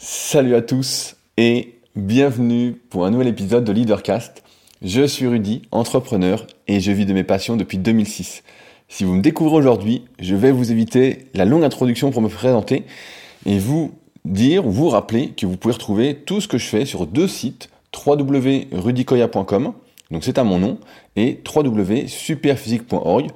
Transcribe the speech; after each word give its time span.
Salut 0.00 0.54
à 0.54 0.62
tous 0.62 1.16
et 1.38 1.74
bienvenue 1.96 2.80
pour 2.88 3.04
un 3.04 3.10
nouvel 3.10 3.26
épisode 3.26 3.64
de 3.64 3.72
Leadercast. 3.72 4.44
Je 4.80 5.04
suis 5.04 5.26
Rudy, 5.26 5.62
entrepreneur 5.72 6.46
et 6.68 6.78
je 6.78 6.92
vis 6.92 7.04
de 7.04 7.12
mes 7.12 7.24
passions 7.24 7.56
depuis 7.56 7.78
2006. 7.78 8.44
Si 8.86 9.02
vous 9.02 9.16
me 9.16 9.22
découvrez 9.22 9.56
aujourd'hui, 9.56 10.04
je 10.20 10.36
vais 10.36 10.52
vous 10.52 10.70
éviter 10.70 11.26
la 11.34 11.44
longue 11.44 11.64
introduction 11.64 12.12
pour 12.12 12.22
me 12.22 12.28
présenter 12.28 12.84
et 13.44 13.58
vous 13.58 13.90
dire 14.24 14.64
ou 14.68 14.70
vous 14.70 14.88
rappeler 14.88 15.30
que 15.30 15.46
vous 15.46 15.56
pouvez 15.56 15.74
retrouver 15.74 16.14
tout 16.14 16.40
ce 16.40 16.46
que 16.46 16.58
je 16.58 16.66
fais 16.66 16.84
sur 16.84 17.08
deux 17.08 17.26
sites 17.26 17.68
www.rudicoya.com, 18.06 19.72
donc 20.12 20.22
c'est 20.22 20.38
à 20.38 20.44
mon 20.44 20.60
nom, 20.60 20.78
et 21.16 21.40
www.superphysique.org, 21.44 23.32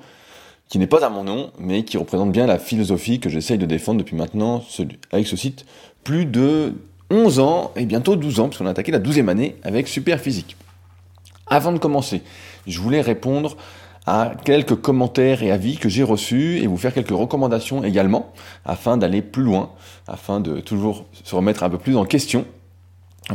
qui 0.73 0.79
n'est 0.79 0.87
pas 0.87 1.05
à 1.05 1.11
mon 1.11 1.25
nom, 1.25 1.51
mais 1.59 1.85
qui 1.85 1.99
représente 1.99 2.33
bien 2.33 2.47
la 2.47 2.59
philosophie 2.59 3.21
que 3.21 3.29
j'essaye 3.29 3.59
de 3.59 3.67
défendre 3.67 3.99
depuis 3.99 4.17
maintenant 4.17 4.65
avec 5.11 5.27
ce 5.27 5.37
site 5.37 5.67
plus 6.03 6.25
de 6.25 6.73
11 7.11 7.41
ans 7.41 7.73
et 7.77 7.85
bientôt 7.85 8.17
12 8.17 8.41
ans, 8.41 8.49
puisqu'on 8.49 8.65
a 8.65 8.71
attaqué 8.71 8.91
la 8.91 8.99
12e 8.99 9.29
année 9.29 9.57
avec 9.65 9.87
Super 9.87 10.19
Physique. 10.19 10.57
Avant 11.47 11.73
de 11.73 11.79
commencer, 11.79 12.23
je 12.67 12.81
voulais 12.81 13.03
répondre 13.03 13.59
à 14.07 14.33
quelques 14.47 14.77
commentaires 14.77 15.43
et 15.43 15.51
avis 15.51 15.77
que 15.77 15.91
j'ai 15.91 16.05
reçus 16.05 16.61
et 16.63 16.67
vous 16.67 16.79
faire 16.79 16.95
quelques 16.95 17.11
recommandations 17.11 17.85
également, 17.85 18.33
afin 18.65 18.97
d'aller 18.97 19.21
plus 19.21 19.43
loin, 19.43 19.73
afin 20.09 20.41
de 20.41 20.61
toujours 20.61 21.05
se 21.23 21.35
remettre 21.35 21.65
un 21.65 21.69
peu 21.69 21.77
plus 21.77 21.99
en 21.99 22.07
question. 22.07 22.47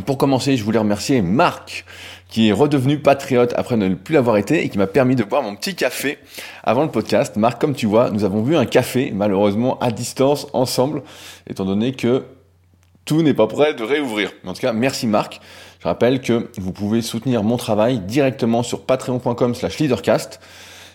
Pour 0.08 0.18
commencer, 0.18 0.58
je 0.58 0.64
voulais 0.64 0.80
remercier 0.80 1.22
Marc, 1.22 1.86
qui 2.30 2.50
est 2.50 2.52
redevenu 2.52 3.00
patriote 3.00 3.54
après 3.56 3.78
ne 3.78 3.94
plus 3.96 4.14
l'avoir 4.14 4.38
été 4.38 4.64
et 4.64 4.70
qui 4.70 4.78
m'a 4.78 4.88
permis 4.88 5.16
de 5.16 5.24
boire 5.24 5.44
mon 5.44 5.56
petit 5.56 5.76
café 5.76 6.18
avant 6.64 6.84
le 6.84 6.92
podcast. 6.92 7.36
Marc, 7.38 7.60
comme 7.60 7.74
tu 7.74 7.86
vois, 7.86 8.10
nous 8.10 8.24
avons 8.24 8.42
bu 8.42 8.56
un 8.56 8.66
café, 8.66 9.12
malheureusement 9.14 9.80
à 9.80 9.92
distance, 9.92 10.48
ensemble, 10.54 11.04
étant 11.50 11.66
donné 11.66 11.94
que 11.94 12.26
tout 13.06 13.22
n'est 13.22 13.34
pas 13.34 13.48
prêt 13.48 13.74
de 13.74 13.84
réouvrir. 13.84 14.32
En 14.46 14.54
tout 14.54 14.62
cas, 14.62 14.74
merci 14.74 15.08
Marc. 15.08 15.40
Je 15.80 15.88
rappelle 15.88 16.22
que 16.22 16.50
vous 16.58 16.74
pouvez 16.74 17.02
soutenir 17.02 17.44
mon 17.44 17.56
travail 17.56 18.00
directement 18.00 18.64
sur 18.64 18.82
patreon.com 18.82 19.56
slash 19.56 19.80
leadercast 19.80 20.40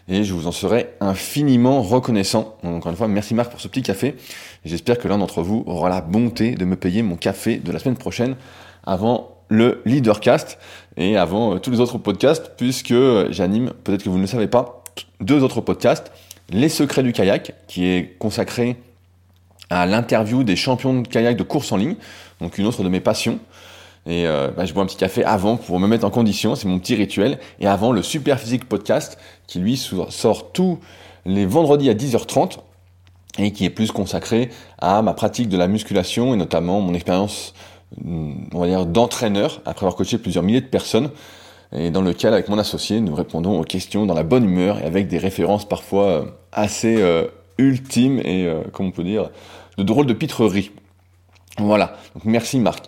et 0.09 0.25
je 0.25 0.35
vous 0.35 0.47
en 0.47 0.53
serai 0.53 0.91
infiniment 1.01 1.81
reconnaissant. 1.81 2.57
Encore 2.65 2.91
une 2.91 2.97
fois, 2.97 3.09
merci 3.09 3.35
Marc 3.35 3.51
pour 3.51 3.61
ce 3.61 3.69
petit 3.69 3.83
café. 3.83 4.17
J'espère 4.65 4.99
que 4.99 5.09
l'un 5.09 5.19
d'entre 5.19 5.43
vous 5.43 5.63
aura 5.67 5.89
la 5.89 6.01
bonté 6.01 6.55
de 6.55 6.65
me 6.65 6.77
payer 6.77 7.03
mon 7.03 7.17
café 7.17 7.57
de 7.57 7.73
la 7.73 7.79
semaine 7.79 7.97
prochaine 7.97 8.37
avant 8.85 9.32
le 9.53 9.83
Leadercast 9.85 10.59
et 10.97 11.17
avant 11.17 11.55
euh, 11.55 11.59
tous 11.59 11.71
les 11.71 11.81
autres 11.81 11.99
podcasts 11.99 12.53
puisque 12.57 12.95
j'anime, 13.31 13.73
peut-être 13.85 14.03
que 14.03 14.09
vous 14.09 14.17
ne 14.17 14.23
le 14.23 14.27
savez 14.27 14.49
pas, 14.49 14.83
deux 15.21 15.43
autres 15.43 15.61
podcasts. 15.61 16.11
Les 16.51 16.69
secrets 16.69 17.03
du 17.03 17.13
kayak 17.13 17.55
qui 17.69 17.87
est 17.87 18.19
consacré 18.19 18.77
à 19.71 19.87
l'interview 19.87 20.43
des 20.43 20.57
champions 20.57 21.01
de 21.01 21.07
kayak 21.07 21.37
de 21.37 21.43
course 21.43 21.71
en 21.71 21.77
ligne, 21.77 21.97
donc 22.41 22.59
une 22.59 22.67
autre 22.67 22.83
de 22.83 22.89
mes 22.89 23.01
passions. 23.01 23.39
Et 24.07 24.27
euh, 24.27 24.51
bah, 24.57 24.65
je 24.65 24.73
bois 24.73 24.83
un 24.83 24.87
petit 24.87 24.97
café 24.97 25.23
avant 25.23 25.57
pour 25.57 25.79
me 25.79 25.87
mettre 25.87 26.05
en 26.05 26.11
condition, 26.11 26.55
c'est 26.57 26.67
mon 26.67 26.79
petit 26.79 26.95
rituel. 26.95 27.39
Et 27.61 27.67
avant 27.67 27.93
le 27.93 28.03
Super 28.03 28.41
Physique 28.41 28.69
Podcast, 28.69 29.19
qui 29.47 29.61
lui 29.61 29.77
sort 29.77 30.53
tous 30.53 30.79
les 31.25 31.47
vendredis 31.47 31.89
à 31.89 31.95
10h30 31.95 32.59
et 33.39 33.53
qui 33.53 33.65
est 33.65 33.71
plus 33.71 33.93
consacré 33.93 34.51
à 34.79 35.03
ma 35.03 35.15
pratique 35.15 35.49
de 35.49 35.57
la 35.57 35.69
musculation 35.69 36.35
et 36.35 36.37
notamment 36.37 36.81
mon 36.81 36.95
expérience, 36.95 37.55
on 38.05 38.59
va 38.59 38.67
dire, 38.67 38.87
d'entraîneur 38.87 39.61
après 39.65 39.85
avoir 39.85 39.97
coaché 39.97 40.19
plusieurs 40.19 40.45
milliers 40.45 40.61
de 40.61 40.67
personnes. 40.67 41.11
Et 41.75 41.91
dans 41.91 42.03
lequel, 42.03 42.35
avec 42.35 42.49
mon 42.49 42.59
associé, 42.59 43.01
nous 43.01 43.15
répondons 43.15 43.59
aux 43.59 43.65
questions 43.65 44.05
dans 44.05 44.15
la 44.15 44.25
bonne 44.25 44.45
humeur 44.45 44.79
et 44.79 44.85
avec 44.85 45.09
des 45.09 45.19
références 45.19 45.67
parfois 45.67 46.07
euh, 46.07 46.25
assez 46.53 47.01
euh, 47.01 47.27
ultimes 47.57 48.21
et, 48.21 48.47
euh, 48.47 48.63
comme 48.73 48.87
on 48.87 48.91
peut 48.91 49.05
dire, 49.05 49.31
de 49.79 49.83
drôles 49.83 50.07
de 50.07 50.13
pitrerie. 50.13 50.71
Voilà, 51.59 51.97
donc 52.15 52.25
merci 52.25 52.59
Marc. 52.59 52.87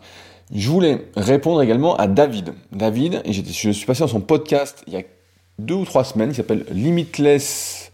Je 0.54 0.68
voulais 0.68 1.06
répondre 1.16 1.62
également 1.62 1.96
à 1.96 2.06
David. 2.06 2.54
David, 2.72 3.22
je 3.26 3.70
suis 3.70 3.86
passé 3.86 4.00
dans 4.00 4.08
son 4.08 4.20
podcast 4.20 4.84
il 4.86 4.92
y 4.92 4.96
a 4.96 5.02
deux 5.58 5.74
ou 5.74 5.84
trois 5.84 6.04
semaines, 6.04 6.30
il 6.30 6.34
s'appelle 6.34 6.64
Limitless, 6.70 7.92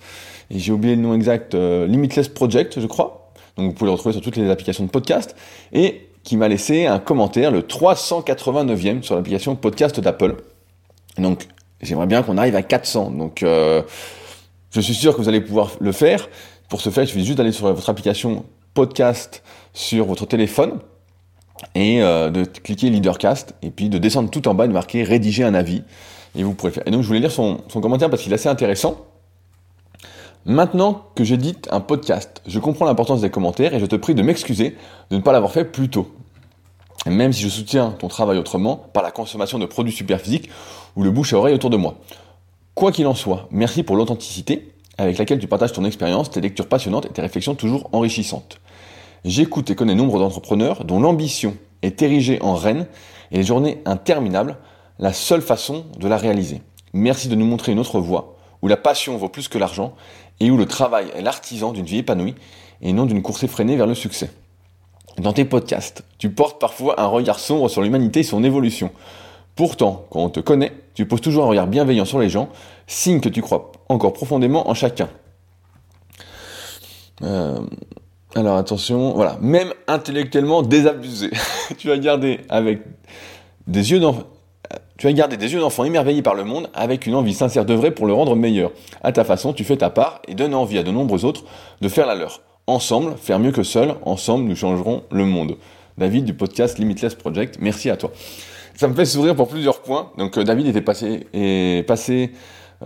et 0.50 0.58
j'ai 0.58 0.72
oublié 0.72 0.96
le 0.96 1.02
nom 1.02 1.14
exact, 1.14 1.54
euh, 1.54 1.86
Limitless 1.86 2.28
Project, 2.28 2.80
je 2.80 2.86
crois. 2.86 3.32
Donc 3.56 3.68
vous 3.68 3.72
pouvez 3.74 3.88
le 3.88 3.92
retrouver 3.92 4.12
sur 4.12 4.22
toutes 4.22 4.36
les 4.36 4.50
applications 4.50 4.84
de 4.84 4.90
podcast, 4.90 5.36
et 5.72 6.08
qui 6.22 6.36
m'a 6.36 6.48
laissé 6.48 6.86
un 6.86 6.98
commentaire, 6.98 7.50
le 7.50 7.62
389e 7.62 9.02
sur 9.02 9.14
l'application 9.14 9.56
podcast 9.56 10.00
d'Apple. 10.00 10.36
Donc 11.18 11.48
j'aimerais 11.80 12.06
bien 12.06 12.22
qu'on 12.22 12.38
arrive 12.38 12.56
à 12.56 12.62
400. 12.62 13.12
Donc 13.12 13.42
euh, 13.42 13.82
je 14.70 14.80
suis 14.80 14.94
sûr 14.94 15.16
que 15.16 15.20
vous 15.20 15.28
allez 15.28 15.40
pouvoir 15.40 15.72
le 15.80 15.92
faire. 15.92 16.28
Pour 16.68 16.80
ce 16.80 16.90
faire, 16.90 17.04
il 17.04 17.08
suffit 17.08 17.24
juste 17.24 17.38
d'aller 17.38 17.52
sur 17.52 17.72
votre 17.72 17.88
application 17.88 18.44
podcast 18.74 19.42
sur 19.72 20.06
votre 20.06 20.26
téléphone 20.26 20.78
et 21.74 22.02
euh, 22.02 22.30
de 22.30 22.44
cliquer 22.44 22.90
Leadercast 22.90 23.54
et 23.62 23.70
puis 23.70 23.88
de 23.88 23.98
descendre 23.98 24.30
tout 24.30 24.46
en 24.48 24.54
bas 24.54 24.64
et 24.64 24.68
de 24.68 24.72
marquer 24.72 25.02
rédiger 25.02 25.44
un 25.44 25.54
avis 25.54 25.82
et 26.36 26.42
vous 26.42 26.54
pourrez 26.54 26.72
faire. 26.72 26.86
Et 26.86 26.90
donc 26.90 27.02
je 27.02 27.06
voulais 27.06 27.20
lire 27.20 27.32
son 27.32 27.58
commentaire 27.80 28.10
parce 28.10 28.22
qu'il 28.22 28.32
est 28.32 28.36
assez 28.36 28.48
intéressant. 28.48 29.09
Maintenant 30.46 31.04
que 31.14 31.22
j'édite 31.22 31.68
un 31.70 31.80
podcast, 31.80 32.40
je 32.46 32.58
comprends 32.58 32.86
l'importance 32.86 33.20
des 33.20 33.28
commentaires 33.28 33.74
et 33.74 33.80
je 33.80 33.84
te 33.84 33.94
prie 33.96 34.14
de 34.14 34.22
m'excuser 34.22 34.74
de 35.10 35.16
ne 35.16 35.20
pas 35.20 35.32
l'avoir 35.32 35.52
fait 35.52 35.66
plus 35.66 35.90
tôt. 35.90 36.08
Même 37.04 37.34
si 37.34 37.42
je 37.42 37.48
soutiens 37.50 37.90
ton 37.90 38.08
travail 38.08 38.38
autrement 38.38 38.76
par 38.76 39.02
la 39.02 39.10
consommation 39.10 39.58
de 39.58 39.66
produits 39.66 39.92
superphysiques 39.92 40.48
ou 40.96 41.02
le 41.02 41.10
bouche 41.10 41.34
à 41.34 41.36
oreille 41.36 41.54
autour 41.54 41.68
de 41.68 41.76
moi. 41.76 41.96
Quoi 42.74 42.90
qu'il 42.90 43.06
en 43.06 43.14
soit, 43.14 43.48
merci 43.50 43.82
pour 43.82 43.96
l'authenticité 43.96 44.72
avec 44.96 45.18
laquelle 45.18 45.40
tu 45.40 45.46
partages 45.46 45.74
ton 45.74 45.84
expérience, 45.84 46.30
tes 46.30 46.40
lectures 46.40 46.68
passionnantes 46.68 47.04
et 47.04 47.10
tes 47.10 47.20
réflexions 47.20 47.54
toujours 47.54 47.90
enrichissantes. 47.92 48.60
J'écoute 49.26 49.68
et 49.68 49.74
connais 49.74 49.94
nombre 49.94 50.18
d'entrepreneurs 50.18 50.84
dont 50.86 51.00
l'ambition 51.00 51.54
est 51.82 52.00
érigée 52.00 52.40
en 52.40 52.54
reine 52.54 52.86
et 53.30 53.36
les 53.36 53.42
journées 53.42 53.82
interminables, 53.84 54.56
la 54.98 55.12
seule 55.12 55.42
façon 55.42 55.84
de 55.98 56.08
la 56.08 56.16
réaliser. 56.16 56.62
Merci 56.94 57.28
de 57.28 57.34
nous 57.34 57.44
montrer 57.44 57.72
une 57.72 57.78
autre 57.78 58.00
voie, 58.00 58.36
où 58.62 58.68
la 58.68 58.76
passion 58.76 59.16
vaut 59.16 59.28
plus 59.28 59.48
que 59.48 59.58
l'argent 59.58 59.94
et 60.40 60.50
où 60.50 60.56
le 60.56 60.66
travail 60.66 61.10
est 61.14 61.22
l'artisan 61.22 61.72
d'une 61.72 61.84
vie 61.84 61.98
épanouie 61.98 62.34
et 62.82 62.92
non 62.92 63.04
d'une 63.06 63.22
course 63.22 63.42
effrénée 63.42 63.76
vers 63.76 63.86
le 63.86 63.94
succès. 63.94 64.30
Dans 65.18 65.32
tes 65.32 65.44
podcasts, 65.44 66.02
tu 66.18 66.30
portes 66.30 66.60
parfois 66.60 67.00
un 67.00 67.06
regard 67.06 67.38
sombre 67.38 67.68
sur 67.68 67.82
l'humanité 67.82 68.20
et 68.20 68.24
son 68.24 68.42
évolution. 68.42 68.90
Pourtant, 69.54 70.06
quand 70.10 70.20
on 70.20 70.30
te 70.30 70.40
connaît, 70.40 70.72
tu 70.94 71.06
poses 71.06 71.20
toujours 71.20 71.44
un 71.44 71.48
regard 71.48 71.66
bienveillant 71.66 72.04
sur 72.04 72.18
les 72.18 72.30
gens, 72.30 72.48
signe 72.86 73.20
que 73.20 73.28
tu 73.28 73.42
crois 73.42 73.72
encore 73.88 74.12
profondément 74.12 74.70
en 74.70 74.74
chacun. 74.74 75.08
Euh, 77.22 77.60
alors 78.34 78.56
attention, 78.56 79.12
voilà, 79.12 79.36
même 79.42 79.74
intellectuellement 79.86 80.62
désabusé, 80.62 81.30
tu 81.78 81.88
vas 81.88 81.98
garder 81.98 82.40
avec 82.48 82.80
des 83.66 83.90
yeux 83.90 84.00
d'enfant. 84.00 84.24
Tu 85.00 85.06
vas 85.06 85.14
garder 85.14 85.38
des 85.38 85.54
yeux 85.54 85.60
d'enfant 85.60 85.84
émerveillés 85.84 86.20
par 86.20 86.34
le 86.34 86.44
monde 86.44 86.68
avec 86.74 87.06
une 87.06 87.14
envie 87.14 87.32
sincère 87.32 87.64
d'œuvrer 87.64 87.90
pour 87.90 88.06
le 88.06 88.12
rendre 88.12 88.36
meilleur. 88.36 88.70
À 89.02 89.12
ta 89.12 89.24
façon, 89.24 89.54
tu 89.54 89.64
fais 89.64 89.78
ta 89.78 89.88
part 89.88 90.20
et 90.28 90.34
donnes 90.34 90.54
envie 90.54 90.76
à 90.76 90.82
de 90.82 90.90
nombreux 90.90 91.24
autres 91.24 91.44
de 91.80 91.88
faire 91.88 92.06
la 92.06 92.14
leur. 92.14 92.42
Ensemble, 92.66 93.14
faire 93.16 93.38
mieux 93.38 93.50
que 93.50 93.62
seul, 93.62 93.94
ensemble, 94.04 94.44
nous 94.44 94.54
changerons 94.54 95.04
le 95.10 95.24
monde. 95.24 95.56
David 95.96 96.26
du 96.26 96.34
podcast 96.34 96.78
Limitless 96.78 97.14
Project, 97.14 97.56
merci 97.62 97.88
à 97.88 97.96
toi. 97.96 98.12
Ça 98.74 98.88
me 98.88 98.94
fait 98.94 99.06
sourire 99.06 99.34
pour 99.34 99.48
plusieurs 99.48 99.80
points. 99.80 100.10
Donc 100.18 100.36
euh, 100.36 100.44
David 100.44 100.66
était 100.66 100.82
passé, 100.82 101.26
est 101.32 101.86
passé 101.86 102.32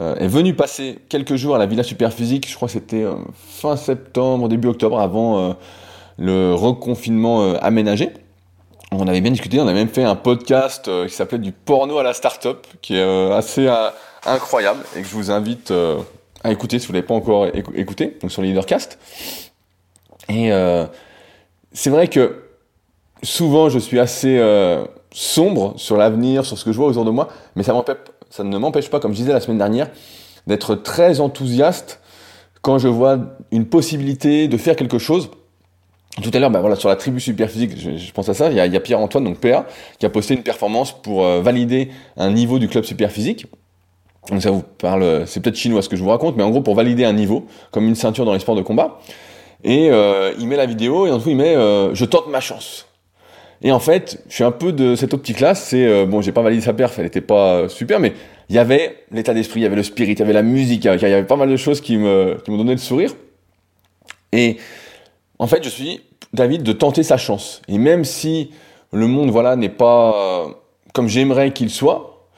euh, 0.00 0.14
est 0.14 0.28
venu 0.28 0.54
passer 0.54 1.00
quelques 1.08 1.34
jours 1.34 1.56
à 1.56 1.58
la 1.58 1.66
Villa 1.66 1.82
Superphysique, 1.82 2.48
je 2.48 2.54
crois 2.54 2.68
que 2.68 2.74
c'était 2.74 3.02
euh, 3.02 3.16
fin 3.34 3.74
septembre, 3.74 4.48
début 4.48 4.68
octobre, 4.68 5.00
avant 5.00 5.56
le 6.16 6.54
reconfinement 6.54 7.54
aménagé. 7.54 8.10
On 8.96 9.08
avait 9.08 9.20
bien 9.20 9.32
discuté, 9.32 9.60
on 9.60 9.66
a 9.66 9.72
même 9.72 9.88
fait 9.88 10.04
un 10.04 10.14
podcast 10.14 10.88
qui 11.06 11.12
s'appelait 11.12 11.38
du 11.38 11.50
porno 11.50 11.98
à 11.98 12.04
la 12.04 12.14
start-up, 12.14 12.64
qui 12.80 12.96
est 12.96 13.32
assez 13.32 13.68
incroyable 14.24 14.84
et 14.96 15.02
que 15.02 15.08
je 15.08 15.14
vous 15.14 15.32
invite 15.32 15.72
à 16.44 16.52
écouter 16.52 16.78
si 16.78 16.86
vous 16.86 16.92
ne 16.92 16.98
l'avez 16.98 17.06
pas 17.06 17.14
encore 17.14 17.48
écouté, 17.74 18.16
donc 18.22 18.30
sur 18.30 18.40
le 18.40 18.48
Leadercast. 18.48 18.98
Et 20.28 20.50
c'est 21.72 21.90
vrai 21.90 22.06
que 22.06 22.44
souvent 23.24 23.68
je 23.68 23.80
suis 23.80 23.98
assez 23.98 24.40
sombre 25.12 25.74
sur 25.76 25.96
l'avenir, 25.96 26.46
sur 26.46 26.56
ce 26.56 26.64
que 26.64 26.70
je 26.70 26.76
vois 26.76 26.86
autour 26.86 27.04
de 27.04 27.10
moi, 27.10 27.28
mais 27.56 27.64
ça 27.64 27.74
ça 28.30 28.44
ne 28.44 28.58
m'empêche 28.58 28.90
pas, 28.90 29.00
comme 29.00 29.12
je 29.12 29.18
disais 29.18 29.32
la 29.32 29.40
semaine 29.40 29.58
dernière, 29.58 29.90
d'être 30.46 30.76
très 30.76 31.20
enthousiaste 31.20 32.00
quand 32.62 32.78
je 32.78 32.88
vois 32.88 33.18
une 33.50 33.66
possibilité 33.66 34.46
de 34.46 34.56
faire 34.56 34.76
quelque 34.76 34.98
chose. 34.98 35.30
Tout 36.22 36.30
à 36.32 36.38
l'heure, 36.38 36.50
bah 36.50 36.60
voilà, 36.60 36.76
sur 36.76 36.88
la 36.88 36.96
tribu 36.96 37.18
superphysique, 37.18 37.72
je, 37.76 38.12
pense 38.12 38.28
à 38.28 38.34
ça, 38.34 38.50
il 38.50 38.56
y 38.56 38.60
a, 38.60 38.80
Pierre-Antoine, 38.80 39.24
donc 39.24 39.38
PA, 39.38 39.66
qui 39.98 40.06
a 40.06 40.10
posté 40.10 40.34
une 40.34 40.44
performance 40.44 40.92
pour 40.92 41.24
euh, 41.24 41.42
valider 41.42 41.88
un 42.16 42.30
niveau 42.30 42.60
du 42.60 42.68
club 42.68 42.84
superphysique. 42.84 43.46
Donc 44.30 44.40
ça 44.40 44.50
vous 44.50 44.62
parle, 44.62 45.26
c'est 45.26 45.40
peut-être 45.40 45.56
chinois 45.56 45.82
ce 45.82 45.88
que 45.88 45.96
je 45.96 46.02
vous 46.02 46.08
raconte, 46.08 46.36
mais 46.36 46.44
en 46.44 46.50
gros 46.50 46.62
pour 46.62 46.74
valider 46.74 47.04
un 47.04 47.12
niveau, 47.12 47.46
comme 47.72 47.86
une 47.86 47.94
ceinture 47.94 48.24
dans 48.24 48.32
les 48.32 48.38
sports 48.38 48.54
de 48.54 48.62
combat. 48.62 49.00
Et 49.64 49.90
euh, 49.90 50.32
il 50.38 50.46
met 50.46 50.56
la 50.56 50.66
vidéo 50.66 51.06
et 51.06 51.10
en 51.10 51.18
tout 51.18 51.30
il 51.30 51.36
met 51.36 51.56
euh, 51.56 51.94
je 51.94 52.04
tente 52.04 52.28
ma 52.28 52.40
chance. 52.40 52.86
Et 53.62 53.72
en 53.72 53.80
fait, 53.80 54.22
je 54.28 54.34
suis 54.34 54.44
un 54.44 54.50
peu 54.50 54.72
de 54.72 54.94
cette 54.94 55.14
optique-là. 55.14 55.54
C'est 55.54 55.86
euh, 55.86 56.04
bon, 56.04 56.20
j'ai 56.20 56.32
pas 56.32 56.42
validé 56.42 56.62
sa 56.62 56.74
perf, 56.74 56.98
elle 56.98 57.06
était 57.06 57.22
pas 57.22 57.54
euh, 57.54 57.68
super, 57.68 57.98
mais 57.98 58.12
il 58.50 58.56
y 58.56 58.58
avait 58.58 59.04
l'état 59.10 59.32
d'esprit, 59.32 59.60
il 59.60 59.62
y 59.62 59.66
avait 59.66 59.74
le 59.74 59.82
spirit, 59.82 60.12
il 60.12 60.18
y 60.18 60.22
avait 60.22 60.34
la 60.34 60.42
musique, 60.42 60.84
il 60.84 61.00
y 61.00 61.04
avait 61.04 61.24
pas 61.24 61.36
mal 61.36 61.48
de 61.48 61.56
choses 61.56 61.80
qui 61.80 61.96
me 61.96 62.36
qui 62.44 62.50
me 62.50 62.58
donnaient 62.58 62.72
le 62.72 62.78
sourire. 62.78 63.12
Et 64.32 64.58
en 65.38 65.46
fait, 65.46 65.64
je 65.64 65.68
suis 65.68 66.00
David 66.32 66.62
de 66.62 66.72
tenter 66.72 67.02
sa 67.02 67.16
chance. 67.16 67.62
Et 67.68 67.78
même 67.78 68.04
si 68.04 68.50
le 68.92 69.06
monde 69.06 69.30
voilà 69.30 69.56
n'est 69.56 69.68
pas 69.68 70.46
comme 70.94 71.08
j'aimerais 71.08 71.52
qu'il 71.52 71.70
soit, 71.70 72.28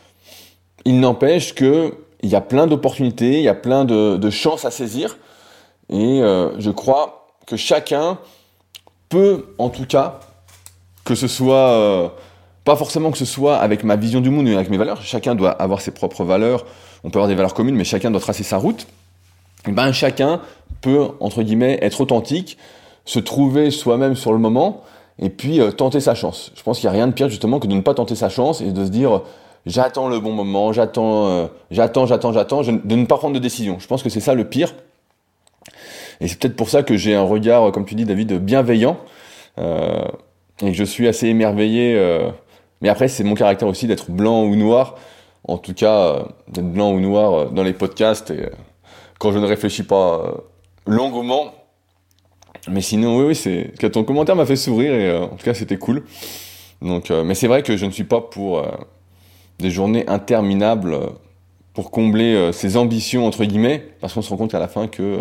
il 0.85 0.99
n'empêche 1.01 1.55
que 1.55 1.95
il 2.23 2.31
y 2.31 2.35
a 2.35 2.41
plein 2.41 2.67
d'opportunités, 2.67 3.35
il 3.35 3.43
y 3.43 3.49
a 3.49 3.55
plein 3.55 3.85
de, 3.85 4.31
chances 4.31 4.65
à 4.65 4.71
saisir. 4.71 5.19
Et 5.91 6.23
euh, 6.23 6.59
je 6.59 6.71
crois 6.71 7.29
que 7.47 7.57
chacun 7.57 8.19
peut, 9.09 9.55
en 9.59 9.69
tout 9.69 9.87
cas, 9.87 10.19
que 11.05 11.15
ce 11.15 11.29
soit, 11.29 11.71
euh, 11.71 12.09
pas 12.65 12.75
forcément 12.75 13.13
que 13.13 13.19
ce 13.19 13.25
soit 13.25 13.57
avec 13.57 13.85
ma 13.85 13.95
vision 13.95 14.21
du 14.21 14.31
monde 14.31 14.49
ou 14.49 14.55
avec 14.57 14.71
mes 14.71 14.77
valeurs, 14.77 15.03
chacun 15.03 15.37
doit 15.37 15.51
avoir 15.51 15.81
ses 15.81 15.93
propres 15.93 16.25
valeurs, 16.25 16.65
on 17.05 17.11
peut 17.11 17.19
avoir 17.19 17.29
des 17.29 17.37
valeurs 17.37 17.55
communes, 17.55 17.77
mais 17.77 17.85
chacun 17.85 18.11
doit 18.11 18.21
tracer 18.21 18.43
sa 18.43 18.57
route. 18.57 18.89
Et 19.69 19.71
ben, 19.71 19.93
chacun 19.93 20.41
peut, 20.81 21.09
entre 21.21 21.43
guillemets, 21.43 21.79
être 21.83 22.01
authentique, 22.01 22.59
se 23.07 23.21
trouver 23.21 23.71
soi-même 23.71 24.17
sur 24.17 24.33
le 24.33 24.39
moment, 24.39 24.83
et 25.19 25.31
puis 25.31 25.61
euh, 25.61 25.71
tenter 25.71 26.01
sa 26.01 26.15
chance. 26.15 26.53
Je 26.55 26.63
pense 26.63 26.79
qu'il 26.79 26.91
n'y 26.91 26.95
a 26.95 26.99
rien 26.99 27.07
de 27.07 27.13
pire 27.13 27.29
justement 27.29 27.59
que 27.59 27.67
de 27.67 27.75
ne 27.75 27.81
pas 27.81 27.95
tenter 27.95 28.15
sa 28.15 28.29
chance 28.29 28.61
et 28.61 28.73
de 28.73 28.85
se 28.85 28.91
dire 28.91 29.23
j'attends 29.65 30.09
le 30.09 30.21
bon 30.21 30.33
moment, 30.33 30.73
j'attends, 30.73 31.29
euh, 31.29 31.47
j'attends, 31.71 32.05
j'attends, 32.05 32.33
j'attends, 32.33 32.63
de 32.63 32.97
ne 32.97 33.07
pas 33.07 33.17
prendre 33.17 33.35
de 33.35 33.41
décision. 33.41 33.79
Je 33.79 33.87
pense 33.87 34.03
que 34.03 34.11
c'est 34.11 34.21
ça 34.21 34.35
le 34.35 34.45
pire. 34.45 34.75
Et 36.21 36.29
c'est 36.29 36.39
peut-être 36.39 36.57
pour 36.57 36.69
ça 36.69 36.83
que 36.83 36.97
j'ai 36.97 37.15
un 37.15 37.23
regard, 37.23 37.73
comme 37.73 37.85
tu 37.85 37.95
dis 37.95 38.05
David, 38.05 38.35
bienveillant 38.35 38.99
euh, 39.59 40.05
et 40.63 40.71
que 40.71 40.77
je 40.77 40.85
suis 40.85 41.07
assez 41.09 41.29
émerveillé. 41.29 42.01
mais 42.81 42.89
après, 42.89 43.09
c'est 43.09 43.25
mon 43.25 43.35
caractère 43.35 43.69
aussi 43.69 43.87
d'être 43.87 44.11
blanc 44.11 44.43
ou 44.45 44.57
noir. 44.57 44.97
En 45.47 45.59
tout 45.59 45.75
cas, 45.75 46.25
d'être 46.49 46.71
blanc 46.71 46.93
ou 46.93 47.01
noir 47.01 47.51
dans 47.51 47.63
les 47.63 47.75
podcasts 47.75 48.31
et 48.31 48.49
quand 49.19 49.33
je 49.33 49.39
ne 49.39 49.47
réfléchis 49.47 49.83
pas 49.83 50.35
longuement 50.87 51.53
mais 52.69 52.81
sinon, 52.81 53.19
oui, 53.19 53.25
oui, 53.29 53.35
c'est. 53.35 53.73
Ton 53.91 54.05
commentaire 54.05 54.37
m'a 54.37 54.47
fait 54.47 54.57
sourire 54.57 54.93
et 54.93 55.11
euh, 55.11 55.25
en 55.25 55.29
tout 55.29 55.45
cas, 55.45 55.55
c'était 55.55 55.77
cool. 55.77 56.05
Donc, 56.83 57.11
euh, 57.11 57.25
mais 57.25 57.35
c'est 57.35 57.47
vrai 57.47 57.63
que 57.63 57.77
je 57.77 57.87
ne 57.87 57.91
suis 57.91 58.05
pas 58.05 58.21
pour 58.21 58.59
euh, 58.59 58.67
des 59.59 59.71
journées 59.71 60.05
interminables 60.09 60.99
pour 61.73 61.91
combler 61.91 62.53
ses 62.53 62.79
ambitions 62.79 63.27
entre 63.27 63.45
guillemets, 63.45 63.87
parce 64.01 64.15
qu'on 64.15 64.23
se 64.23 64.31
rend 64.31 64.39
compte 64.39 64.55
à 64.55 64.59
la 64.59 64.67
fin 64.67 64.89
que 64.89 65.21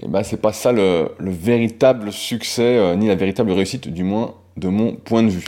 eh 0.00 0.06
ben, 0.06 0.22
c'est 0.22 0.40
pas 0.40 0.52
ça 0.52 0.70
le, 0.70 1.10
le 1.18 1.32
véritable 1.32 2.12
succès 2.12 2.96
ni 2.96 3.08
la 3.08 3.16
véritable 3.16 3.50
réussite, 3.50 3.88
du 3.88 4.04
moins 4.04 4.34
de 4.56 4.68
mon 4.68 4.92
point 4.92 5.24
de 5.24 5.30
vue. 5.30 5.44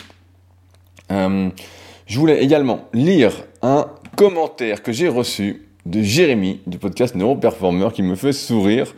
je 1.11 2.19
voulais 2.19 2.43
également 2.43 2.89
lire 2.93 3.45
un 3.63 3.87
commentaire 4.17 4.83
que 4.83 4.91
j'ai 4.91 5.07
reçu 5.07 5.69
de 5.87 6.03
Jérémy 6.03 6.61
du 6.67 6.79
podcast 6.79 7.15
Neuroperformer 7.15 7.91
qui 7.95 8.03
me 8.03 8.17
fait 8.17 8.33
sourire. 8.33 8.93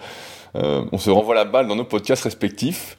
Euh, 0.57 0.85
on 0.93 0.99
se 0.99 1.11
renvoie 1.11 1.35
la 1.35 1.45
balle 1.45 1.67
dans 1.67 1.77
nos 1.77 1.85
podcasts 1.85 2.25
respectifs. 2.25 2.99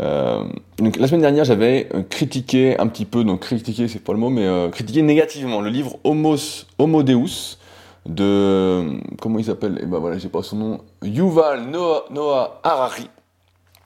Euh, 0.00 0.44
donc, 0.78 0.96
la 0.96 1.06
semaine 1.06 1.20
dernière, 1.20 1.44
j'avais 1.44 1.88
euh, 1.94 2.02
critiqué 2.02 2.78
un 2.78 2.86
petit 2.86 3.04
peu, 3.04 3.24
donc 3.24 3.40
critiqué, 3.40 3.88
c'est 3.88 4.02
pas 4.02 4.12
le 4.12 4.18
mot, 4.18 4.30
mais 4.30 4.70
critiqué 4.70 5.02
négativement 5.02 5.60
le 5.60 5.70
livre 5.70 5.98
Homos, 6.04 6.66
Homo 6.78 7.02
Deus 7.02 7.58
de 8.06 8.84
comment 9.20 9.38
il 9.38 9.46
s'appelle? 9.46 9.78
Et 9.78 9.84
eh 9.84 9.86
ben 9.86 9.98
voilà, 9.98 10.18
j'ai 10.18 10.28
pas 10.28 10.42
son 10.42 10.56
nom. 10.56 10.80
Yuval 11.02 11.70
Noah, 11.70 12.60
Harari. 12.62 13.08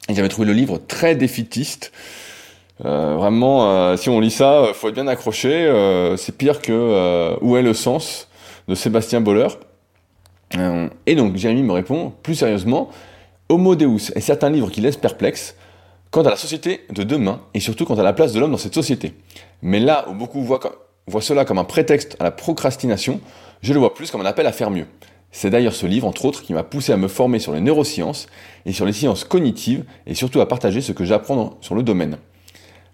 J'avais 0.08 0.28
trouvé 0.28 0.48
le 0.48 0.54
livre 0.54 0.78
très 0.88 1.14
défitiste. 1.14 1.92
vraiment, 2.80 3.96
si 3.96 4.08
on 4.08 4.18
lit 4.18 4.32
ça, 4.32 4.70
faut 4.74 4.88
être 4.88 4.94
bien 4.94 5.06
accroché. 5.06 5.70
c'est 6.16 6.36
pire 6.36 6.60
que 6.60 7.36
Où 7.42 7.56
est 7.56 7.62
le 7.62 7.74
sens 7.74 8.28
de 8.66 8.74
Sébastien 8.74 9.20
Boller? 9.20 9.48
Euh, 10.56 10.88
et 11.06 11.14
donc, 11.14 11.36
Jérémy 11.36 11.62
me 11.62 11.72
répond, 11.72 12.12
plus 12.22 12.34
sérieusement, 12.34 12.90
Homo 13.48 13.76
Deus 13.76 14.12
est 14.14 14.20
certains 14.20 14.50
livres 14.50 14.70
qui 14.70 14.80
laissent 14.80 14.96
perplexe 14.96 15.56
quant 16.10 16.22
à 16.22 16.30
la 16.30 16.36
société 16.36 16.84
de 16.90 17.02
demain 17.02 17.40
et 17.54 17.60
surtout 17.60 17.84
quant 17.84 17.98
à 17.98 18.02
la 18.02 18.12
place 18.12 18.32
de 18.32 18.40
l'homme 18.40 18.50
dans 18.50 18.58
cette 18.58 18.74
société. 18.74 19.14
Mais 19.62 19.80
là 19.80 20.06
où 20.08 20.14
beaucoup 20.14 20.42
voient, 20.42 20.60
voient 21.06 21.22
cela 21.22 21.44
comme 21.44 21.58
un 21.58 21.64
prétexte 21.64 22.16
à 22.20 22.24
la 22.24 22.30
procrastination, 22.30 23.20
je 23.62 23.72
le 23.72 23.78
vois 23.78 23.94
plus 23.94 24.10
comme 24.10 24.20
un 24.20 24.26
appel 24.26 24.46
à 24.46 24.52
faire 24.52 24.70
mieux. 24.70 24.86
C'est 25.30 25.50
d'ailleurs 25.50 25.74
ce 25.74 25.86
livre, 25.86 26.06
entre 26.06 26.24
autres, 26.24 26.42
qui 26.42 26.54
m'a 26.54 26.62
poussé 26.62 26.92
à 26.92 26.96
me 26.96 27.08
former 27.08 27.38
sur 27.38 27.52
les 27.52 27.60
neurosciences 27.60 28.28
et 28.64 28.72
sur 28.72 28.86
les 28.86 28.92
sciences 28.92 29.24
cognitives 29.24 29.84
et 30.06 30.14
surtout 30.14 30.40
à 30.40 30.48
partager 30.48 30.80
ce 30.80 30.92
que 30.92 31.04
j'apprends 31.04 31.58
sur 31.60 31.74
le 31.74 31.82
domaine. 31.82 32.16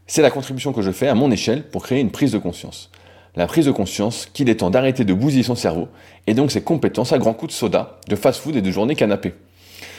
C'est 0.07 0.23
la 0.23 0.31
contribution 0.31 0.73
que 0.73 0.83
je 0.83 0.91
fais 0.91 1.09
à 1.09 1.15
mon 1.15 1.31
échelle 1.31 1.63
pour 1.69 1.83
créer 1.83 2.01
une 2.01 2.11
prise 2.11 2.33
de 2.33 2.39
conscience 2.39 2.91
la 3.37 3.47
prise 3.47 3.67
de 3.67 3.73
conscience 3.73 4.29
qu'il 4.33 4.49
est 4.49 4.57
temps 4.57 4.71
d'arrêter 4.71 5.05
de 5.05 5.13
bousiller 5.13 5.43
son 5.43 5.55
cerveau 5.55 5.89
et 6.27 6.35
donc 6.35 6.53
ses 6.53 6.63
compétences 6.63 7.13
à 7.13 7.19
grands 7.19 7.35
coups 7.35 7.53
de 7.53 7.57
soda, 7.57 7.99
de 8.09 8.17
fast-food 8.17 8.57
et 8.57 8.63
de 8.63 8.71
journée 8.71 8.95
canapé. 8.95 9.35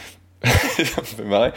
ça 0.44 1.02
me 1.02 1.06
fait 1.06 1.24
marrer. 1.24 1.52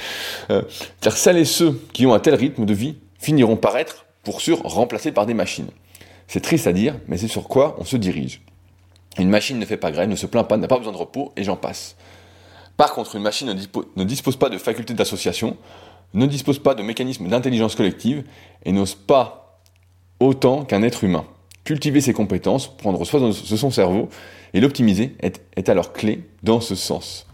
Euh, 0.51 0.63
car 1.01 1.17
celles 1.17 1.37
et 1.37 1.45
ceux 1.45 1.81
qui 1.93 2.07
ont 2.07 2.15
un 2.15 2.21
tel 2.21 2.35
rythme 2.35 2.65
de 2.65 2.75
vie 2.75 2.97
finiront 3.19 3.57
par 3.57 3.77
être, 3.77 4.07
pour 4.23 4.41
sûr, 4.41 4.61
remplacés 4.63 5.13
par 5.13 5.27
des 5.27 5.35
machines. 5.35 5.69
C'est 6.27 6.41
triste 6.41 6.67
à 6.67 6.73
dire, 6.73 6.95
mais 7.07 7.17
c'est 7.17 7.29
sur 7.29 7.49
quoi 7.49 7.77
on 7.79 7.85
se 7.85 7.97
dirige. 7.97 8.43
Une 9.19 9.31
machine 9.31 9.59
ne 9.59 9.65
fait 9.65 9.77
pas 9.77 9.91
grève, 9.91 10.09
ne 10.09 10.17
se 10.17 10.27
plaint 10.27 10.47
pas, 10.47 10.57
n'a 10.57 10.69
pas 10.69 10.79
besoin 10.79 10.93
de 10.93 10.99
repos, 10.99 11.33
et 11.37 11.45
j'en 11.45 11.57
passe. 11.57 11.97
Par 12.77 12.93
contre, 12.93 13.17
une 13.17 13.23
machine 13.23 13.49
ne, 13.49 13.55
ne 13.97 14.05
dispose 14.05 14.37
pas 14.37 14.49
de 14.49 14.59
facultés 14.59 14.95
d'association, 14.95 15.57
ne 16.15 16.27
dispose 16.27 16.59
pas 16.59 16.75
de 16.75 16.83
mécanismes 16.83 17.29
d'intelligence 17.29 17.75
collective, 17.75 18.25
et 18.65 18.73
n'ose 18.73 18.95
pas 18.95 19.61
autant 20.21 20.65
qu'un 20.65 20.83
être 20.83 21.03
humain. 21.05 21.25
Cultiver 21.69 22.00
ses 22.00 22.15
compétences, 22.15 22.75
prendre 22.75 23.05
soin 23.05 23.20
de 23.20 23.31
son 23.31 23.70
cerveau 23.70 24.09
et 24.55 24.61
l'optimiser 24.61 25.15
est, 25.20 25.69
alors 25.69 25.93
clé 25.93 26.25
dans 26.43 26.62
ce 26.62 26.75
sens. 26.75 27.26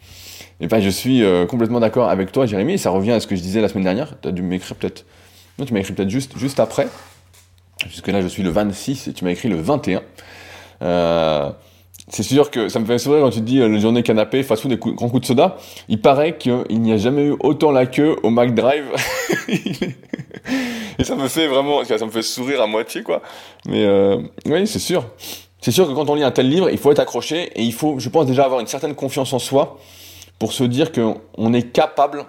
Et 0.60 0.66
ben, 0.66 0.80
je 0.80 0.88
suis 0.88 1.22
euh, 1.22 1.46
complètement 1.46 1.78
d'accord 1.78 2.08
avec 2.08 2.32
toi, 2.32 2.44
Jérémy, 2.44 2.72
et 2.72 2.78
ça 2.78 2.90
revient 2.90 3.12
à 3.12 3.20
ce 3.20 3.28
que 3.28 3.36
je 3.36 3.40
disais 3.40 3.60
la 3.60 3.68
semaine 3.68 3.84
dernière. 3.84 4.20
Tu 4.20 4.26
as 4.26 4.32
dû 4.32 4.42
m'écrire 4.42 4.74
peut-être. 4.74 5.06
Non, 5.56 5.64
tu 5.66 5.72
m'as 5.72 5.78
écrit 5.78 5.92
peut-être 5.92 6.10
juste, 6.10 6.36
juste 6.36 6.58
après. 6.58 6.88
Puisque 7.78 8.08
là, 8.08 8.22
je 8.22 8.26
suis 8.26 8.42
le 8.42 8.50
26 8.50 9.06
et 9.06 9.12
tu 9.12 9.22
m'as 9.24 9.30
écrit 9.30 9.48
le 9.48 9.54
21. 9.54 10.02
Euh, 10.82 11.50
c'est 12.14 12.22
sûr 12.22 12.48
que 12.48 12.68
ça 12.68 12.78
me 12.78 12.84
fait 12.84 12.98
sourire 12.98 13.22
quand 13.22 13.30
tu 13.30 13.40
dis 13.40 13.60
euh, 13.60 13.68
le 13.68 13.80
journée 13.80 14.04
canapé, 14.04 14.44
fast-food 14.44 14.70
et 14.70 14.76
grand 14.76 15.08
coup 15.08 15.18
de 15.18 15.26
soda. 15.26 15.56
Il 15.88 16.00
paraît 16.00 16.38
qu'il 16.38 16.64
n'y 16.70 16.92
a 16.92 16.96
jamais 16.96 17.24
eu 17.24 17.36
autant 17.40 17.72
la 17.72 17.86
queue 17.86 18.16
au 18.22 18.30
McDrive. 18.30 18.86
et 20.98 21.02
ça 21.02 21.16
me 21.16 21.26
fait 21.26 21.48
vraiment, 21.48 21.82
ça 21.82 22.06
me 22.06 22.12
fait 22.12 22.22
sourire 22.22 22.62
à 22.62 22.68
moitié, 22.68 23.02
quoi. 23.02 23.20
Mais 23.66 23.84
euh, 23.84 24.18
oui, 24.46 24.64
c'est 24.68 24.78
sûr. 24.78 25.04
C'est 25.60 25.72
sûr 25.72 25.88
que 25.88 25.92
quand 25.92 26.08
on 26.08 26.14
lit 26.14 26.22
un 26.22 26.30
tel 26.30 26.48
livre, 26.48 26.70
il 26.70 26.78
faut 26.78 26.92
être 26.92 27.00
accroché 27.00 27.50
et 27.56 27.62
il 27.62 27.72
faut, 27.72 27.98
je 27.98 28.08
pense, 28.08 28.26
déjà 28.26 28.44
avoir 28.44 28.60
une 28.60 28.68
certaine 28.68 28.94
confiance 28.94 29.32
en 29.32 29.40
soi 29.40 29.80
pour 30.38 30.52
se 30.52 30.62
dire 30.62 30.92
qu'on 30.92 31.52
est 31.52 31.72
capable, 31.72 32.26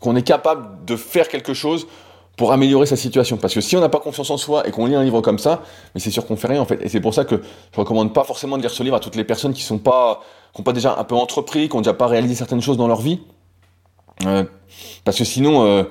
qu'on 0.00 0.16
est 0.16 0.26
capable 0.26 0.84
de 0.84 0.96
faire 0.96 1.28
quelque 1.28 1.54
chose 1.54 1.86
pour 2.36 2.52
améliorer 2.52 2.86
sa 2.86 2.96
situation. 2.96 3.36
Parce 3.36 3.54
que 3.54 3.60
si 3.60 3.76
on 3.76 3.80
n'a 3.80 3.88
pas 3.88 4.00
confiance 4.00 4.30
en 4.30 4.36
soi 4.36 4.66
et 4.66 4.70
qu'on 4.70 4.86
lit 4.86 4.94
un 4.94 5.04
livre 5.04 5.20
comme 5.20 5.38
ça, 5.38 5.62
mais 5.94 6.00
c'est 6.00 6.10
sûr 6.10 6.26
qu'on 6.26 6.36
fait 6.36 6.48
rien 6.48 6.60
en 6.60 6.66
fait. 6.66 6.80
Et 6.82 6.88
c'est 6.88 7.00
pour 7.00 7.14
ça 7.14 7.24
que 7.24 7.40
je 7.72 7.80
recommande 7.80 8.12
pas 8.12 8.24
forcément 8.24 8.56
de 8.56 8.62
lire 8.62 8.70
ce 8.70 8.82
livre 8.82 8.96
à 8.96 9.00
toutes 9.00 9.16
les 9.16 9.24
personnes 9.24 9.52
qui 9.52 9.62
sont 9.62 9.78
pas, 9.78 10.22
qui 10.54 10.60
ont 10.60 10.64
pas 10.64 10.72
déjà 10.72 10.96
un 10.98 11.04
peu 11.04 11.14
entrepris, 11.14 11.68
qui 11.68 11.76
ont 11.76 11.80
déjà 11.80 11.94
pas 11.94 12.06
réalisé 12.06 12.34
certaines 12.34 12.62
choses 12.62 12.76
dans 12.76 12.88
leur 12.88 13.00
vie. 13.00 13.20
Euh, 14.26 14.44
parce 15.04 15.18
que 15.18 15.24
sinon, 15.24 15.66
euh, 15.66 15.84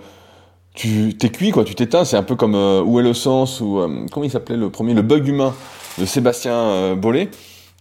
tu 0.76 1.16
t'es 1.18 1.30
cuit 1.30 1.52
quoi, 1.52 1.64
tu 1.64 1.74
t'éteins. 1.74 2.06
C'est 2.06 2.18
un 2.18 2.24
peu 2.24 2.36
comme 2.36 2.56
euh, 2.56 2.84
Où 2.84 3.00
est 3.00 3.04
le 3.04 3.14
sens 3.14 3.62
ou 3.62 3.80
euh, 3.80 4.06
comment 4.12 4.26
il 4.26 4.32
s'appelait 4.32 4.58
le 4.58 4.70
premier, 4.70 4.94
le 4.94 5.02
bug 5.02 5.28
humain 5.28 5.56
de 5.98 6.06
Sébastien 6.06 6.54
euh, 6.54 6.96
Bollé 6.96 7.30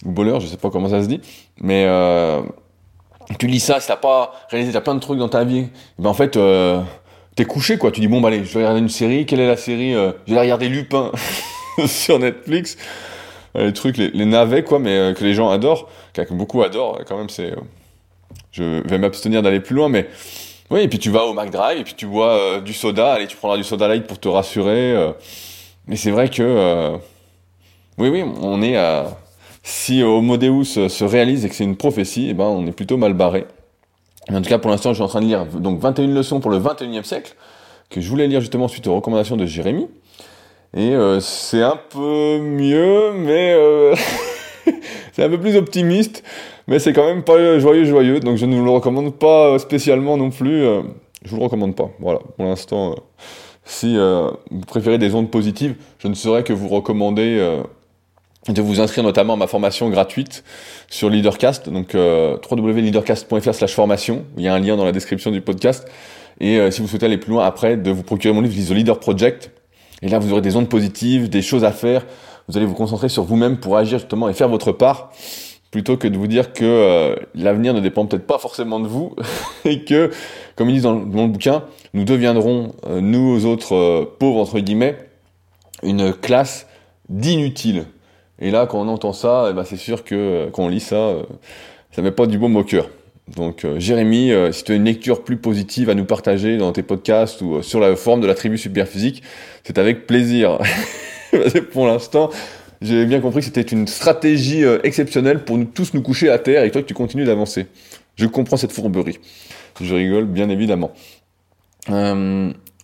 ou 0.04 0.12
Boller, 0.12 0.38
je 0.40 0.46
sais 0.46 0.56
pas 0.56 0.70
comment 0.70 0.88
ça 0.88 1.02
se 1.02 1.08
dit, 1.08 1.20
mais 1.60 1.86
tu 3.38 3.46
lis 3.46 3.60
ça, 3.60 3.80
si 3.80 3.88
t'as 3.88 3.96
pas 3.96 4.32
réalisé, 4.50 4.72
t'as 4.72 4.80
plein 4.80 4.94
de 4.94 5.00
trucs 5.00 5.18
dans 5.18 5.28
ta 5.28 5.44
vie, 5.44 5.68
ben 5.98 6.10
en 6.10 6.14
fait 6.14 6.36
t'es 7.34 7.44
couché 7.44 7.78
quoi. 7.78 7.90
Tu 7.90 8.00
dis 8.00 8.08
bon 8.08 8.20
bah 8.20 8.28
allez, 8.28 8.44
je 8.44 8.52
vais 8.52 8.60
regarder 8.60 8.80
une 8.80 8.88
série. 8.88 9.26
Quelle 9.26 9.40
est 9.40 9.48
la 9.48 9.56
série 9.56 9.92
Je 9.92 10.34
vais 10.34 10.40
regarder 10.40 10.68
Lupin 10.68 11.12
sur 11.86 12.18
Netflix. 12.18 12.76
Les 13.56 13.72
trucs, 13.72 13.98
les, 13.98 14.24
navets 14.24 14.64
quoi, 14.64 14.80
mais 14.80 15.14
que 15.16 15.22
les 15.22 15.34
gens 15.34 15.48
adorent, 15.48 15.88
que 16.12 16.34
beaucoup 16.34 16.62
adorent 16.62 17.00
quand 17.06 17.16
même. 17.16 17.28
C'est, 17.28 17.54
je 18.50 18.82
vais 18.88 18.98
m'abstenir 18.98 19.42
d'aller 19.42 19.60
plus 19.60 19.76
loin, 19.76 19.88
mais 19.88 20.08
oui, 20.70 20.80
et 20.80 20.88
puis 20.88 20.98
tu 20.98 21.10
vas 21.10 21.24
au 21.24 21.34
McDrive, 21.34 21.78
et 21.78 21.84
puis 21.84 21.94
tu 21.94 22.06
bois 22.06 22.38
euh, 22.38 22.60
du 22.60 22.72
soda, 22.72 23.12
allez, 23.12 23.26
tu 23.26 23.36
prendras 23.36 23.56
du 23.56 23.64
soda 23.64 23.86
light 23.88 24.06
pour 24.06 24.18
te 24.18 24.28
rassurer. 24.28 24.92
Euh. 24.92 25.12
mais 25.86 25.96
c'est 25.96 26.10
vrai 26.10 26.28
que, 26.28 26.42
euh, 26.42 26.96
oui, 27.98 28.08
oui, 28.08 28.24
on 28.40 28.62
est 28.62 28.76
à... 28.76 29.18
Si 29.62 30.02
Homo 30.02 30.36
Deus 30.36 30.88
se 30.88 31.04
réalise 31.04 31.46
et 31.46 31.48
que 31.48 31.54
c'est 31.54 31.64
une 31.64 31.76
prophétie, 31.76 32.28
eh 32.30 32.34
ben, 32.34 32.44
on 32.44 32.66
est 32.66 32.72
plutôt 32.72 32.98
mal 32.98 33.14
barré. 33.14 33.46
En 34.32 34.40
tout 34.40 34.48
cas, 34.48 34.58
pour 34.58 34.70
l'instant, 34.70 34.90
je 34.90 34.94
suis 34.94 35.02
en 35.02 35.08
train 35.08 35.20
de 35.20 35.26
lire 35.26 35.44
donc 35.46 35.80
21 35.80 36.08
leçons 36.08 36.40
pour 36.40 36.50
le 36.50 36.58
21e 36.58 37.04
siècle, 37.04 37.34
que 37.90 38.00
je 38.00 38.08
voulais 38.08 38.26
lire 38.26 38.40
justement 38.40 38.68
suite 38.68 38.86
aux 38.86 38.94
recommandations 38.94 39.36
de 39.36 39.46
Jérémy. 39.46 39.88
Et 40.76 40.92
c'est 41.20 41.62
un 41.62 41.78
peu 41.90 42.40
mieux, 42.40 43.12
mais 43.12 43.56
c'est 45.12 45.22
un 45.22 45.28
peu 45.28 45.38
plus 45.38 45.56
optimiste 45.56 46.24
mais 46.66 46.78
c'est 46.78 46.92
quand 46.92 47.06
même 47.06 47.22
pas 47.22 47.58
joyeux, 47.58 47.84
joyeux, 47.84 48.20
donc 48.20 48.36
je 48.36 48.46
ne 48.46 48.56
vous 48.56 48.64
le 48.64 48.70
recommande 48.70 49.14
pas 49.14 49.58
spécialement 49.58 50.16
non 50.16 50.30
plus. 50.30 50.62
Euh, 50.62 50.82
je 51.24 51.30
vous 51.30 51.36
le 51.36 51.44
recommande 51.44 51.74
pas. 51.74 51.90
Voilà, 52.00 52.20
pour 52.36 52.46
l'instant, 52.46 52.92
euh, 52.92 52.94
si 53.64 53.96
euh, 53.96 54.30
vous 54.50 54.60
préférez 54.60 54.98
des 54.98 55.14
ondes 55.14 55.30
positives, 55.30 55.74
je 55.98 56.08
ne 56.08 56.14
saurais 56.14 56.42
que 56.42 56.52
vous 56.52 56.68
recommander 56.68 57.60
de 58.52 58.60
vous 58.60 58.80
inscrire 58.80 59.04
notamment 59.04 59.34
à 59.34 59.36
ma 59.36 59.46
formation 59.46 59.88
gratuite 59.88 60.44
sur 60.90 61.08
Leadercast, 61.08 61.70
donc 61.70 61.94
euh, 61.94 62.36
www.leadercast.fr 62.50 63.54
slash 63.54 63.72
formation, 63.72 64.24
il 64.36 64.44
y 64.44 64.48
a 64.48 64.54
un 64.54 64.58
lien 64.58 64.76
dans 64.76 64.84
la 64.84 64.92
description 64.92 65.30
du 65.30 65.40
podcast, 65.40 65.88
et 66.40 66.58
euh, 66.58 66.70
si 66.70 66.82
vous 66.82 66.88
souhaitez 66.88 67.06
aller 67.06 67.18
plus 67.18 67.32
loin 67.32 67.46
après, 67.46 67.76
de 67.76 67.90
vous 67.90 68.02
procurer 68.02 68.34
mon 68.34 68.42
livre 68.42 68.54
The 68.54 68.74
Leader 68.74 69.00
Project, 69.00 69.50
et 70.02 70.08
là 70.08 70.18
vous 70.18 70.32
aurez 70.32 70.42
des 70.42 70.56
ondes 70.56 70.68
positives, 70.68 71.30
des 71.30 71.40
choses 71.40 71.64
à 71.64 71.72
faire, 71.72 72.04
vous 72.48 72.56
allez 72.58 72.66
vous 72.66 72.74
concentrer 72.74 73.08
sur 73.08 73.24
vous-même 73.24 73.58
pour 73.58 73.78
agir 73.78 73.98
justement 73.98 74.28
et 74.28 74.34
faire 74.34 74.50
votre 74.50 74.72
part, 74.72 75.10
plutôt 75.70 75.96
que 75.96 76.06
de 76.06 76.18
vous 76.18 76.26
dire 76.26 76.52
que 76.52 76.64
euh, 76.64 77.16
l'avenir 77.34 77.72
ne 77.72 77.80
dépend 77.80 78.04
peut-être 78.04 78.26
pas 78.26 78.38
forcément 78.38 78.78
de 78.78 78.86
vous, 78.86 79.16
et 79.64 79.84
que, 79.84 80.10
comme 80.54 80.68
ils 80.68 80.74
disent 80.74 80.82
dans, 80.82 80.92
le 80.92 81.28
bouquin, 81.28 81.64
nous 81.94 82.04
deviendrons, 82.04 82.72
euh, 82.86 83.00
nous 83.00 83.46
autres 83.46 84.12
pauvres 84.18 84.40
entre 84.40 84.60
guillemets, 84.60 84.98
une 85.82 86.12
classe 86.12 86.66
d'inutiles 87.08 87.86
et 88.40 88.50
là, 88.50 88.66
quand 88.66 88.80
on 88.80 88.88
entend 88.88 89.12
ça, 89.12 89.48
eh 89.50 89.52
ben, 89.52 89.64
c'est 89.64 89.76
sûr 89.76 90.04
que 90.04 90.14
euh, 90.14 90.50
quand 90.50 90.64
on 90.64 90.68
lit 90.68 90.80
ça, 90.80 90.96
euh, 90.96 91.22
ça 91.92 92.02
met 92.02 92.10
pas 92.10 92.26
du 92.26 92.38
bon 92.38 92.54
au 92.56 92.64
cœur. 92.64 92.88
Donc 93.36 93.64
euh, 93.64 93.78
Jérémy, 93.78 94.32
si 94.52 94.64
tu 94.64 94.72
as 94.72 94.74
une 94.74 94.84
lecture 94.84 95.24
plus 95.24 95.38
positive 95.38 95.88
à 95.88 95.94
nous 95.94 96.04
partager 96.04 96.58
dans 96.58 96.72
tes 96.72 96.82
podcasts 96.82 97.40
ou 97.40 97.62
sur 97.62 97.80
la 97.80 97.96
forme 97.96 98.20
de 98.20 98.26
la 98.26 98.34
tribu 98.34 98.58
Superphysique, 98.58 99.22
c'est 99.62 99.78
avec 99.78 100.06
plaisir. 100.06 100.58
pour 101.72 101.86
l'instant, 101.86 102.28
j'ai 102.82 103.06
bien 103.06 103.20
compris 103.20 103.40
que 103.40 103.46
c'était 103.46 103.62
une 103.62 103.86
stratégie 103.86 104.62
exceptionnelle 104.82 105.44
pour 105.44 105.56
nous 105.56 105.64
tous 105.64 105.94
nous 105.94 106.02
coucher 106.02 106.28
à 106.28 106.38
terre 106.38 106.64
et 106.64 106.70
toi 106.70 106.82
que 106.82 106.86
tu 106.86 106.92
continues 106.92 107.24
d'avancer. 107.24 107.66
Je 108.16 108.26
comprends 108.26 108.58
cette 108.58 108.72
fourberie. 108.72 109.18
Je 109.80 109.94
rigole, 109.94 110.26
bien 110.26 110.50
évidemment. 110.50 110.92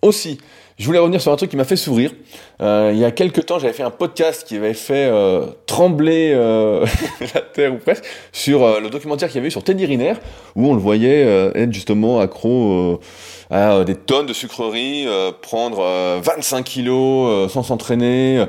aussi, 0.01 0.39
je 0.81 0.87
voulais 0.87 0.97
revenir 0.97 1.21
sur 1.21 1.31
un 1.31 1.35
truc 1.35 1.51
qui 1.51 1.57
m'a 1.57 1.63
fait 1.63 1.75
sourire. 1.75 2.09
Euh, 2.59 2.89
il 2.91 2.97
y 2.97 3.05
a 3.05 3.11
quelques 3.11 3.45
temps, 3.45 3.59
j'avais 3.59 3.73
fait 3.73 3.83
un 3.83 3.91
podcast 3.91 4.47
qui 4.47 4.55
avait 4.55 4.73
fait 4.73 5.05
euh, 5.05 5.45
trembler 5.67 6.31
euh, 6.33 6.87
la 7.35 7.41
terre 7.41 7.71
ou 7.75 7.77
presque 7.77 8.03
sur 8.31 8.79
le 8.79 8.89
documentaire 8.89 9.29
qu'il 9.29 9.35
y 9.35 9.39
avait 9.39 9.49
eu 9.49 9.51
sur 9.51 9.63
Teddy 9.63 9.85
Riner, 9.85 10.13
où 10.55 10.67
on 10.67 10.73
le 10.73 10.79
voyait 10.79 11.21
être 11.53 11.71
justement 11.71 12.19
accro 12.19 12.99
à 13.51 13.83
des 13.83 13.93
tonnes 13.93 14.25
de 14.25 14.33
sucreries, 14.33 15.05
prendre 15.43 15.85
25 16.23 16.63
kilos 16.63 17.51
sans 17.51 17.61
s'entraîner. 17.61 18.43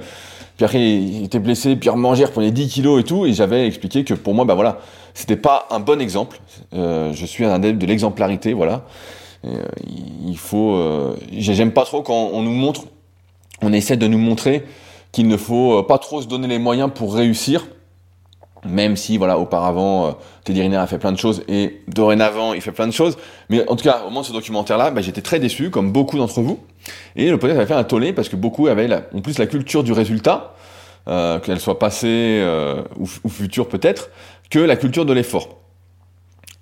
Puis 0.56 0.64
après, 0.64 0.80
il 0.80 1.24
était 1.24 1.38
blessé, 1.38 1.76
puis 1.76 1.90
remanger, 1.90 2.24
reprenait 2.24 2.50
10 2.50 2.68
kilos 2.68 3.00
et 3.00 3.04
tout. 3.04 3.26
Et 3.26 3.34
j'avais 3.34 3.66
expliqué 3.66 4.04
que 4.04 4.14
pour 4.14 4.32
moi, 4.32 4.46
bah 4.46 4.54
voilà, 4.54 4.78
c'était 5.12 5.36
pas 5.36 5.66
un 5.70 5.80
bon 5.80 6.00
exemple. 6.00 6.40
je 6.72 7.26
suis 7.26 7.44
un 7.44 7.50
adepte 7.50 7.78
de 7.78 7.86
l'exemplarité, 7.86 8.54
voilà. 8.54 8.84
Euh, 9.44 9.64
il 10.26 10.38
faut, 10.38 10.75
euh, 10.75 11.16
j'aime 11.32 11.72
pas 11.72 11.84
trop 11.84 12.02
quand 12.02 12.30
on 12.32 12.42
nous 12.42 12.52
montre, 12.52 12.82
on 13.61 13.72
essaie 13.72 13.96
de 13.96 14.06
nous 14.06 14.18
montrer 14.18 14.64
qu'il 15.11 15.26
ne 15.26 15.37
faut 15.37 15.80
euh, 15.80 15.82
pas 15.82 15.99
trop 15.99 16.22
se 16.22 16.28
donner 16.28 16.46
les 16.46 16.58
moyens 16.58 16.90
pour 16.94 17.14
réussir. 17.14 17.66
Même 18.64 18.96
si 18.96 19.18
voilà 19.18 19.40
auparavant 19.40 20.16
Teddy 20.44 20.62
a 20.76 20.87
fait 20.87 20.99
plein 20.99 21.11
de 21.11 21.18
choses 21.18 21.42
et 21.49 21.80
dorénavant 21.88 22.54
il 22.54 22.61
fait 22.61 22.70
plein 22.70 22.87
de 22.87 22.92
choses. 22.92 23.18
Mais 23.49 23.68
en 23.68 23.75
tout 23.75 23.82
cas 23.82 24.02
au 24.02 24.04
moment 24.04 24.20
de 24.20 24.26
ce 24.26 24.32
documentaire 24.32 24.78
là 24.78 24.92
bah, 24.92 25.00
j'étais 25.00 25.20
très 25.20 25.40
déçu 25.40 25.70
comme 25.70 25.90
beaucoup 25.90 26.16
d'entre 26.16 26.40
vous. 26.42 26.61
Et 27.16 27.28
le 27.28 27.38
podcast 27.38 27.58
avait 27.58 27.66
fait 27.66 27.75
un 27.75 27.82
tollé 27.82 28.12
parce 28.12 28.28
que 28.28 28.37
beaucoup 28.37 28.68
avaient 28.68 28.88
en 29.12 29.20
plus 29.20 29.38
la 29.40 29.49
culture 29.49 29.82
du 29.82 29.90
résultat 29.92 30.54
qu'elle 31.06 31.58
soit 31.58 31.80
passée 31.80 32.40
ou, 33.00 33.08
ou, 33.25 33.28
future 33.28 33.68
peut-être 33.68 34.11
que 34.49 34.61
la 34.61 34.76
culture 34.76 35.06
de 35.06 35.12
l'effort. 35.12 35.49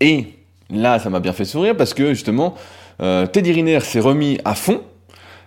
Et 0.00 0.39
là, 0.72 0.98
ça 0.98 1.10
m'a 1.10 1.20
bien 1.20 1.32
fait 1.32 1.44
sourire 1.44 1.76
parce 1.76 1.94
que 1.94 2.14
justement, 2.14 2.54
euh, 3.02 3.26
Teddy 3.26 3.52
Riner 3.52 3.80
s'est 3.80 4.00
remis 4.00 4.38
à 4.44 4.54
fond. 4.54 4.80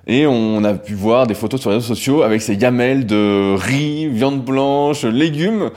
Et 0.05 0.27
on 0.27 0.63
a 0.65 0.73
pu 0.73 0.95
voir 0.95 1.27
des 1.27 1.33
photos 1.33 1.61
sur 1.61 1.69
les 1.69 1.77
réseaux 1.77 1.95
sociaux 1.95 2.23
avec 2.23 2.41
ses 2.41 2.57
gamelles 2.57 3.05
de 3.05 3.55
riz, 3.55 4.07
viande 4.09 4.43
blanche, 4.43 5.03
légumes. 5.05 5.69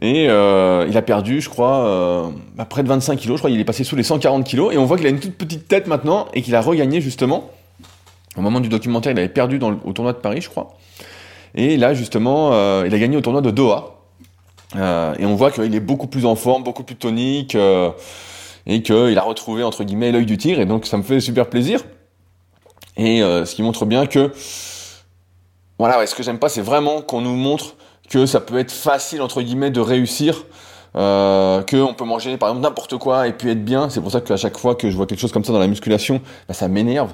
Et 0.00 0.28
euh, 0.30 0.86
il 0.88 0.96
a 0.96 1.02
perdu, 1.02 1.42
je 1.42 1.50
crois, 1.50 1.84
euh, 1.84 2.28
bah, 2.56 2.64
près 2.64 2.82
de 2.82 2.88
25 2.88 3.16
kilos. 3.16 3.36
Je 3.36 3.40
crois 3.40 3.50
qu'il 3.50 3.60
est 3.60 3.64
passé 3.64 3.84
sous 3.84 3.94
les 3.94 4.02
140 4.02 4.44
kilos. 4.44 4.72
Et 4.72 4.78
on 4.78 4.86
voit 4.86 4.96
qu'il 4.96 5.06
a 5.06 5.10
une 5.10 5.20
toute 5.20 5.34
petite 5.34 5.68
tête 5.68 5.86
maintenant 5.86 6.28
et 6.32 6.40
qu'il 6.40 6.54
a 6.54 6.62
regagné 6.62 7.02
justement. 7.02 7.50
Au 8.38 8.40
moment 8.40 8.60
du 8.60 8.68
documentaire, 8.68 9.12
il 9.12 9.18
avait 9.18 9.28
perdu 9.28 9.58
au 9.84 9.92
tournoi 9.92 10.12
de 10.12 10.18
Paris, 10.18 10.40
je 10.40 10.48
crois. 10.48 10.76
Et 11.54 11.76
là, 11.76 11.92
justement, 11.92 12.52
il 12.84 12.94
a 12.94 12.98
gagné 12.98 13.16
au 13.16 13.20
tournoi 13.20 13.42
de 13.42 13.50
Doha. 13.50 13.96
Et 14.76 15.26
on 15.26 15.34
voit 15.34 15.50
qu'il 15.50 15.74
est 15.74 15.80
beaucoup 15.80 16.06
plus 16.06 16.24
en 16.24 16.36
forme, 16.36 16.62
beaucoup 16.62 16.84
plus 16.84 16.94
tonique 16.94 17.56
et 18.68 18.82
qu'il 18.82 19.18
a 19.18 19.22
retrouvé 19.22 19.64
entre 19.64 19.82
guillemets 19.82 20.12
l'œil 20.12 20.26
du 20.26 20.38
tigre 20.38 20.60
et 20.60 20.66
donc 20.66 20.86
ça 20.86 20.96
me 20.96 21.02
fait 21.02 21.20
super 21.20 21.48
plaisir. 21.48 21.80
Et 22.96 23.22
euh, 23.22 23.44
ce 23.44 23.54
qui 23.54 23.62
montre 23.62 23.86
bien 23.86 24.06
que 24.06 24.30
voilà 25.78 25.98
ouais, 25.98 26.06
ce 26.06 26.14
que 26.14 26.22
j'aime 26.22 26.38
pas 26.38 26.48
c'est 26.48 26.60
vraiment 26.60 27.00
qu'on 27.00 27.22
nous 27.22 27.36
montre 27.36 27.74
que 28.08 28.26
ça 28.26 28.40
peut 28.40 28.58
être 28.58 28.72
facile 28.72 29.22
entre 29.22 29.42
guillemets 29.42 29.70
de 29.70 29.80
réussir 29.80 30.44
euh, 30.96 31.62
qu'on 31.62 31.94
peut 31.94 32.04
manger 32.04 32.36
par 32.38 32.48
exemple 32.48 32.64
n'importe 32.64 32.96
quoi 32.96 33.28
et 33.28 33.32
puis 33.32 33.50
être 33.50 33.64
bien. 33.64 33.88
C'est 33.90 34.00
pour 34.00 34.10
ça 34.10 34.20
qu'à 34.20 34.36
chaque 34.36 34.58
fois 34.58 34.74
que 34.74 34.90
je 34.90 34.96
vois 34.96 35.06
quelque 35.06 35.20
chose 35.20 35.32
comme 35.32 35.44
ça 35.44 35.52
dans 35.52 35.58
la 35.58 35.66
musculation 35.68 36.20
bah, 36.46 36.54
ça 36.54 36.68
m'énerve. 36.68 37.12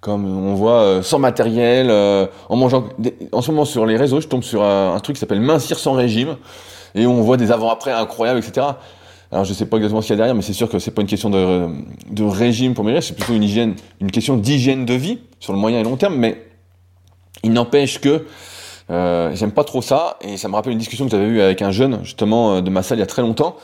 Comme 0.00 0.26
on 0.26 0.54
voit 0.54 0.82
euh, 0.82 1.02
sans 1.02 1.18
matériel 1.18 1.88
euh, 1.90 2.26
en 2.48 2.56
mangeant 2.56 2.84
en 3.32 3.40
ce 3.42 3.50
moment 3.50 3.64
sur 3.64 3.86
les 3.86 3.96
réseaux 3.96 4.20
je 4.20 4.28
tombe 4.28 4.42
sur 4.42 4.62
un 4.62 4.98
truc 5.00 5.16
qui 5.16 5.20
s'appelle 5.20 5.40
mincir 5.40 5.78
sans 5.78 5.92
régime. 5.92 6.36
Et 6.94 7.06
on 7.06 7.22
voit 7.22 7.36
des 7.36 7.50
avant-après 7.50 7.92
incroyables 7.92 8.38
etc 8.38 8.66
alors 9.32 9.44
je 9.44 9.52
sais 9.52 9.66
pas 9.66 9.76
exactement 9.76 10.00
ce 10.00 10.06
qu'il 10.06 10.14
y 10.14 10.16
a 10.16 10.18
derrière, 10.18 10.34
mais 10.34 10.42
c'est 10.42 10.52
sûr 10.52 10.68
que 10.68 10.78
c'est 10.78 10.90
pas 10.90 11.02
une 11.02 11.08
question 11.08 11.30
de, 11.30 11.68
de 12.10 12.24
régime 12.24 12.74
pour 12.74 12.84
maigrir, 12.84 13.02
c'est 13.02 13.14
plutôt 13.14 13.34
une 13.34 13.42
hygiène, 13.42 13.74
une 14.00 14.10
question 14.10 14.36
d'hygiène 14.36 14.84
de 14.84 14.94
vie 14.94 15.18
sur 15.40 15.52
le 15.52 15.58
moyen 15.58 15.80
et 15.80 15.82
long 15.82 15.96
terme. 15.96 16.16
Mais 16.16 16.46
il 17.42 17.52
n'empêche 17.52 18.00
que 18.00 18.26
euh, 18.90 19.34
j'aime 19.34 19.52
pas 19.52 19.64
trop 19.64 19.82
ça, 19.82 20.18
et 20.20 20.36
ça 20.36 20.48
me 20.48 20.54
rappelle 20.54 20.72
une 20.72 20.78
discussion 20.78 21.06
que 21.06 21.10
j'avais 21.10 21.26
eue 21.26 21.40
avec 21.40 21.62
un 21.62 21.70
jeune 21.70 22.00
justement 22.04 22.56
euh, 22.56 22.60
de 22.60 22.70
ma 22.70 22.82
salle 22.82 22.98
il 22.98 23.00
y 23.00 23.04
a 23.04 23.06
très 23.06 23.22
longtemps, 23.22 23.56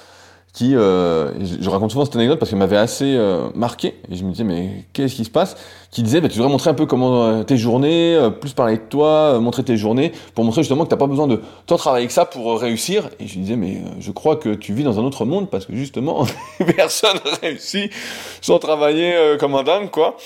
qui, 0.52 0.75
euh, 0.75 1.30
je, 1.45 1.71
raconte 1.71 1.92
souvent 1.92 2.04
cette 2.04 2.16
anecdote 2.16 2.38
parce 2.40 2.50
qu'elle 2.50 2.59
m'avait 2.59 2.76
assez 2.76 3.14
euh, 3.16 3.49
marqué, 3.54 3.95
et 4.11 4.16
je 4.16 4.25
me 4.25 4.33
disais, 4.33 4.42
mais 4.42 4.85
qu'est-ce 4.92 5.14
qui 5.14 5.25
se 5.25 5.30
passe? 5.30 5.57
Qui 5.92 6.02
disait, 6.02 6.21
bah, 6.21 6.28
tu 6.28 6.38
devrais 6.38 6.50
montrer 6.50 6.71
un 6.71 6.75
peu 6.75 6.87
comment 6.87 7.25
euh, 7.25 7.42
tes 7.45 7.57
journées, 7.57 8.16
euh, 8.16 8.30
plus 8.30 8.52
parler 8.52 8.76
de 8.76 8.83
toi, 8.83 9.38
montrer 9.38 9.62
tes 9.62 9.76
journées, 9.76 10.11
pour 10.35 10.45
montrer 10.45 10.62
justement 10.62 10.85
que 10.85 10.90
t'as 10.90 10.97
pas 10.97 11.07
besoin 11.07 11.28
de 11.28 11.40
tant 11.66 11.76
travailler 11.76 12.09
que 12.09 12.12
ça 12.12 12.25
pour 12.25 12.61
réussir. 12.61 13.11
Et 13.21 13.28
je 13.28 13.35
lui 13.35 13.42
disais, 13.42 13.54
mais 13.54 13.80
je 14.00 14.11
crois 14.11 14.37
que 14.37 14.54
tu 14.54 14.73
vis 14.73 14.83
dans 14.83 14.99
un 14.99 15.04
autre 15.04 15.25
monde, 15.25 15.49
parce 15.49 15.66
que 15.66 15.75
justement, 15.76 16.26
personne 16.76 17.19
réussit 17.42 17.92
sans 18.40 18.59
travailler 18.59 19.37
comme 19.38 19.54
un 19.54 19.62
dingue, 19.62 19.90
quoi. 19.90 20.16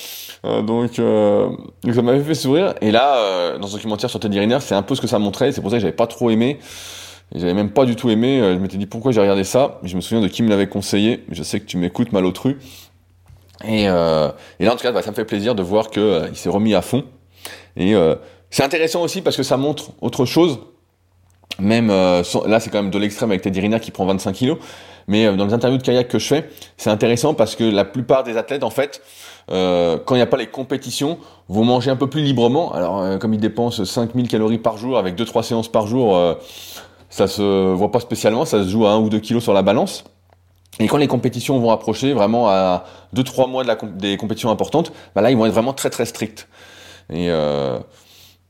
donc, 0.63 0.95
ça 0.95 2.03
m'avait 2.03 2.25
fait 2.25 2.35
sourire. 2.35 2.75
Et 2.81 2.91
là, 2.91 3.59
dans 3.59 3.67
ce 3.67 3.75
documentaire 3.75 4.09
sur 4.09 4.21
Teddy 4.21 4.41
Riner, 4.41 4.59
c'est 4.61 4.75
un 4.75 4.83
peu 4.83 4.95
ce 4.95 5.03
que 5.03 5.07
ça 5.07 5.19
montrait, 5.19 5.53
c'est 5.53 5.61
pour 5.61 5.71
ça 5.71 5.77
que 5.77 5.83
j'avais 5.83 5.93
pas 5.93 6.07
trop 6.07 6.31
aimé. 6.31 6.59
J'avais 7.35 7.55
même 7.55 7.71
pas 7.71 7.85
du 7.85 7.97
tout 7.97 8.11
aimé. 8.11 8.41
Euh, 8.41 8.55
je 8.55 8.59
m'étais 8.59 8.77
dit 8.77 8.87
pourquoi 8.87 9.13
j'ai 9.13 9.21
regardé 9.21 9.45
ça. 9.45 9.81
Je 9.83 9.97
me 9.97 10.01
souviens 10.01 10.21
de 10.21 10.29
qui 10.29 10.43
me 10.43 10.49
l'avait 10.49 10.69
conseillé. 10.69 11.25
Je 11.31 11.43
sais 11.43 11.61
que 11.61 11.67
tu 11.67 11.77
m'écoutes, 11.77 12.13
malotru. 12.13 12.59
Et, 13.65 13.89
euh, 13.89 14.31
là, 14.61 14.73
en 14.73 14.77
tout 14.77 14.83
cas, 14.83 14.93
bah, 14.93 15.03
ça 15.03 15.11
me 15.11 15.17
fait 15.17 15.25
plaisir 15.25 15.55
de 15.55 15.63
voir 15.63 15.91
que 15.91 16.01
euh, 16.01 16.35
s'est 16.35 16.49
remis 16.49 16.75
à 16.75 16.83
fond. 16.83 17.05
Et 17.77 17.95
c'est 18.51 18.63
intéressant 18.63 19.03
aussi 19.03 19.21
parce 19.21 19.37
que 19.37 19.43
ça 19.43 19.57
montre 19.57 19.91
autre 20.01 20.25
chose. 20.25 20.61
Même 21.59 21.89
là, 21.89 22.23
c'est 22.23 22.71
quand 22.71 22.83
même 22.83 22.93
de 22.93 22.99
l'extrême 22.99 23.31
avec 23.31 23.43
Teddy 23.43 23.61
Riner 23.61 23.81
qui 23.81 23.91
prend 23.91 24.07
25 24.07 24.33
kilos. 24.33 24.59
Mais 25.09 25.37
dans 25.37 25.45
les 25.45 25.53
interviews 25.53 25.79
de 25.79 25.83
kayak 25.83 26.07
que 26.07 26.21
je 26.21 26.27
fais, 26.27 26.49
c'est 26.77 26.89
intéressant 26.89 27.35
parce 27.35 27.57
que 27.57 27.65
la 27.65 27.85
plupart 27.85 28.23
des 28.23 28.37
athlètes, 28.37 28.63
en 28.63 28.71
fait, 28.71 29.03
quand 29.49 30.11
il 30.11 30.17
n'y 30.17 30.21
a 30.21 30.27
pas 30.27 30.37
les 30.37 30.47
compétitions, 30.47 31.19
vont 31.49 31.65
manger 31.65 31.91
un 31.91 31.97
peu 31.97 32.09
plus 32.09 32.23
librement. 32.23 32.73
Alors, 32.73 33.19
comme 33.19 33.35
ils 33.35 33.41
dépensent 33.41 33.85
5000 33.85 34.29
calories 34.29 34.59
par 34.59 34.77
jour 34.77 34.99
avec 34.99 35.17
2-3 35.17 35.43
séances 35.43 35.69
par 35.69 35.89
jour, 35.89 36.39
ça 37.15 37.29
se 37.29 37.73
voit 37.73 37.93
pas 37.93 38.01
spécialement, 38.01 38.45
ça 38.45 38.65
se 38.65 38.69
joue 38.69 38.87
à 38.87 38.91
1 38.91 38.99
ou 38.99 39.09
2 39.09 39.21
kilos 39.21 39.45
sur 39.45 39.55
la 39.55 39.63
balance. 39.63 40.03
Et 40.81 40.89
quand 40.89 40.97
les 40.97 41.07
compétitions 41.07 41.61
vont 41.61 41.71
approcher, 41.71 42.13
vraiment 42.13 42.49
à 42.49 42.87
2-3 43.15 43.49
mois 43.49 43.63
des 43.85 44.17
compétitions 44.17 44.51
importantes, 44.51 44.93
bah 45.15 45.23
là, 45.23 45.31
ils 45.31 45.37
vont 45.37 45.47
être 45.47 45.53
vraiment 45.53 45.75
très 45.75 45.91
très 45.91 46.07
stricts. 46.07 46.49
Et, 47.11 47.31
euh, 47.31 47.79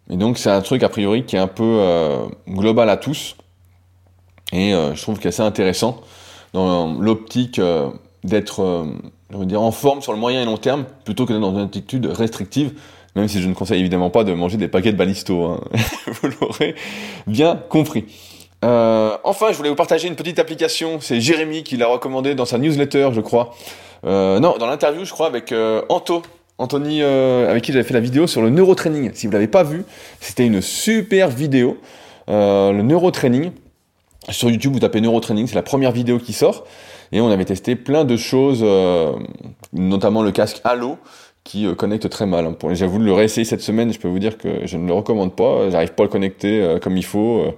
et 0.08 0.16
donc, 0.16 0.38
c'est 0.38 0.48
un 0.48 0.62
truc, 0.62 0.82
a 0.82 0.88
priori, 0.88 1.26
qui 1.26 1.36
est 1.36 1.38
un 1.38 1.46
peu 1.46 1.62
euh, 1.62 2.24
global 2.48 2.88
à 2.88 2.96
tous. 2.96 3.36
Et 4.54 4.72
euh, 4.72 4.94
je 4.94 5.02
trouve 5.02 5.18
qu'est 5.18 5.28
assez 5.28 5.42
intéressant 5.42 6.00
dans 6.54 6.94
l'optique 6.94 7.60
d'être, 8.22 8.86
en 9.34 9.72
forme 9.72 10.00
sur 10.00 10.14
le 10.14 10.18
moyen 10.18 10.40
et 10.40 10.46
long 10.46 10.56
terme, 10.56 10.86
plutôt 11.04 11.26
que 11.26 11.34
dans 11.34 11.52
une 11.52 11.66
attitude 11.66 12.06
restrictive, 12.06 12.72
même 13.14 13.28
si 13.28 13.42
je 13.42 13.48
ne 13.48 13.52
conseille 13.52 13.80
évidemment 13.80 14.08
pas 14.08 14.24
de 14.24 14.32
manger 14.32 14.56
des 14.56 14.68
paquets 14.68 14.92
de 14.92 14.96
balisto. 14.96 15.44
Hein. 15.44 15.60
Vous 16.06 16.28
l'aurez 16.40 16.76
bien 17.26 17.56
compris. 17.68 18.06
Euh, 18.64 19.16
enfin, 19.24 19.48
je 19.50 19.56
voulais 19.56 19.68
vous 19.68 19.74
partager 19.74 20.08
une 20.08 20.16
petite 20.16 20.38
application. 20.38 20.98
C'est 21.00 21.20
Jérémy 21.20 21.62
qui 21.62 21.76
l'a 21.76 21.86
recommandé 21.86 22.34
dans 22.34 22.46
sa 22.46 22.58
newsletter, 22.58 23.10
je 23.12 23.20
crois. 23.20 23.54
Euh, 24.06 24.40
non, 24.40 24.56
dans 24.58 24.66
l'interview, 24.66 25.04
je 25.04 25.12
crois, 25.12 25.26
avec 25.26 25.52
euh, 25.52 25.82
Anto. 25.88 26.22
Anthony, 26.56 27.02
avec 27.02 27.64
qui 27.64 27.72
j'avais 27.72 27.84
fait 27.84 27.94
la 27.94 28.00
vidéo 28.00 28.28
sur 28.28 28.40
le 28.40 28.48
neurotraining. 28.48 29.10
Si 29.12 29.26
vous 29.26 29.32
l'avez 29.32 29.48
pas 29.48 29.64
vu, 29.64 29.84
c'était 30.20 30.46
une 30.46 30.62
super 30.62 31.28
vidéo. 31.28 31.78
Le 32.28 32.80
neurotraining. 32.80 33.50
Sur 34.30 34.50
YouTube, 34.50 34.72
vous 34.72 34.78
tapez 34.78 35.00
neurotraining, 35.00 35.48
c'est 35.48 35.56
la 35.56 35.62
première 35.62 35.90
vidéo 35.90 36.20
qui 36.20 36.32
sort. 36.32 36.64
Et 37.10 37.20
on 37.20 37.28
avait 37.28 37.44
testé 37.44 37.74
plein 37.74 38.04
de 38.04 38.16
choses, 38.16 38.64
notamment 39.72 40.22
le 40.22 40.30
casque 40.30 40.60
Halo, 40.62 40.96
qui 41.42 41.66
connecte 41.74 42.08
très 42.08 42.24
mal. 42.24 42.46
Hein. 42.46 42.56
J'ai 42.70 42.86
voulu 42.86 43.06
le 43.06 43.14
réessayer 43.14 43.44
cette 43.44 43.60
semaine, 43.60 43.92
je 43.92 43.98
peux 43.98 44.06
vous 44.06 44.20
dire 44.20 44.38
que 44.38 44.64
je 44.64 44.76
ne 44.76 44.86
le 44.86 44.92
recommande 44.92 45.34
pas. 45.34 45.70
J'arrive 45.70 45.94
pas 45.94 46.04
à 46.04 46.06
le 46.06 46.12
connecter 46.12 46.76
comme 46.80 46.96
il 46.96 47.04
faut 47.04 47.52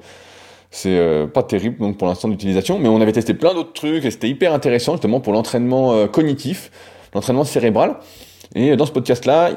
C'est 0.70 1.26
pas 1.32 1.42
terrible 1.42 1.78
donc 1.78 1.96
pour 1.96 2.08
l'instant 2.08 2.28
d'utilisation, 2.28 2.78
mais 2.78 2.88
on 2.88 3.00
avait 3.00 3.12
testé 3.12 3.34
plein 3.34 3.54
d'autres 3.54 3.72
trucs 3.72 4.04
et 4.04 4.10
c'était 4.10 4.28
hyper 4.28 4.52
intéressant 4.52 4.92
justement 4.92 5.20
pour 5.20 5.32
l'entraînement 5.32 6.06
cognitif, 6.08 6.70
l'entraînement 7.14 7.44
cérébral. 7.44 7.96
Et 8.54 8.76
dans 8.76 8.84
ce 8.84 8.92
podcast-là, 8.92 9.52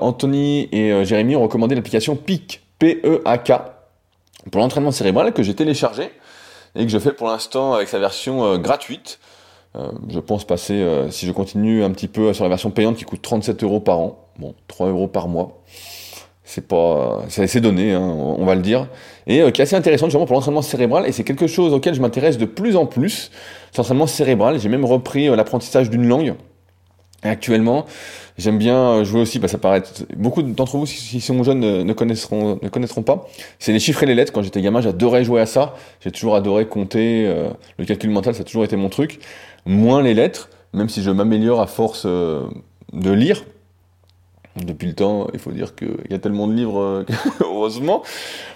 Anthony 0.00 0.68
et 0.70 1.04
Jérémy 1.04 1.36
ont 1.36 1.42
recommandé 1.42 1.74
l'application 1.74 2.16
PEAK, 2.16 2.62
P-E-A-K, 2.78 3.52
pour 4.50 4.60
l'entraînement 4.60 4.92
cérébral 4.92 5.32
que 5.32 5.42
j'ai 5.42 5.54
téléchargé 5.54 6.10
et 6.76 6.84
que 6.84 6.90
je 6.90 6.98
fais 6.98 7.12
pour 7.12 7.28
l'instant 7.28 7.72
avec 7.72 7.88
sa 7.88 7.98
version 7.98 8.58
gratuite. 8.58 9.18
Euh, 9.74 9.90
je 10.08 10.20
pense 10.20 10.44
passer, 10.44 10.74
euh, 10.74 11.10
si 11.10 11.26
je 11.26 11.32
continue 11.32 11.82
un 11.82 11.90
petit 11.90 12.08
peu 12.08 12.32
sur 12.34 12.44
la 12.44 12.50
version 12.50 12.70
payante 12.70 12.96
qui 12.96 13.04
coûte 13.04 13.22
37 13.22 13.62
euros 13.62 13.80
par 13.80 13.98
an, 13.98 14.28
bon, 14.38 14.54
3 14.68 14.88
euros 14.88 15.08
par 15.08 15.28
mois, 15.28 15.62
c'est 16.54 16.66
pas, 16.66 17.22
c'est 17.28 17.60
donné, 17.60 17.92
hein, 17.92 18.00
on 18.00 18.44
va 18.44 18.54
le 18.54 18.62
dire, 18.62 18.88
et 19.26 19.40
euh, 19.40 19.50
qui 19.50 19.60
est 19.60 19.64
assez 19.64 19.76
intéressant 19.76 20.06
justement 20.06 20.26
pour 20.26 20.34
l'entraînement 20.34 20.62
cérébral, 20.62 21.06
et 21.06 21.12
c'est 21.12 21.24
quelque 21.24 21.46
chose 21.46 21.72
auquel 21.72 21.94
je 21.94 22.00
m'intéresse 22.00 22.38
de 22.38 22.44
plus 22.44 22.76
en 22.76 22.86
plus, 22.86 23.30
l'entraînement 23.76 24.06
cérébral, 24.06 24.58
j'ai 24.58 24.68
même 24.68 24.84
repris 24.84 25.28
l'apprentissage 25.34 25.90
d'une 25.90 26.06
langue, 26.06 26.34
actuellement, 27.22 27.86
j'aime 28.36 28.58
bien 28.58 29.04
jouer 29.04 29.20
aussi, 29.20 29.38
bah, 29.38 29.48
ça 29.48 29.58
paraît, 29.58 29.82
beaucoup 30.16 30.42
d'entre 30.42 30.76
vous, 30.76 30.86
s'ils 30.86 31.22
sont 31.22 31.42
jeunes, 31.42 31.60
ne, 31.60 31.92
connaîtront, 31.92 32.58
ne 32.60 32.68
connaîtront 32.68 33.02
pas. 33.02 33.28
C'est 33.58 33.72
les 33.72 33.78
chiffres 33.78 34.02
et 34.02 34.06
les 34.06 34.16
lettres. 34.16 34.32
Quand 34.32 34.42
j'étais 34.42 34.60
gamin, 34.60 34.80
j'adorais 34.80 35.22
jouer 35.22 35.40
à 35.40 35.46
ça. 35.46 35.76
J'ai 36.00 36.10
toujours 36.10 36.34
adoré 36.34 36.66
compter. 36.66 37.32
le 37.78 37.84
calcul 37.84 38.10
mental, 38.10 38.34
ça 38.34 38.40
a 38.40 38.44
toujours 38.44 38.64
été 38.64 38.74
mon 38.74 38.88
truc 38.88 39.20
moins 39.66 40.02
les 40.02 40.14
lettres, 40.14 40.48
même 40.72 40.88
si 40.88 41.02
je 41.02 41.10
m'améliore 41.10 41.60
à 41.60 41.66
force 41.66 42.04
euh, 42.06 42.42
de 42.92 43.10
lire. 43.10 43.44
Depuis 44.56 44.86
le 44.86 44.94
temps, 44.94 45.28
il 45.32 45.38
faut 45.38 45.50
dire 45.50 45.74
qu'il 45.74 46.10
y 46.10 46.14
a 46.14 46.18
tellement 46.18 46.46
de 46.46 46.52
livres, 46.52 46.80
euh, 46.80 47.04
heureusement. 47.40 48.02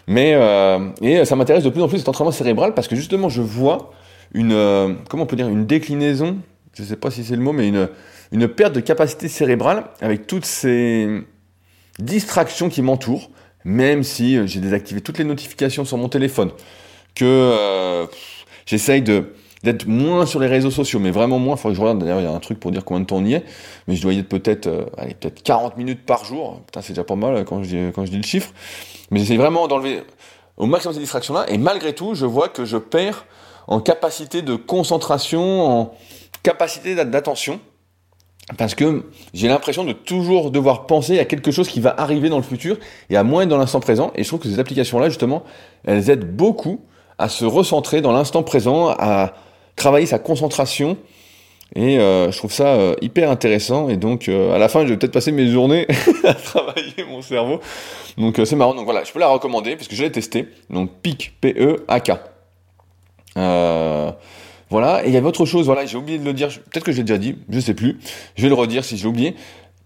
Mais 0.06 0.34
euh, 0.34 0.90
et 1.00 1.24
ça 1.24 1.36
m'intéresse 1.36 1.64
de 1.64 1.70
plus 1.70 1.80
en 1.82 1.88
plus 1.88 1.98
cet 1.98 2.08
entraînement 2.08 2.32
cérébral 2.32 2.74
parce 2.74 2.86
que 2.86 2.96
justement, 2.96 3.28
je 3.28 3.40
vois 3.40 3.92
une, 4.34 4.96
comment 5.08 5.22
on 5.22 5.26
peut 5.26 5.36
dire, 5.36 5.48
une 5.48 5.66
déclinaison. 5.66 6.38
Je 6.74 6.82
ne 6.82 6.86
sais 6.86 6.96
pas 6.96 7.10
si 7.10 7.24
c'est 7.24 7.36
le 7.36 7.42
mot, 7.42 7.52
mais 7.52 7.68
une, 7.68 7.88
une 8.32 8.48
perte 8.48 8.74
de 8.74 8.80
capacité 8.80 9.28
cérébrale 9.28 9.84
avec 10.02 10.26
toutes 10.26 10.44
ces 10.44 11.08
distractions 11.98 12.68
qui 12.68 12.82
m'entourent. 12.82 13.30
Même 13.64 14.02
si 14.04 14.38
j'ai 14.46 14.60
désactivé 14.60 15.00
toutes 15.00 15.18
les 15.18 15.24
notifications 15.24 15.84
sur 15.84 15.96
mon 15.96 16.08
téléphone, 16.08 16.50
que 17.16 18.06
j'essaye 18.64 19.02
de 19.02 19.32
d'être 19.62 19.86
moins 19.86 20.26
sur 20.26 20.40
les 20.40 20.46
réseaux 20.46 20.70
sociaux, 20.70 20.98
mais 20.98 21.10
vraiment 21.10 21.38
moins. 21.38 21.56
Faut 21.56 21.68
que 21.68 21.75
je 21.75 21.80
regarde. 21.80 21.98
D'ailleurs, 21.98 22.20
il 22.20 22.25
y 22.25 22.28
a 22.28 22.32
un 22.32 22.40
truc 22.40 22.60
pour 22.60 22.70
dire 22.70 22.84
combien 22.84 23.00
de 23.00 23.06
temps 23.06 23.16
on 23.16 23.25
y 23.25 23.34
est, 23.34 23.44
mais 23.88 23.96
je 23.96 24.02
dois 24.02 24.12
y 24.12 24.18
être 24.18 24.28
peut-être, 24.28 24.66
euh, 24.66 24.84
allez, 24.96 25.14
peut-être 25.14 25.42
40 25.42 25.76
minutes 25.76 26.04
par 26.04 26.25
jour. 26.25 26.60
Putain, 26.66 26.82
c'est 26.82 26.92
déjà 26.92 27.04
pas 27.04 27.16
mal 27.16 27.44
quand 27.44 27.62
je 27.62 27.68
dis, 27.68 27.92
quand 27.94 28.04
je 28.04 28.10
dis 28.10 28.18
le 28.18 28.22
chiffre. 28.22 28.52
Mais 29.10 29.20
j'essaie 29.20 29.36
vraiment 29.36 29.68
d'enlever 29.68 30.02
au 30.56 30.66
maximum 30.66 30.94
ces 30.94 31.00
distractions-là. 31.00 31.46
Et 31.48 31.58
malgré 31.58 31.94
tout, 31.94 32.14
je 32.14 32.26
vois 32.26 32.48
que 32.48 32.64
je 32.64 32.76
perds 32.76 33.26
en 33.66 33.80
capacité 33.80 34.42
de 34.42 34.54
concentration, 34.54 35.66
en 35.66 35.94
capacité 36.42 36.94
d'attention. 36.94 37.60
Parce 38.58 38.76
que 38.76 39.04
j'ai 39.34 39.48
l'impression 39.48 39.82
de 39.82 39.92
toujours 39.92 40.52
devoir 40.52 40.86
penser 40.86 41.18
à 41.18 41.25
quelque 41.25 41.50
chose 41.50 41.68
qui 41.68 41.80
va 41.80 41.94
arriver 41.98 42.28
dans 42.28 42.36
le 42.36 42.44
futur 42.44 42.76
et 43.10 43.16
à 43.16 43.25
moins 43.25 43.42
être 43.42 43.48
dans 43.48 43.58
l'instant 43.58 43.80
présent. 43.80 44.12
Et 44.14 44.22
je 44.22 44.28
trouve 44.28 44.38
que 44.38 44.48
ces 44.48 44.60
applications-là, 44.60 45.08
justement, 45.08 45.42
elles 45.84 46.10
aident 46.10 46.36
beaucoup 46.36 46.80
à 47.18 47.28
se 47.28 47.44
recentrer 47.44 48.02
dans 48.02 48.12
l'instant 48.12 48.44
présent, 48.44 48.90
à 48.90 49.34
travailler 49.76 50.06
sa 50.06 50.18
concentration. 50.18 50.97
Et 51.75 51.99
euh, 51.99 52.30
je 52.30 52.38
trouve 52.38 52.52
ça 52.52 52.68
euh, 52.68 52.95
hyper 53.02 53.30
intéressant. 53.30 53.88
Et 53.88 53.97
donc, 53.97 54.28
euh, 54.28 54.54
à 54.54 54.59
la 54.59 54.68
fin, 54.68 54.85
je 54.85 54.90
vais 54.90 54.97
peut-être 54.97 55.12
passer 55.12 55.33
mes 55.33 55.49
journées 55.49 55.87
à 56.25 56.35
travailler 56.35 57.04
mon 57.09 57.23
cerveau. 57.23 57.61
Donc, 58.16 58.40
c'est 58.45 58.56
marrant. 58.56 58.75
Donc 58.75 58.85
voilà, 58.85 59.04
je 59.04 59.12
peux 59.12 59.18
la 59.18 59.28
recommander 59.28 59.76
parce 59.76 59.88
que 59.88 59.95
je 59.95 60.02
l'ai 60.02 60.12
testé. 60.12 60.49
Donc, 60.71 60.90
PIC, 61.02 61.35
P-E-A-K. 61.40 62.12
voilà. 63.35 65.04
Et 65.04 65.09
il 65.09 65.14
y 65.14 65.16
avait 65.16 65.26
autre 65.26 65.45
chose. 65.45 65.66
Voilà, 65.66 65.85
j'ai 65.87 65.99
oublié 65.99 66.18
de 66.18 66.25
le 66.25 66.33
dire. 66.33 66.49
Peut-être 66.49 66.85
que 66.85 66.92
je 66.92 66.99
l'ai 66.99 67.04
déjà 67.04 67.18
dit. 67.18 67.37
Je 67.49 67.61
sais 67.61 67.75
plus. 67.75 67.99
Je 68.37 68.42
vais 68.42 68.49
le 68.49 68.54
redire 68.54 68.85
si 68.85 68.97
j'ai 68.97 69.06
oublié. 69.06 69.35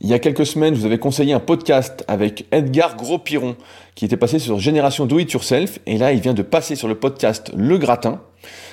Il 0.03 0.09
y 0.09 0.15
a 0.15 0.19
quelques 0.19 0.47
semaines, 0.47 0.75
je 0.75 0.81
vous 0.81 0.87
avais 0.87 0.99
conseillé 0.99 1.35
un 1.35 1.41
podcast 1.41 2.05
avec 2.09 2.47
Edgar 2.53 2.97
Gros-Piron 2.97 3.57
qui 3.95 4.07
était 4.07 4.17
passé 4.17 4.39
sur 4.39 4.59
Génération 4.59 5.05
Do 5.05 5.19
It 5.19 5.31
Yourself. 5.31 5.79
Et 5.85 5.99
là, 5.99 6.13
il 6.13 6.21
vient 6.21 6.33
de 6.33 6.41
passer 6.41 6.75
sur 6.75 6.89
le 6.89 6.95
podcast 6.95 7.53
Le 7.55 7.77
Gratin 7.77 8.23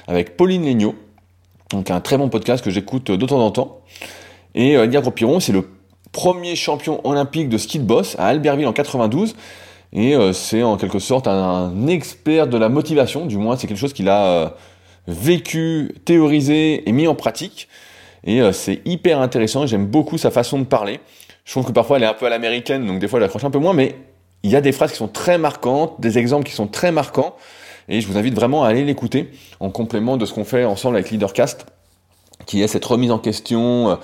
avec 0.07 0.37
Pauline 0.37 0.65
Legnaud. 0.65 0.95
Donc 1.71 1.91
un 1.91 1.99
très 1.99 2.17
bon 2.17 2.29
podcast 2.29 2.63
que 2.63 2.71
j'écoute 2.71 3.11
de 3.11 3.25
temps 3.25 3.39
en 3.39 3.51
temps. 3.51 3.81
Et 4.55 4.77
euh, 4.77 4.85
Edgar 4.85 5.01
Gros-Piron, 5.01 5.39
c'est 5.39 5.51
le 5.51 5.67
premier 6.11 6.55
champion 6.55 7.05
olympique 7.05 7.49
de 7.49 7.57
ski 7.57 7.79
de 7.79 7.83
boss 7.83 8.15
à 8.17 8.27
Albertville 8.27 8.67
en 8.67 8.73
92. 8.73 9.35
Et 9.93 10.15
euh, 10.15 10.33
c'est 10.33 10.63
en 10.63 10.77
quelque 10.77 10.99
sorte 10.99 11.27
un, 11.27 11.87
expert 11.87 12.47
de 12.47 12.57
la 12.57 12.69
motivation, 12.69 13.25
du 13.25 13.37
moins 13.37 13.57
c'est 13.57 13.67
quelque 13.67 13.77
chose 13.77 13.93
qu'il 13.93 14.09
a 14.09 14.25
euh, 14.25 14.49
vécu, 15.07 15.95
théorisé 16.05 16.87
et 16.87 16.91
mis 16.91 17.07
en 17.07 17.15
pratique. 17.15 17.67
Et 18.23 18.41
c'est 18.51 18.81
hyper 18.83 19.21
intéressant, 19.21 19.65
j'aime 19.67 19.85
beaucoup 19.85 20.17
sa 20.17 20.31
façon 20.31 20.59
de 20.59 20.65
parler. 20.65 20.99
Je 21.45 21.51
trouve 21.53 21.65
que 21.65 21.71
parfois 21.71 21.95
elle 21.95 22.03
est 22.03 22.07
un 22.07 22.13
peu 22.13 22.25
à 22.25 22.29
l'américaine, 22.29 22.85
donc 22.85 22.99
des 22.99 23.07
fois 23.07 23.21
j'accroche 23.21 23.45
un 23.45 23.51
peu 23.51 23.59
moins, 23.59 23.73
mais 23.73 23.95
il 24.43 24.51
y 24.51 24.55
a 24.57 24.59
des 24.59 24.73
phrases 24.73 24.91
qui 24.91 24.97
sont 24.97 25.07
très 25.07 25.37
marquantes, 25.37 25.95
des 25.99 26.17
exemples 26.17 26.45
qui 26.45 26.53
sont 26.53 26.67
très 26.67 26.91
marquants. 26.91 27.35
Et 27.89 28.01
je 28.01 28.07
vous 28.07 28.17
invite 28.17 28.33
vraiment 28.33 28.63
à 28.63 28.69
aller 28.69 28.83
l'écouter 28.83 29.31
en 29.59 29.69
complément 29.69 30.17
de 30.17 30.25
ce 30.25 30.33
qu'on 30.33 30.43
fait 30.43 30.65
ensemble 30.65 30.97
avec 30.97 31.09
Leadercast, 31.09 31.65
qui 32.45 32.61
est 32.61 32.67
cette 32.67 32.85
remise 32.85 33.11
en 33.11 33.19
question, 33.19 33.89
euh, 33.89 33.95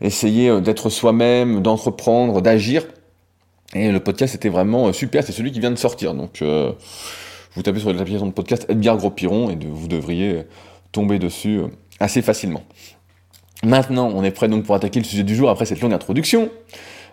essayer 0.00 0.48
euh, 0.48 0.60
d'être 0.60 0.90
soi-même, 0.90 1.62
d'entreprendre, 1.62 2.42
d'agir. 2.42 2.84
Et 3.74 3.90
le 3.90 4.00
podcast 4.00 4.34
était 4.34 4.50
vraiment 4.50 4.88
euh, 4.88 4.92
super, 4.92 5.24
c'est 5.24 5.32
celui 5.32 5.50
qui 5.50 5.60
vient 5.60 5.70
de 5.70 5.76
sortir. 5.76 6.14
Donc 6.14 6.42
vous 7.54 7.62
tapez 7.62 7.80
sur 7.80 7.92
l'application 7.92 8.26
de 8.26 8.32
podcast 8.32 8.66
Edgar 8.68 8.96
Gros-Piron 8.96 9.50
et 9.50 9.56
vous 9.56 9.88
devriez 9.88 10.44
tomber 10.90 11.18
dessus 11.18 11.60
assez 12.00 12.22
facilement. 12.22 12.62
Maintenant, 13.62 14.10
on 14.14 14.24
est 14.24 14.30
prêt 14.30 14.48
donc 14.48 14.64
pour 14.64 14.74
attaquer 14.74 14.98
le 14.98 15.04
sujet 15.04 15.22
du 15.22 15.36
jour 15.36 15.48
après 15.48 15.64
cette 15.66 15.80
longue 15.80 15.92
introduction. 15.92 16.50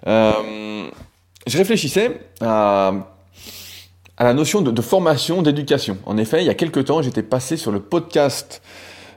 je 0.05 0.87
réfléchissais 1.57 2.19
à 2.41 3.18
à 4.19 4.25
la 4.25 4.33
notion 4.33 4.61
de, 4.61 4.81
formation, 4.81 5.41
d'éducation. 5.41 5.97
En 6.05 6.17
effet, 6.17 6.41
il 6.41 6.45
y 6.45 6.49
a 6.49 6.53
quelques 6.53 6.85
temps, 6.85 7.01
j'étais 7.01 7.23
passé 7.23 7.55
sur 7.55 7.71
le 7.71 7.79
podcast 7.79 8.61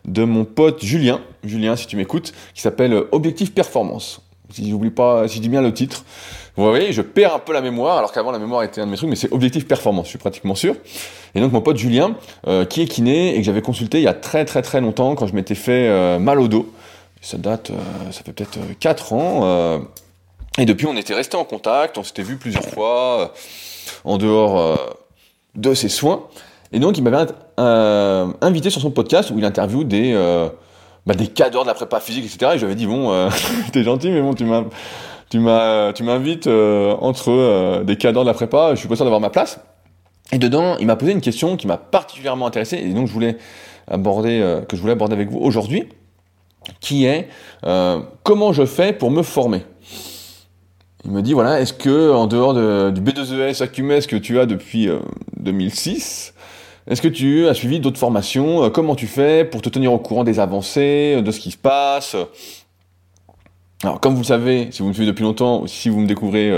de 0.05 0.23
mon 0.23 0.45
pote 0.45 0.83
Julien, 0.83 1.21
Julien 1.43 1.75
si 1.75 1.89
tu 1.89 1.97
m'écoutes, 1.97 2.33
qui 2.55 2.63
s'appelle 2.63 2.95
Objectif 3.11 3.53
Performance. 3.53 4.21
Si 4.53 4.71
j'oublie 4.71 4.91
pas, 4.91 5.27
si 5.27 5.43
je 5.43 5.49
bien 5.49 5.61
le 5.61 5.75
titre. 5.75 6.05
Vous 6.57 6.65
voyez, 6.65 6.93
je 6.93 7.03
perds 7.03 7.35
un 7.35 7.39
peu 7.41 7.53
la 7.53 7.63
mémoire, 7.63 7.99
alors 7.99 8.13
qu'avant 8.13 8.31
la 8.31 8.39
mémoire 8.39 8.63
était 8.63 8.81
un 8.81 8.87
de 8.87 8.93
mes 8.93 8.97
trucs, 8.97 9.11
mais 9.11 9.17
c'est 9.17 9.33
Objectif 9.33 9.67
Performance, 9.67 10.05
je 10.07 10.11
suis 10.11 10.19
pratiquement 10.19 10.55
sûr. 10.55 10.77
Et 11.35 11.41
donc 11.41 11.51
mon 11.51 11.63
pote 11.63 11.79
Julien, 11.79 12.15
euh, 12.47 12.65
qui 12.65 12.83
est 12.83 12.87
kiné 12.87 13.35
et 13.35 13.39
que 13.39 13.43
j'avais 13.45 13.63
consulté 13.63 13.99
il 13.99 14.05
y 14.05 14.09
a 14.09 14.15
très 14.15 14.45
très 14.45 14.63
très 14.63 14.81
longtemps 14.81 15.17
quand 15.17 15.27
je 15.27 15.35
m'étais 15.35 15.57
fait 15.57 15.89
euh, 15.89 16.21
mal 16.21 16.39
au 16.39 16.47
dos. 16.47 16.73
Ça 17.23 17.39
date, 17.39 17.71
euh, 17.71 18.13
ça 18.13 18.23
fait 18.23 18.33
peut-être 18.33 18.59
4 18.79 19.13
ans. 19.15 19.83
et 20.59 20.65
depuis, 20.65 20.87
on 20.87 20.97
était 20.97 21.15
resté 21.15 21.37
en 21.37 21.45
contact, 21.45 21.99
on 21.99 22.05
s'était 22.05 22.23
vu 22.23 22.37
plusieurs 22.37 22.67
fois 22.67 23.33
en 24.05 24.19
dehors 24.19 24.59
euh, 24.59 24.77
de 25.55 25.75
ses 25.75 25.89
soins. 25.89 26.25
Et 26.73 26.79
donc, 26.79 26.97
il 26.99 27.05
m'avait 27.05 27.31
euh, 27.61 28.27
invité 28.41 28.71
sur 28.71 28.81
son 28.81 28.91
podcast 28.91 29.31
où 29.31 29.39
il 29.39 29.45
interviewe 29.45 29.85
des, 29.85 30.13
euh, 30.15 30.49
bah, 31.07 31.15
cadres 31.35 31.63
de 31.63 31.67
la 31.67 31.75
prépa 31.75 32.01
physique, 32.01 32.25
etc. 32.25 32.53
Et 32.55 32.59
je 32.59 32.65
lui 32.65 32.67
avais 32.67 32.75
dit, 32.75 32.87
bon, 32.87 33.29
t'es 33.73 33.83
gentil, 33.83 34.11
mais 34.11 34.23
bon, 34.23 34.35
tu 34.35 34.45
m'as, 34.45 35.93
tu 35.93 36.03
m'invites 36.03 36.47
entre 36.47 37.83
des 37.85 37.97
cadres 37.97 38.23
de 38.23 38.27
la 38.27 38.35
prépa, 38.35 38.75
je 38.75 38.81
suis 38.81 38.89
pas 38.89 38.97
sûr 38.97 39.05
d'avoir 39.05 39.21
ma 39.21 39.31
place. 39.31 39.61
Et 40.31 40.39
dedans, 40.39 40.77
il 40.79 40.87
m'a 40.87 40.97
posé 40.97 41.13
une 41.13 41.21
question 41.21 41.57
qui 41.59 41.67
m'a 41.67 41.77
particulièrement 41.77 42.47
intéressé, 42.47 42.79
et 42.79 42.95
donc 42.95 43.07
je 43.07 43.13
voulais 43.13 43.37
aborder, 43.87 44.63
je 44.73 44.77
voulais 44.79 44.93
aborder 44.93 45.15
avec 45.15 45.31
vous 45.31 45.41
aujourd'hui, 45.41 45.89
qui 46.81 47.05
est 47.05 47.29
comment 48.23 48.53
je 48.55 48.65
fais 48.65 48.95
pour 48.95 49.11
me 49.11 49.23
former? 49.23 49.65
Il 51.05 51.11
me 51.11 51.21
dit 51.21 51.33
voilà, 51.33 51.61
est-ce 51.61 51.73
que 51.73 52.13
en 52.13 52.29
dehors 52.29 52.55
du 52.55 53.01
B2ES 53.01 53.63
Acumes 53.63 54.01
que 54.09 54.17
tu 54.17 54.39
as 54.39 54.47
depuis 54.47 54.89
2006, 55.37 56.33
euh, 56.37 56.93
est-ce 56.93 57.03
que 57.03 57.09
tu 57.09 57.49
as 57.49 57.55
suivi 57.55 57.81
d'autres 57.81 57.99
formations 57.99 58.63
euh, 58.63 58.71
Comment 58.71 58.95
tu 58.95 59.09
fais 59.09 59.45
pour 59.45 59.63
te 59.63 59.69
tenir 59.69 59.93
au 59.93 59.99
courant 59.99 60.23
des 60.23 60.39
avancées, 60.39 61.15
euh, 61.17 61.23
de 61.23 61.31
ce 61.33 61.41
qui 61.41 61.51
se 61.51 61.57
passe? 61.57 62.17
Alors, 63.83 63.99
comme 63.99 64.15
vous 64.15 64.21
le 64.21 64.27
savez, 64.27 64.69
si 64.71 64.83
vous 64.83 64.89
me 64.89 64.93
suivez 64.93 65.09
depuis 65.09 65.25
longtemps, 65.25 65.63
ou 65.63 65.67
si 65.67 65.89
vous 65.89 65.99
me 65.99 66.07
découvrez 66.07 66.53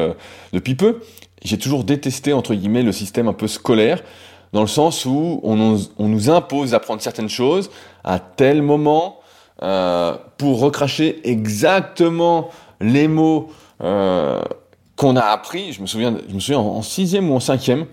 depuis 0.52 0.74
peu, 0.74 1.00
j'ai 1.42 1.57
toujours 1.57 1.83
détesté 1.83 2.35
entre 2.35 2.54
guillemets 2.54 2.83
le 2.83 2.92
système 2.92 3.28
un 3.28 3.33
peu 3.33 3.46
scolaire, 3.46 4.02
dans 4.52 4.61
le 4.61 4.66
sens 4.66 5.07
où 5.07 5.40
on 5.42 5.57
nous, 5.57 6.30
impose 6.30 6.72
d'apprendre 6.72 7.00
certaines 7.00 7.30
choses 7.30 7.70
à 8.04 8.18
tel 8.18 8.61
moment 8.61 9.20
pour 10.37 10.61
recracher 10.61 11.26
exactement 11.26 12.50
les 12.83 13.09
mots 13.09 13.48
euh, 13.82 14.40
qu'on 14.96 15.16
a 15.16 15.22
appris. 15.22 15.72
Je 15.72 15.80
me 15.80 15.87
souviens, 15.87 16.16
je 16.28 16.34
me 16.34 16.40
souviens 16.40 16.60
en, 16.60 16.82
sixième 16.82 17.30
ou 17.30 17.34
en 17.34 17.40
cinquième. 17.40 17.87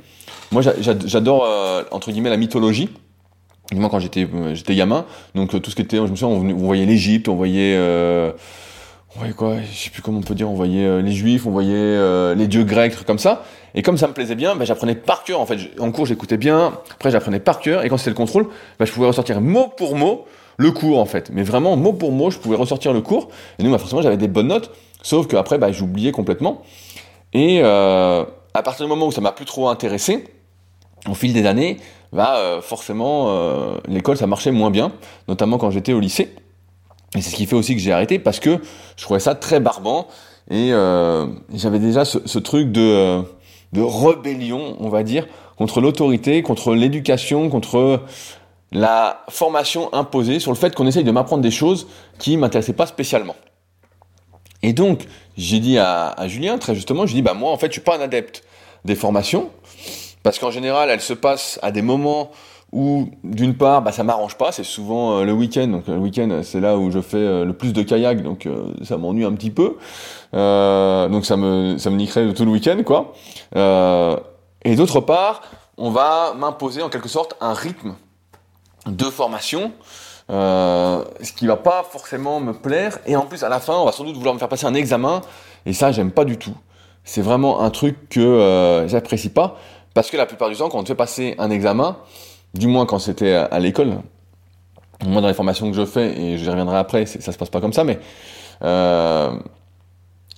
Moi, 0.52 0.62
j'adore 0.82 1.46
euh, 1.46 1.84
entre 1.92 2.12
guillemets 2.12 2.30
la 2.30 2.38
mythologie. 2.38 2.90
Moi, 3.74 3.90
quand 3.90 4.00
j'étais 4.00 4.28
euh, 4.34 4.56
gamin, 4.70 5.06
donc 5.34 5.50
tout 5.62 5.72
ce 5.72 5.76
qui 5.76 5.82
était, 5.82 5.98
je 5.98 6.02
me 6.02 6.16
souviens, 6.16 6.28
on, 6.28 6.54
voyait 6.56 6.86
l'Égypte, 6.86 7.30
on 7.30 7.36
voyait 7.36 7.78
on 9.14 9.20
voyait 9.20 9.34
quoi 9.34 9.56
Je 9.62 9.78
sais 9.78 9.90
plus 9.90 10.02
comment 10.02 10.20
on 10.20 10.24
peut 10.24 10.36
dire. 10.36 10.50
On 10.50 10.56
voyait 10.56 11.02
les 11.02 11.12
Juifs, 11.12 11.46
on 11.46 11.52
voyait 11.52 12.36
les 12.36 12.48
dieux 12.48 12.64
grecs, 12.64 12.94
trucs 12.94 13.08
comme 13.08 13.20
ça. 13.20 13.44
Et 13.74 13.82
comme 13.82 13.98
ça 13.98 14.08
me 14.08 14.14
plaisait 14.14 14.36
bien, 14.36 14.56
bah, 14.56 14.66
j'apprenais 14.66 14.96
par 14.96 15.24
cœur. 15.24 15.40
En 15.40 15.46
fait, 15.46 15.58
en 15.80 15.92
cours, 15.92 16.06
j'écoutais 16.06 16.38
bien. 16.38 16.74
Après, 16.94 17.12
j'apprenais 17.12 17.40
par 17.40 17.60
cœur. 17.60 17.84
Et 17.84 17.90
quand 17.90 17.98
c'était 17.98 18.10
le 18.10 18.16
contrôle, 18.16 18.48
bah, 18.80 18.86
je 18.86 18.92
pouvais 18.92 19.08
ressortir 19.08 19.40
mot 19.42 19.68
pour 19.68 19.96
mot 19.96 20.26
le 20.58 20.72
cours, 20.72 21.00
en 21.00 21.06
fait. 21.06 21.30
Mais 21.34 21.44
vraiment, 21.44 21.76
mot 21.78 21.94
pour 21.94 22.12
mot, 22.12 22.30
je 22.30 22.38
pouvais 22.38 22.56
ressortir 22.56 22.94
le 22.94 23.02
cours. 23.02 23.30
Et 23.60 23.64
nous, 23.64 23.72
bah, 23.72 23.78
forcément, 23.78 24.02
j'avais 24.02 24.18
des 24.18 24.28
bonnes 24.28 24.48
notes. 24.48 24.72
Sauf 25.02 25.28
qu'après, 25.28 25.58
bah, 25.58 25.72
j'oubliais 25.72 26.12
complètement. 26.12 26.62
Et 27.34 27.62
euh, 27.64 28.24
à 28.54 28.64
partir 28.64 28.86
du 28.86 28.90
moment 28.90 29.08
où 29.08 29.12
ça 29.12 29.22
m'a 29.22 29.32
plus 29.32 29.46
trop 29.46 29.70
intéressé, 29.70 30.26
au 31.10 31.14
fil 31.14 31.34
des 31.34 31.46
années, 31.46 31.78
bah, 32.14 32.36
euh, 32.38 32.62
forcément, 32.62 33.28
euh, 33.30 33.78
l'école, 33.88 34.18
ça 34.18 34.28
marchait 34.28 34.52
moins 34.52 34.72
bien. 34.72 34.92
Notamment 35.28 35.58
quand 35.58 35.72
j'étais 35.72 35.94
au 35.94 36.00
lycée. 36.00 36.36
Et 37.16 37.22
c'est 37.22 37.32
ce 37.32 37.36
qui 37.36 37.46
fait 37.46 37.56
aussi 37.56 37.76
que 37.76 37.82
j'ai 37.82 37.92
arrêté 37.92 38.20
parce 38.20 38.40
que 38.40 38.60
je 38.96 39.04
trouvais 39.04 39.20
ça 39.20 39.36
très 39.36 39.60
barbant 39.60 40.08
et 40.50 40.72
euh, 40.72 41.28
j'avais 41.54 41.80
déjà 41.80 42.06
ce, 42.06 42.20
ce, 42.26 42.40
truc 42.40 42.72
de, 42.72 42.82
euh, 42.82 43.22
de 43.74 43.82
rébellion, 43.82 44.76
on 44.80 44.90
va 44.90 45.04
dire, 45.04 45.28
contre 45.58 45.82
l'autorité, 45.82 46.42
contre 46.42 46.74
l'éducation, 46.74 47.50
contre 47.50 48.04
la 48.72 49.24
formation 49.30 49.94
imposée, 49.94 50.40
sur 50.40 50.52
le 50.52 50.58
fait 50.58 50.74
qu'on 50.74 50.88
essaye 50.88 51.04
de 51.04 51.12
m'apprendre 51.12 51.42
des 51.42 51.52
choses 51.52 51.88
qui 52.18 52.38
m'intéressaient 52.38 52.74
pas 52.74 52.86
spécialement. 52.86 53.36
Et 54.64 54.74
donc, 54.74 55.06
j'ai 55.38 55.60
dit 55.60 55.78
à, 55.78 56.16
Julien, 56.28 56.58
très 56.58 56.76
justement, 56.76 57.06
j'ai 57.06 57.16
dit, 57.16 57.22
bah 57.22 57.34
moi, 57.34 57.52
en 57.52 57.58
fait, 57.58 57.68
je 57.68 57.74
suis 57.74 57.82
pas 57.82 57.98
un 57.98 58.02
adepte 58.02 58.44
des 58.86 58.96
formations, 58.96 59.50
parce 60.24 60.40
qu'en 60.40 60.52
général, 60.52 60.90
elles 60.90 61.02
se 61.02 61.14
passent 61.14 61.60
à 61.62 61.72
des 61.72 61.82
moments 61.82 62.32
où 62.72 63.10
d'une 63.24 63.56
part 63.56 63.82
bah 63.82 63.92
ça 63.92 64.04
m'arrange 64.04 64.38
pas 64.38 64.52
c'est 64.54 64.64
souvent 64.64 65.18
euh, 65.18 65.26
le 65.26 65.34
week-end 65.34 65.68
donc 65.68 65.88
le 65.88 65.98
week-end 65.98 66.40
c'est 66.42 66.62
là 66.62 66.78
où 66.78 66.90
je 66.90 67.02
fais 67.02 67.18
euh, 67.18 67.44
le 67.44 67.52
plus 67.52 67.74
de 67.74 67.84
kayak 67.84 68.24
donc 68.24 68.46
euh, 68.46 68.72
ça 68.84 68.98
m'ennuie 68.98 69.26
un 69.26 69.34
petit 69.34 69.52
peu. 69.52 69.76
Donc 70.32 71.26
ça 71.26 71.36
me 71.36 71.78
ça 71.78 71.90
me 71.90 71.98
niquerait 71.98 72.34
tout 72.34 72.46
le 72.46 72.52
week-end 72.52 72.82
quoi. 72.86 73.14
Et 74.64 74.76
d'autre 74.76 75.02
part 75.02 75.42
on 75.78 75.90
va 75.90 76.34
m'imposer 76.38 76.82
en 76.82 76.90
quelque 76.90 77.10
sorte 77.10 77.36
un 77.42 77.54
rythme 77.54 77.96
de 78.86 79.06
formation 79.06 79.72
ce 80.30 81.32
qui 81.34 81.48
va 81.48 81.58
pas 81.58 81.84
forcément 81.90 82.40
me 82.40 82.54
plaire. 82.54 83.00
Et 83.06 83.16
en 83.16 83.26
plus 83.26 83.44
à 83.44 83.50
la 83.50 83.60
fin 83.60 83.74
on 83.74 83.86
va 83.86 83.92
sans 83.92 84.04
doute 84.04 84.16
vouloir 84.16 84.34
me 84.34 84.40
faire 84.40 84.50
passer 84.50 84.66
un 84.66 84.74
examen. 84.74 85.22
Et 85.66 85.74
ça 85.74 85.92
j'aime 85.92 86.12
pas 86.12 86.26
du 86.26 86.38
tout. 86.38 86.56
C'est 87.04 87.22
vraiment 87.22 87.62
un 87.62 87.70
truc 87.70 88.10
que 88.10 88.86
j'apprécie 88.88 89.30
pas. 89.30 89.58
Parce 89.94 90.10
que 90.10 90.18
la 90.18 90.26
plupart 90.26 90.50
du 90.50 90.56
temps 90.56 90.70
quand 90.70 90.80
on 90.80 90.84
te 90.84 90.88
fait 90.88 90.96
passer 90.96 91.36
un 91.38 91.50
examen 91.52 91.98
du 92.54 92.68
moins 92.68 92.86
quand 92.86 93.00
c'était 93.00 93.34
à, 93.34 93.60
l'école, 93.60 93.98
moi 95.06 95.22
dans 95.22 95.28
les 95.28 95.34
formations 95.34 95.70
que 95.70 95.78
je 95.78 95.86
fais, 95.86 96.20
et 96.20 96.38
j'y 96.38 96.50
reviendrai 96.50 96.78
après, 96.78 97.06
ça 97.06 97.32
se 97.32 97.38
passe 97.38 97.50
pas 97.50 97.62
comme 97.62 97.74
ça, 97.74 97.84
mais 97.84 98.00
euh, 98.64 99.32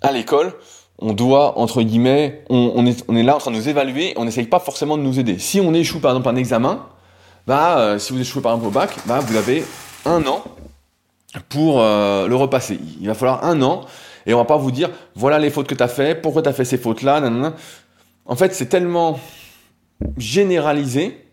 à 0.02 0.12
l'école, 0.12 0.54
on 1.00 1.14
doit, 1.14 1.58
entre 1.58 1.82
guillemets, 1.82 2.44
on, 2.50 2.86
est, 2.86 3.04
on, 3.08 3.16
est, 3.16 3.24
là 3.24 3.36
en 3.36 3.40
train 3.40 3.52
de 3.52 3.56
nous 3.56 3.68
évaluer, 3.68 4.14
on 4.16 4.26
n'essaye 4.26 4.46
pas 4.46 4.60
forcément 4.60 4.98
de 4.98 5.04
nous 5.04 5.20
aider. 5.20 5.40
Si 5.40 5.60
on 5.60 5.74
échoue 5.74 6.00
par 6.00 6.12
exemple 6.12 6.30
un 6.30 6.36
examen, 6.36 6.86
bah, 7.48 7.80
euh, 7.80 8.00
si 8.00 8.14
vous 8.14 8.22
échouez 8.22 8.42
par 8.42 8.54
exemple 8.54 8.68
au 8.68 8.72
bac, 8.72 8.96
bah, 9.06 9.20
vous 9.20 9.36
avez 9.36 9.64
un 10.06 10.26
an 10.26 10.44
pour 11.50 11.82
euh, 11.82 12.28
le 12.28 12.36
repasser. 12.36 12.80
Il 13.00 13.08
va 13.08 13.14
falloir 13.14 13.44
un 13.44 13.62
an, 13.62 13.86
et 14.26 14.34
on 14.34 14.38
va 14.38 14.46
pas 14.46 14.58
vous 14.58 14.72
dire, 14.72 14.90
voilà 15.16 15.40
les 15.40 15.50
fautes 15.50 15.68
que 15.68 15.76
tu 15.76 15.84
as 15.84 15.88
fait, 15.88 16.16
pourquoi 16.16 16.42
tu 16.42 16.50
as 16.50 16.54
fait 16.54 16.66
ces 16.66 16.78
fautes-là, 16.78 17.22
En 18.26 18.36
fait, 18.36 18.54
c'est 18.54 18.68
tellement 18.68 19.20
généralisé 20.18 21.24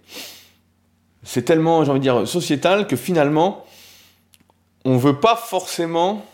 c'est 1.23 1.43
tellement, 1.43 1.85
j'ai 1.85 1.91
envie 1.91 2.01
de 2.01 2.05
dire, 2.05 2.27
sociétal 2.27 2.87
que 2.87 2.97
finalement, 2.97 3.65
on 4.85 4.97
veut 4.97 5.21
pas 5.21 5.37
forcément 5.37 6.25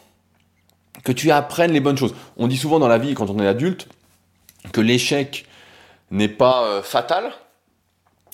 que 1.05 1.13
tu 1.13 1.31
apprennes 1.31 1.73
les 1.73 1.81
bonnes 1.81 1.99
choses. 1.99 2.15
On 2.37 2.47
dit 2.47 2.57
souvent 2.57 2.79
dans 2.79 2.89
la 2.89 2.99
vie, 2.99 3.15
quand 3.15 3.31
on 3.31 3.39
est 3.41 3.47
adulte, 3.47 3.89
que 4.73 4.81
l'échec 4.81 5.47
n'est 6.11 6.29
pas 6.29 6.65
euh, 6.65 6.83
fatal, 6.83 7.33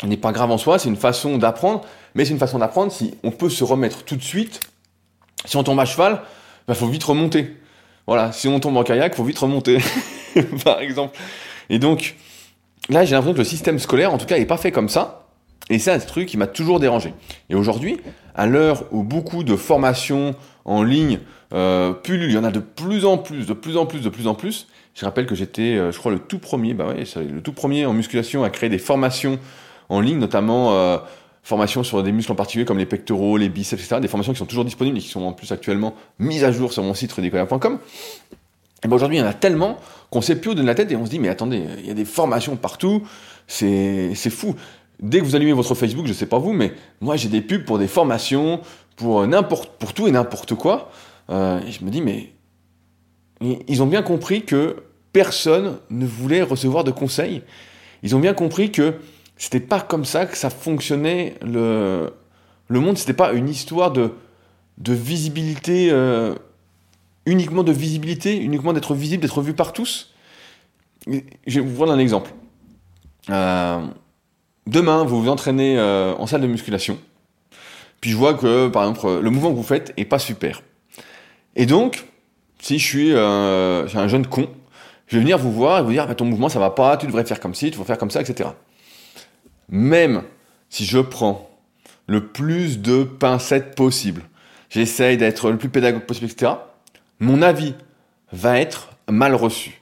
n'est 0.05 0.17
pas 0.17 0.33
grave 0.33 0.51
en 0.51 0.59
soi, 0.59 0.79
c'est 0.79 0.89
une 0.89 0.97
façon 0.97 1.39
d'apprendre, 1.39 1.83
mais 2.15 2.25
c'est 2.25 2.33
une 2.33 2.39
façon 2.39 2.59
d'apprendre 2.59 2.93
si 2.93 3.15
on 3.23 3.31
peut 3.31 3.51
se 3.51 3.65
remettre 3.65 4.05
tout 4.05 4.17
de 4.17 4.23
suite. 4.23 4.61
Si 5.45 5.57
on 5.57 5.65
tombe 5.65 5.81
à 5.81 5.85
cheval, 5.85 6.21
il 6.23 6.65
bah, 6.69 6.75
faut 6.75 6.87
vite 6.87 7.05
remonter. 7.05 7.57
Voilà, 8.07 8.33
si 8.33 8.49
on 8.49 8.59
tombe 8.61 8.77
en 8.77 8.83
kayak, 8.83 9.15
faut 9.15 9.25
vite 9.25 9.39
remonter, 9.39 9.79
par 10.65 10.81
exemple. 10.81 11.17
Et 11.71 11.79
donc, 11.79 12.17
là, 12.89 13.05
j'ai 13.05 13.13
l'impression 13.13 13.35
que 13.35 13.39
le 13.39 13.45
système 13.45 13.79
scolaire, 13.79 14.13
en 14.13 14.19
tout 14.19 14.27
cas, 14.27 14.39
n'est 14.39 14.47
pas 14.47 14.57
fait 14.57 14.73
comme 14.73 14.89
ça. 14.89 15.29
Et 15.71 15.79
c'est 15.79 15.93
un 15.93 15.99
truc 15.99 16.29
qui 16.29 16.37
m'a 16.37 16.49
toujours 16.49 16.81
dérangé. 16.81 17.15
Et 17.49 17.55
aujourd'hui, 17.55 17.99
à 18.35 18.47
l'heure 18.47 18.85
où 18.91 19.05
beaucoup 19.05 19.45
de 19.45 19.57
formations 19.57 20.35
en 20.65 20.83
ligne 20.83 21.21
euh, 21.53 21.93
pullulent, 21.93 22.31
il 22.31 22.35
y 22.35 22.39
en 22.39 22.45
a 22.45 22.51
de 22.51 22.59
plus 22.59 23.05
en 23.05 23.19
plus, 23.19 23.47
de 23.47 23.53
plus 23.53 23.77
en 23.77 23.87
plus, 23.87 24.01
de 24.01 24.09
plus 24.09 24.27
en 24.27 24.35
plus. 24.35 24.67
Je 24.95 25.05
rappelle 25.05 25.27
que 25.27 25.35
j'étais, 25.35 25.77
euh, 25.77 25.93
je 25.93 25.99
crois, 25.99 26.13
le 26.13 26.19
tout 26.19 26.39
premier, 26.39 26.75
bah 26.75 26.87
ouais, 26.87 27.05
le 27.17 27.41
tout 27.41 27.53
premier 27.53 27.87
en 27.87 27.93
musculation 27.93 28.45
à 28.45 28.51
créer 28.51 28.69
des 28.69 28.79
formations 28.79 29.39
en 29.93 30.01
ligne, 30.01 30.19
notamment 30.19 30.73
euh, 30.73 30.99
formations 31.43 31.83
sur 31.83 32.03
des 32.03 32.13
muscles 32.13 32.33
en 32.33 32.37
particulier 32.37 32.65
comme 32.65 32.79
les 32.79 32.87
pectoraux, 32.87 33.37
les 33.37 33.49
biceps, 33.49 33.83
etc. 33.83 34.01
Des 34.01 34.09
formations 34.09 34.33
qui 34.33 34.39
sont 34.39 34.47
toujours 34.47 34.65
disponibles 34.65 34.99
et 34.99 35.01
qui 35.01 35.09
sont 35.09 35.23
en 35.23 35.33
plus 35.33 35.53
actuellement 35.53 35.95
mises 36.19 36.45
à 36.45 36.53
jour 36.53 36.73
sur 36.73 36.83
mon 36.83 36.95
site 36.95 37.13
rudicoya.com. 37.13 37.79
Et 38.85 38.89
ben 38.89 38.97
aujourd'hui, 38.97 39.19
il 39.19 39.21
y 39.21 39.23
en 39.23 39.29
a 39.29 39.35
tellement 39.35 39.79
qu'on 40.11 40.21
sait 40.21 40.37
plus 40.37 40.51
où 40.51 40.55
donner 40.55 40.67
la 40.67 40.75
tête 40.75 40.91
et 40.91 40.97
on 40.97 41.05
se 41.05 41.11
dit, 41.11 41.19
mais 41.19 41.29
attendez, 41.29 41.63
il 41.79 41.87
y 41.87 41.91
a 41.91 41.95
des 41.95 42.05
formations 42.05 42.57
partout, 42.57 43.03
c'est 43.47 44.15
fou 44.31 44.57
dès 45.03 45.19
que 45.19 45.25
vous 45.25 45.35
allumez 45.35 45.53
votre 45.53 45.75
Facebook, 45.75 46.07
je 46.07 46.13
sais 46.13 46.27
pas 46.27 46.39
vous, 46.39 46.53
mais 46.53 46.73
moi 47.01 47.17
j'ai 47.17 47.29
des 47.29 47.43
pubs 47.43 47.65
pour 47.65 47.79
des 47.79 47.89
formations, 47.89 48.61
pour 48.97 49.27
n'importe, 49.27 49.73
pour 49.79 49.93
tout 49.93 50.07
et 50.07 50.13
n'importe 50.13 50.55
quoi. 50.55 50.91
Euh, 51.31 51.61
je 51.69 51.85
me 51.85 51.91
dis, 51.91 52.01
mais 52.01 52.33
ils 53.41 53.83
ont 53.83 53.87
bien 53.87 54.03
compris 54.03 54.45
que 54.45 54.77
personne 55.13 55.79
ne 55.91 56.07
voulait 56.07 56.43
recevoir 56.43 56.85
de 56.85 56.91
conseils. 56.91 57.43
Ils 58.03 58.17
ont 58.17 58.21
bien 58.21 58.35
compris 58.35 58.71
que 58.71 58.95
c'était 59.43 59.59
pas 59.59 59.81
comme 59.81 60.05
ça 60.05 60.25
que 60.27 60.37
ça 60.37 60.51
fonctionnait 60.51 61.35
le, 61.43 62.13
le 62.69 62.79
monde. 62.79 62.97
C'était 62.97 63.13
pas 63.13 63.33
une 63.33 63.49
histoire 63.49 63.91
de, 63.91 64.13
de 64.79 64.93
visibilité, 64.93 65.89
euh, 65.91 66.37
uniquement 67.27 67.65
de 67.65 67.73
visibilité, 67.73 68.37
uniquement 68.37 68.73
d'être 68.73 68.95
visible, 68.95 69.21
d'être 69.21 69.43
vu 69.43 69.53
par 69.53 69.73
tous. 69.73 70.15
Je 71.09 71.21
vais 71.47 71.61
vous 71.61 71.75
prendre 71.75 71.91
un 71.91 71.99
exemple. 71.99 72.31
Euh, 73.31 73.85
demain, 74.69 75.03
vous 75.03 75.21
vous 75.21 75.29
entraînez 75.29 75.77
euh, 75.77 76.15
en 76.15 76.29
salle 76.29 76.43
de 76.43 76.47
musculation, 76.47 76.97
puis 78.01 78.13
je 78.13 78.17
vois 78.17 78.35
que, 78.35 78.69
par 78.69 78.85
exemple, 78.85 79.19
le 79.21 79.31
mouvement 79.31 79.51
que 79.51 79.57
vous 79.57 79.65
faites 79.65 79.93
est 79.97 80.05
pas 80.05 80.21
super. 80.21 80.63
Et 81.57 81.67
donc, 81.67 82.07
si 82.61 82.79
je 82.79 82.87
suis, 82.87 83.13
un 83.13 84.07
jeune 84.07 84.25
con, 84.25 84.49
je 85.09 85.17
vais 85.17 85.23
venir 85.23 85.37
vous 85.37 85.51
voir 85.51 85.81
et 85.81 85.83
vous 85.83 85.91
dire, 85.91 86.07
bah, 86.07 86.15
ton 86.15 86.27
mouvement, 86.27 86.49
ça 86.49 86.61
va 86.61 86.71
pas, 86.71 86.97
tu 86.97 87.09
devrais 87.09 87.25
faire 87.25 87.41
comme 87.41 87.57
ci, 87.57 87.67
tu 87.67 87.71
devrais 87.73 87.87
faire 87.87 87.99
comme 87.99 88.13
ça, 88.13 88.21
etc. 88.21 88.51
Même 89.69 90.23
si 90.69 90.85
je 90.85 90.99
prends 90.99 91.51
le 92.07 92.27
plus 92.27 92.81
de 92.81 93.05
pincettes 93.05 93.75
possible, 93.75 94.23
j'essaye 94.71 95.17
d'être 95.17 95.51
le 95.51 95.59
plus 95.59 95.69
pédagogue 95.69 96.05
possible, 96.05 96.27
etc., 96.27 96.53
mon 97.21 97.43
avis 97.43 97.75
va 98.33 98.59
être 98.59 98.91
mal 99.09 99.35
reçu. 99.35 99.81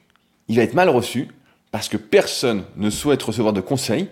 Il 0.48 0.56
va 0.56 0.62
être 0.62 0.74
mal 0.74 0.88
reçu 0.88 1.28
parce 1.70 1.88
que 1.88 1.96
personne 1.96 2.64
ne 2.76 2.90
souhaite 2.90 3.22
recevoir 3.22 3.52
de 3.52 3.60
conseils 3.60 4.08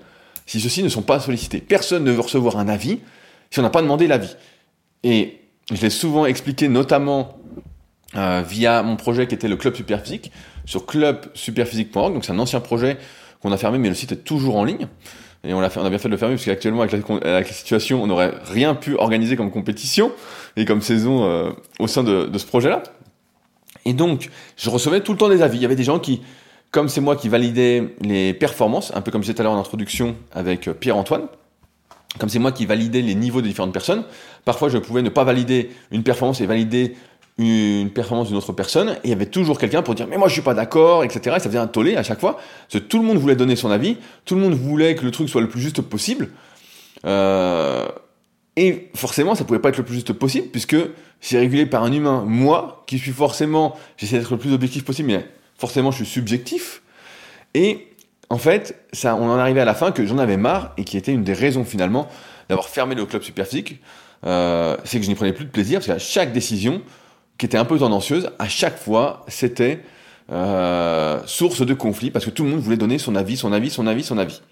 si 0.47 0.61
ceux-ci 0.61 0.83
ne 0.83 0.89
sont 0.89 1.03
pas 1.03 1.21
sollicités. 1.21 1.61
Personne 1.61 2.05
ne 2.05 2.13
veut 2.13 2.21
recevoir 2.21 2.57
un 2.57 2.69
avis 2.69 3.01
si 3.51 3.59
on 3.59 3.63
n'a 3.63 3.71
pas 3.71 3.83
demandé 3.83 4.07
l'avis. 4.07 4.35
Et 5.03 5.41
je 5.71 5.83
l'ai 5.83 5.91
souvent 5.91 6.25
expliqué, 6.27 6.69
notamment 6.69 7.39
euh, 8.17 8.43
via 8.47 8.83
mon 8.83 8.97
projet 8.97 9.27
qui 9.27 9.35
était 9.35 9.49
le 9.49 9.57
Club 9.57 9.75
Superphysique, 9.75 10.33
sur 10.65 10.87
clubsuperphysique.org. 10.87 12.15
Donc 12.15 12.25
c'est 12.25 12.33
un 12.33 12.39
ancien 12.39 12.61
projet 12.61 12.97
qu'on 13.43 13.53
a 13.53 13.59
fermé, 13.59 13.79
mais 13.79 13.89
le 13.89 13.95
site 13.95 14.13
est 14.13 14.25
toujours 14.25 14.57
en 14.57 14.65
ligne. 14.65 14.89
Et 15.45 15.55
on 15.55 15.61
a, 15.61 15.69
bien 15.69 15.99
fait 15.99 16.09
de 16.09 16.13
le 16.13 16.17
fermer, 16.17 16.35
parce 16.35 16.45
qu'actuellement, 16.45 16.83
avec 16.83 16.93
la, 16.93 17.17
avec 17.37 17.49
la 17.49 17.55
situation, 17.55 18.03
on 18.03 18.09
n'aurait 18.09 18.33
rien 18.45 18.75
pu 18.75 18.97
organiser 18.97 19.37
comme 19.37 19.51
compétition 19.51 20.13
et 20.57 20.65
comme 20.65 20.83
saison 20.83 21.25
euh, 21.25 21.51
au 21.79 21.87
sein 21.87 22.03
de, 22.03 22.27
de 22.27 22.39
ce 22.39 22.47
projet-là. 22.47 22.83
Et 23.85 23.93
donc, 23.93 24.31
je 24.57 24.69
recevais 24.69 25.01
tout 25.01 25.13
le 25.13 25.19
temps 25.19 25.29
des 25.29 25.43
avis. 25.43 25.59
Il 25.59 25.63
y 25.63 25.65
avait 25.65 25.77
des 25.77 25.85
gens 25.85 26.01
qui, 26.01 26.23
comme 26.71 26.89
c'est 26.89 27.01
moi 27.01 27.17
qui 27.17 27.29
validais 27.29 27.95
les 28.01 28.35
performances, 28.35 28.93
un 28.95 29.01
peu 29.01 29.11
comme 29.11 29.23
je 29.23 29.27
disais 29.27 29.35
tout 29.35 29.43
à 29.43 29.45
l'heure 29.45 29.53
en 29.53 29.61
introduction 29.61 30.17
avec 30.33 30.69
euh, 30.69 30.75
Pierre-Antoine, 30.75 31.29
comme 32.19 32.29
c'est 32.29 32.39
moi 32.39 32.53
qui 32.53 32.67
validais 32.67 33.01
les 33.01 33.15
niveaux 33.15 33.41
des 33.41 33.49
différentes 33.49 33.73
personnes, 33.73 34.05
parfois 34.45 34.69
je 34.69 34.79
pouvais 34.79 35.03
ne 35.03 35.09
pas 35.09 35.25
valider 35.25 35.71
une 35.91 36.03
performance 36.03 36.41
et 36.41 36.47
valider 36.47 36.97
une 37.39 37.91
performance 37.91 38.29
d'une 38.29 38.37
autre 38.37 38.53
personne, 38.53 38.91
et 38.91 38.99
il 39.05 39.11
y 39.11 39.13
avait 39.13 39.27
toujours 39.27 39.59
quelqu'un 39.59 39.83
pour 39.83 39.95
dire 39.95 40.09
mais 40.09 40.17
moi 40.17 40.29
je 40.29 40.33
suis 40.33 40.43
pas 40.43 40.55
d'accord, 40.55 41.05
etc. 41.05 41.37
Et 41.37 41.41
ça 41.41 41.49
faisait 41.49 41.59
un 41.59 41.69
tollé 41.69 41.97
à 41.97 42.03
chaque 42.03 42.21
fois, 42.21 42.35
parce 42.35 42.83
que 42.83 42.89
tout 42.89 42.99
le 42.99 43.05
monde 43.05 43.19
voulait 43.19 43.37
donner 43.37 43.55
son 43.55 43.71
avis, 43.71 43.97
tout 44.25 44.35
le 44.35 44.41
monde 44.41 44.55
voulait 44.55 44.97
que 44.97 45.05
le 45.05 45.11
truc 45.13 45.29
soit 45.29 45.41
le 45.41 45.49
plus 45.49 45.61
juste 45.61 45.81
possible, 45.81 46.31
euh, 47.07 47.87
et 48.57 48.91
forcément 48.95 49.37
ça 49.37 49.45
pouvait 49.45 49.61
pas 49.61 49.69
être 49.69 49.79
le 49.79 49.85
plus 49.85 49.95
juste 49.95 50.13
possible, 50.13 50.49
puisque 50.49 50.77
c'est 51.21 51.39
régulé 51.39 51.67
par 51.67 51.85
un 51.85 51.93
humain. 51.93 52.25
Moi, 52.27 52.85
qui 52.87 52.99
suis 52.99 53.13
forcément, 53.13 53.77
j'essaie 53.97 54.19
d'être 54.19 54.33
le 54.33 54.39
plus 54.39 54.53
objectif 54.53 54.85
possible, 54.85 55.09
mais 55.09 55.27
forcément 55.57 55.93
je 55.93 55.99
suis 55.99 56.13
subjectif. 56.13 56.83
Et 57.55 57.87
en 58.31 58.39
fait, 58.39 58.85
ça, 58.93 59.15
on 59.15 59.31
en 59.31 59.39
arrivait 59.39 59.61
à 59.61 59.65
la 59.65 59.75
fin 59.75 59.91
que 59.91 60.05
j'en 60.05 60.19
avais 60.19 60.37
marre 60.37 60.73
et 60.77 60.85
qui 60.85 60.97
était 60.97 61.13
une 61.13 61.25
des 61.25 61.33
raisons 61.33 61.65
finalement 61.65 62.09
d'avoir 62.49 62.69
fermé 62.69 62.95
le 62.95 63.07
club 63.07 63.23
superphysique. 63.23 63.81
Euh, 64.27 64.77
c'est 64.85 64.99
que 64.99 65.05
je 65.05 65.09
n'y 65.09 65.15
prenais 65.15 65.33
plus 65.33 65.45
de 65.45 65.51
plaisir 65.51 65.79
parce 65.79 65.87
qu'à 65.87 65.99
chaque 65.99 66.33
décision 66.33 66.83
qui 67.39 67.47
était 67.47 67.57
un 67.57 67.65
peu 67.65 67.79
tendancieuse, 67.79 68.31
à 68.39 68.49
chaque 68.49 68.79
fois, 68.79 69.25
c'était 69.29 69.81
euh, 70.31 71.21
source 71.25 71.65
de 71.65 71.73
conflit 71.73 72.11
parce 72.11 72.25
que 72.25 72.31
tout 72.31 72.45
le 72.45 72.51
monde 72.51 72.61
voulait 72.61 72.77
donner 72.77 72.99
son 72.99 73.15
avis, 73.15 73.37
son 73.37 73.53
avis, 73.53 73.71
son 73.71 73.87
avis, 73.87 74.03
son 74.03 74.19
avis. 74.19 74.43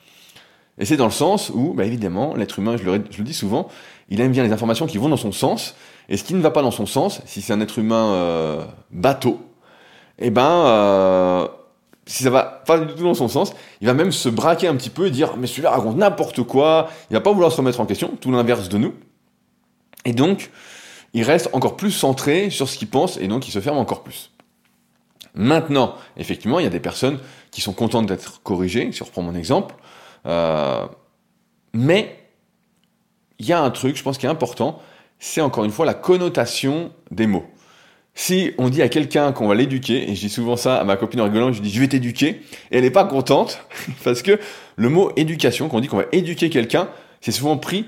Et 0.78 0.84
c'est 0.84 0.96
dans 0.96 1.06
le 1.06 1.10
sens 1.10 1.50
où, 1.50 1.74
bah 1.74 1.84
évidemment, 1.84 2.34
l'être 2.36 2.58
humain, 2.58 2.76
je 2.76 2.84
le, 2.84 2.98
dis 2.98 3.34
souvent, 3.34 3.68
il 4.08 4.20
aime 4.20 4.30
bien 4.30 4.44
les 4.44 4.52
informations 4.52 4.86
qui 4.86 4.98
vont 4.98 5.08
dans 5.08 5.16
son 5.16 5.32
sens, 5.32 5.74
et 6.08 6.16
ce 6.16 6.24
qui 6.24 6.34
ne 6.34 6.40
va 6.40 6.50
pas 6.50 6.62
dans 6.62 6.70
son 6.70 6.86
sens, 6.86 7.20
si 7.24 7.42
c'est 7.42 7.52
un 7.52 7.60
être 7.60 7.78
humain 7.78 8.12
euh, 8.12 8.64
bateau, 8.90 9.40
eh 10.18 10.30
ben, 10.30 10.42
euh, 10.66 11.48
si 12.04 12.22
ça 12.22 12.30
va 12.30 12.42
pas 12.42 12.78
du 12.78 12.94
tout 12.94 13.02
dans 13.02 13.14
son 13.14 13.28
sens, 13.28 13.52
il 13.80 13.86
va 13.86 13.94
même 13.94 14.12
se 14.12 14.28
braquer 14.28 14.68
un 14.68 14.76
petit 14.76 14.90
peu 14.90 15.06
et 15.06 15.10
dire 15.10 15.36
mais 15.36 15.46
celui-là 15.46 15.70
raconte 15.70 15.96
n'importe 15.96 16.42
quoi, 16.42 16.88
il 17.10 17.14
va 17.14 17.20
pas 17.20 17.32
vouloir 17.32 17.50
se 17.50 17.56
remettre 17.56 17.80
en 17.80 17.86
question, 17.86 18.12
tout 18.20 18.30
l'inverse 18.30 18.68
de 18.68 18.78
nous. 18.78 18.94
Et 20.04 20.12
donc, 20.12 20.50
il 21.16 21.22
reste 21.22 21.48
encore 21.54 21.76
plus 21.76 21.92
centré 21.92 22.50
sur 22.50 22.68
ce 22.68 22.76
qu'il 22.76 22.88
pense 22.88 23.16
et 23.16 23.26
donc 23.26 23.48
il 23.48 23.50
se 23.50 23.58
ferme 23.58 23.78
encore 23.78 24.02
plus. 24.02 24.30
Maintenant, 25.34 25.94
effectivement, 26.18 26.58
il 26.60 26.64
y 26.64 26.66
a 26.66 26.70
des 26.70 26.78
personnes 26.78 27.18
qui 27.50 27.62
sont 27.62 27.72
contentes 27.72 28.04
d'être 28.04 28.42
corrigées, 28.42 28.92
si 28.92 29.02
on 29.02 29.06
reprend 29.06 29.22
mon 29.22 29.34
exemple, 29.34 29.74
euh, 30.26 30.84
mais 31.72 32.18
il 33.38 33.46
y 33.46 33.54
a 33.54 33.62
un 33.62 33.70
truc, 33.70 33.96
je 33.96 34.02
pense, 34.02 34.18
qui 34.18 34.26
est 34.26 34.28
important, 34.28 34.78
c'est 35.18 35.40
encore 35.40 35.64
une 35.64 35.70
fois 35.70 35.86
la 35.86 35.94
connotation 35.94 36.92
des 37.10 37.26
mots. 37.26 37.46
Si 38.14 38.52
on 38.58 38.68
dit 38.68 38.82
à 38.82 38.90
quelqu'un 38.90 39.32
qu'on 39.32 39.48
va 39.48 39.54
l'éduquer, 39.54 40.10
et 40.10 40.14
je 40.14 40.20
dis 40.20 40.28
souvent 40.28 40.56
ça 40.56 40.76
à 40.76 40.84
ma 40.84 40.96
copine 40.96 41.22
en 41.22 41.24
rigolant, 41.24 41.50
je 41.50 41.62
dis 41.62 41.70
je 41.70 41.80
vais 41.80 41.88
t'éduquer, 41.88 42.28
et 42.70 42.76
elle 42.76 42.82
n'est 42.82 42.90
pas 42.90 43.04
contente, 43.04 43.66
parce 44.04 44.20
que 44.20 44.38
le 44.76 44.88
mot 44.90 45.12
éducation, 45.16 45.70
quand 45.70 45.78
on 45.78 45.80
dit 45.80 45.88
qu'on 45.88 45.96
va 45.96 46.06
éduquer 46.12 46.50
quelqu'un, 46.50 46.90
c'est 47.22 47.32
souvent 47.32 47.56
pris 47.56 47.86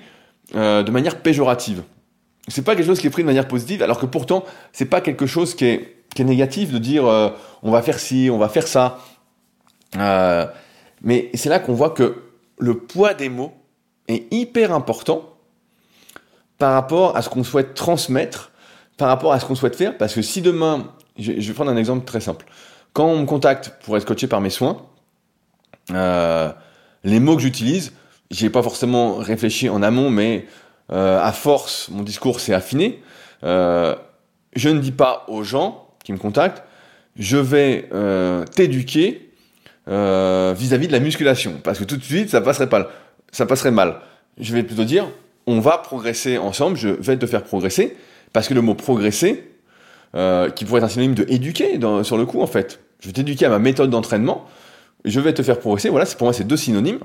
euh, 0.55 0.83
de 0.83 0.91
manière 0.91 1.21
péjorative. 1.21 1.83
C'est 2.49 2.63
pas 2.63 2.75
quelque 2.75 2.87
chose 2.87 3.01
qui 3.01 3.07
est 3.07 3.11
pris 3.11 3.23
de 3.23 3.27
manière 3.27 3.49
positive, 3.49 3.83
alors 3.83 3.99
que 3.99 4.07
pourtant, 4.07 4.45
c'est 4.73 4.87
pas 4.87 5.01
quelque 5.01 5.27
chose 5.27 5.55
qui 5.55 5.67
est, 5.67 6.05
qui 6.15 6.23
est 6.23 6.25
négatif 6.25 6.73
de 6.73 6.79
dire 6.79 7.07
euh, 7.07 7.31
on 7.63 7.71
va 7.71 7.83
faire 7.83 7.99
ci, 7.99 8.31
on 8.33 8.39
va 8.39 8.49
faire 8.49 8.67
ça. 8.67 9.01
Euh, 9.97 10.47
mais 11.03 11.31
c'est 11.35 11.49
là 11.49 11.59
qu'on 11.59 11.75
voit 11.75 11.91
que 11.91 12.23
le 12.59 12.79
poids 12.79 13.15
des 13.15 13.29
mots 13.29 13.53
est 14.09 14.33
hyper 14.33 14.73
important 14.73 15.35
par 16.59 16.73
rapport 16.73 17.17
à 17.17 17.23
ce 17.23 17.29
qu'on 17.29 17.45
souhaite 17.45 17.75
transmettre 17.75 18.51
par 18.97 19.09
rapport 19.09 19.33
à 19.33 19.41
ce 19.41 19.47
qu'on 19.47 19.55
souhaite 19.55 19.77
faire. 19.77 19.97
Parce 19.97 20.15
que 20.15 20.23
si 20.23 20.43
demain, 20.43 20.93
je, 21.19 21.33
vais 21.33 21.53
prendre 21.53 21.71
un 21.71 21.77
exemple 21.77 22.05
très 22.05 22.21
simple. 22.21 22.47
Quand 22.93 23.07
on 23.07 23.21
me 23.21 23.27
contacte 23.27 23.75
pour 23.85 23.97
être 23.97 24.05
coaché 24.05 24.27
par 24.27 24.41
mes 24.41 24.51
soins, 24.51 24.87
euh, 25.93 26.51
les 27.05 27.21
mots 27.21 27.37
que 27.37 27.43
j'utilise, 27.43 27.93
j'ai 28.31 28.51
pas 28.51 28.63
forcément 28.63 29.17
réfléchi 29.17 29.69
en 29.69 29.83
amont, 29.83 30.11
mais 30.11 30.47
à 30.91 31.33
force, 31.33 31.89
mon 31.91 32.03
discours 32.03 32.41
s'est 32.41 32.55
affiné. 32.55 33.03
Euh, 33.45 33.95
je 34.55 34.69
ne 34.69 34.81
dis 34.81 34.93
pas 34.93 35.25
aux 35.29 35.43
gens 35.43 35.89
qui 36.05 36.13
me 36.13 36.19
contactent, 36.19 36.63
je 37.19 37.37
vais 37.37 37.89
euh, 37.93 38.45
t'éduquer 38.45 39.31
euh, 39.89 40.55
vis-à-vis 40.57 40.87
de 40.87 40.93
la 40.93 41.01
musculation, 41.01 41.55
parce 41.63 41.79
que 41.79 41.85
tout 41.85 41.97
de 41.97 42.03
suite, 42.03 42.31
ça 42.31 42.41
passerait 42.41 42.69
pas, 42.69 42.91
ça 43.33 43.47
passerait 43.47 43.71
mal. 43.71 44.01
Je 44.39 44.55
vais 44.55 44.63
plutôt 44.63 44.85
dire, 44.85 45.07
on 45.47 45.61
va 45.61 45.79
progresser 45.79 46.39
ensemble, 46.39 46.77
je 46.77 46.89
vais 46.89 47.17
te 47.17 47.27
faire 47.27 47.43
progresser, 47.43 47.97
parce 48.33 48.49
que 48.49 48.55
le 48.55 48.61
mot 48.61 48.75
progresser, 48.75 49.51
euh, 50.15 50.51
qui 50.51 50.65
pourrait 50.65 50.79
être 50.79 50.85
un 50.85 50.89
synonyme 50.89 51.15
de 51.15 51.27
éduquer 51.29 51.79
dans, 51.79 52.03
sur 52.05 52.17
le 52.17 52.25
coup 52.25 52.41
en 52.41 52.47
fait. 52.47 52.81
Je 53.01 53.09
vais 53.09 53.13
t'éduquer 53.13 53.47
à 53.47 53.51
ma 53.51 53.59
méthode 53.59 53.91
d'entraînement, 53.91 54.47
je 55.05 55.21
vais 55.21 55.33
te 55.33 55.43
faire 55.43 55.59
progresser, 55.59 55.89
voilà, 55.89 56.07
pour 56.07 56.27
moi 56.27 56.33
c'est 56.33 56.47
deux 56.47 56.57
synonymes, 56.57 57.01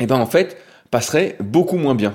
et 0.00 0.06
ben 0.06 0.16
en 0.16 0.26
fait, 0.26 0.56
passerait 0.90 1.36
beaucoup 1.40 1.76
moins 1.76 1.94
bien. 1.94 2.14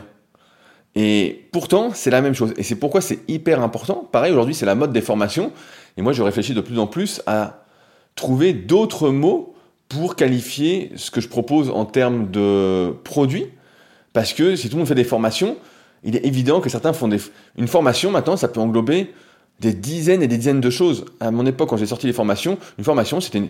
Et 0.96 1.48
pourtant, 1.52 1.92
c'est 1.94 2.12
la 2.12 2.22
même 2.22 2.36
chose. 2.36 2.54
Et 2.58 2.64
c'est 2.64 2.76
pourquoi 2.76 3.02
c'est 3.02 3.20
hyper 3.28 3.62
important. 3.62 4.08
Pareil, 4.12 4.32
aujourd'hui, 4.32 4.54
c'est 4.54 4.66
la 4.66 4.76
mode 4.76 4.94
des 4.94 5.02
formations. 5.02 5.52
Et 5.98 6.02
moi, 6.02 6.14
je 6.14 6.22
réfléchis 6.22 6.54
de 6.54 6.62
plus 6.62 6.78
en 6.80 6.88
plus 6.88 7.22
à 7.26 7.66
trouver 8.16 8.54
d'autres 8.54 9.10
mots 9.10 9.56
pour 9.90 10.16
qualifier 10.16 10.92
ce 10.96 11.12
que 11.12 11.22
je 11.22 11.28
propose 11.28 11.70
en 11.70 11.86
termes 11.86 12.30
de 12.32 12.92
produits. 13.04 13.48
Parce 14.14 14.34
que 14.34 14.56
si 14.56 14.70
tout 14.70 14.76
le 14.76 14.80
monde 14.80 14.88
fait 14.88 14.96
des 14.96 15.04
formations, 15.04 15.58
il 16.04 16.16
est 16.16 16.26
évident 16.26 16.62
que 16.62 16.70
certains 16.70 16.94
font 16.94 17.08
des... 17.08 17.20
Une 17.58 17.68
formation, 17.68 18.12
maintenant, 18.12 18.38
ça 18.38 18.48
peut 18.48 18.60
englober 18.60 19.12
des 19.60 19.74
dizaines 19.74 20.22
et 20.22 20.28
des 20.28 20.38
dizaines 20.38 20.62
de 20.62 20.70
choses. 20.70 21.06
À 21.20 21.32
mon 21.32 21.46
époque, 21.46 21.70
quand 21.70 21.78
j'ai 21.78 21.86
sorti 21.86 22.06
les 22.06 22.14
formations, 22.14 22.58
une 22.78 22.84
formation, 22.84 23.22
c'était 23.22 23.40
une, 23.40 23.50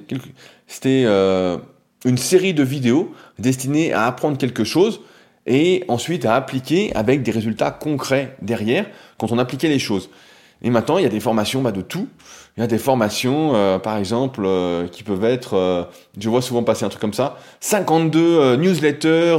euh, 0.85 1.57
une 2.05 2.17
série 2.17 2.53
de 2.53 2.63
vidéos 2.63 3.13
destinées 3.39 3.91
à 3.91 4.05
apprendre 4.05 4.37
quelque 4.37 4.63
chose 4.63 5.01
et 5.45 5.83
ensuite 5.87 6.25
à 6.25 6.35
appliquer 6.35 6.95
avec 6.95 7.23
des 7.23 7.31
résultats 7.31 7.71
concrets 7.71 8.35
derrière 8.41 8.85
quand 9.17 9.31
on 9.31 9.39
appliquait 9.39 9.69
les 9.69 9.79
choses. 9.79 10.09
Et 10.61 10.69
maintenant, 10.69 10.97
il 10.97 11.03
y 11.03 11.07
a 11.07 11.09
des 11.09 11.19
formations 11.19 11.61
bah, 11.61 11.71
de 11.71 11.81
tout. 11.81 12.07
Il 12.55 12.61
y 12.61 12.63
a 12.63 12.67
des 12.67 12.77
formations, 12.77 13.53
euh, 13.55 13.79
par 13.79 13.97
exemple, 13.97 14.43
euh, 14.45 14.87
qui 14.87 15.03
peuvent 15.03 15.25
être, 15.25 15.55
euh, 15.55 15.83
je 16.17 16.29
vois 16.29 16.41
souvent 16.41 16.63
passer 16.63 16.85
un 16.85 16.89
truc 16.89 17.01
comme 17.01 17.13
ça, 17.13 17.37
52 17.59 18.55
newsletters 18.55 19.37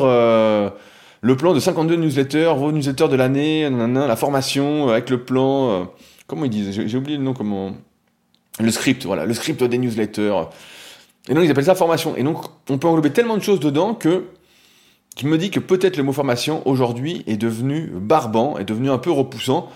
le 1.25 1.39
plan 1.39 1.55
de 1.55 1.59
52 1.59 1.97
newsletters, 1.97 2.53
vos 2.55 2.71
newsletters 2.71 3.09
de 3.09 3.17
l'année, 3.17 3.67
la 3.71 4.15
formation 4.15 4.89
euh, 4.89 4.93
avec 4.93 5.09
le 5.09 5.25
plan, 5.25 5.71
euh, 5.71 5.85
comment 6.27 6.45
ils 6.45 6.51
disent 6.51 6.71
J'ai 6.87 6.99
oublié 6.99 7.17
le 7.17 7.25
nom, 7.25 7.33
comment 7.33 7.73
Le 8.61 8.71
script, 8.71 9.07
voilà, 9.07 9.25
le 9.25 9.33
script 9.33 9.65
des 9.65 9.79
newsletters. 9.79 10.43
Et 11.31 11.33
donc 11.33 11.45
ils 11.45 11.51
appellent 11.51 11.65
ça 11.65 11.75
formation. 11.75 12.15
Et 12.17 12.23
donc 12.23 12.45
on 12.69 12.77
peut 12.77 12.89
englober 12.89 13.09
tellement 13.09 13.39
de 13.39 13.43
choses 13.43 13.59
dedans 13.59 13.95
que 13.95 14.25
qui 15.15 15.27
me 15.27 15.39
dit 15.39 15.51
que 15.51 15.61
peut-être 15.61 15.97
le 15.97 16.03
mot 16.03 16.13
formation 16.13 16.67
aujourd'hui 16.67 17.23
est 17.27 17.37
devenu 17.37 17.91
barbant, 17.95 18.59
est 18.59 18.65
devenu 18.65 18.91
un 18.91 18.99
peu 18.99 19.11
repoussant. 19.11 19.71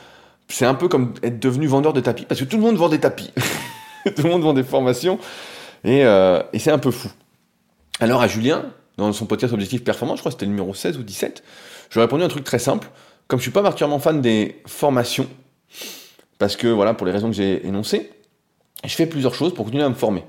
C'est 0.48 0.66
un 0.66 0.74
peu 0.74 0.88
comme 0.88 1.14
être 1.22 1.38
devenu 1.38 1.66
vendeur 1.66 1.92
de 1.92 2.00
tapis, 2.00 2.24
parce 2.24 2.40
que 2.40 2.44
tout 2.44 2.56
le 2.56 2.62
monde 2.62 2.76
vend 2.76 2.88
des 2.88 2.98
tapis. 2.98 3.30
tout 4.16 4.22
le 4.22 4.30
monde 4.30 4.42
vend 4.42 4.54
des 4.54 4.62
formations. 4.62 5.18
Et, 5.84 6.04
euh, 6.04 6.42
et 6.52 6.58
c'est 6.58 6.70
un 6.70 6.78
peu 6.78 6.90
fou. 6.90 7.10
Alors 8.00 8.22
à 8.22 8.28
Julien, 8.28 8.66
dans 8.96 9.12
son 9.12 9.26
podcast 9.26 9.52
Objectif 9.52 9.84
Performance, 9.84 10.18
je 10.18 10.22
crois 10.22 10.30
que 10.30 10.34
c'était 10.34 10.46
le 10.46 10.50
numéro 10.50 10.74
16 10.74 10.98
ou 10.98 11.02
17, 11.02 11.42
je 11.90 11.94
lui 11.94 12.00
ai 12.00 12.04
répondu 12.04 12.24
un 12.24 12.28
truc 12.28 12.44
très 12.44 12.58
simple. 12.58 12.90
Comme 13.28 13.38
je 13.38 13.42
suis 13.42 13.52
pas 13.52 13.62
particulièrement 13.62 13.98
fan 13.98 14.20
des 14.20 14.60
formations, 14.66 15.28
parce 16.38 16.56
que 16.56 16.66
voilà, 16.66 16.94
pour 16.94 17.06
les 17.06 17.12
raisons 17.12 17.28
que 17.28 17.36
j'ai 17.36 17.66
énoncées, 17.66 18.10
je 18.84 18.94
fais 18.94 19.06
plusieurs 19.06 19.34
choses 19.34 19.54
pour 19.54 19.64
continuer 19.64 19.84
à 19.84 19.88
me 19.88 19.94
former. 19.94 20.24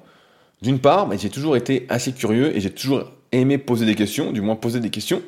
D'une 0.61 0.79
part, 0.79 1.07
bah, 1.07 1.15
j'ai 1.17 1.29
toujours 1.29 1.55
été 1.55 1.85
assez 1.89 2.11
curieux 2.11 2.55
et 2.55 2.59
j'ai 2.59 2.71
toujours 2.71 3.05
aimé 3.31 3.57
poser 3.57 3.85
des 3.85 3.95
questions, 3.95 4.31
du 4.31 4.41
moins 4.41 4.55
poser 4.55 4.79
des 4.79 4.89
questions. 4.89 5.21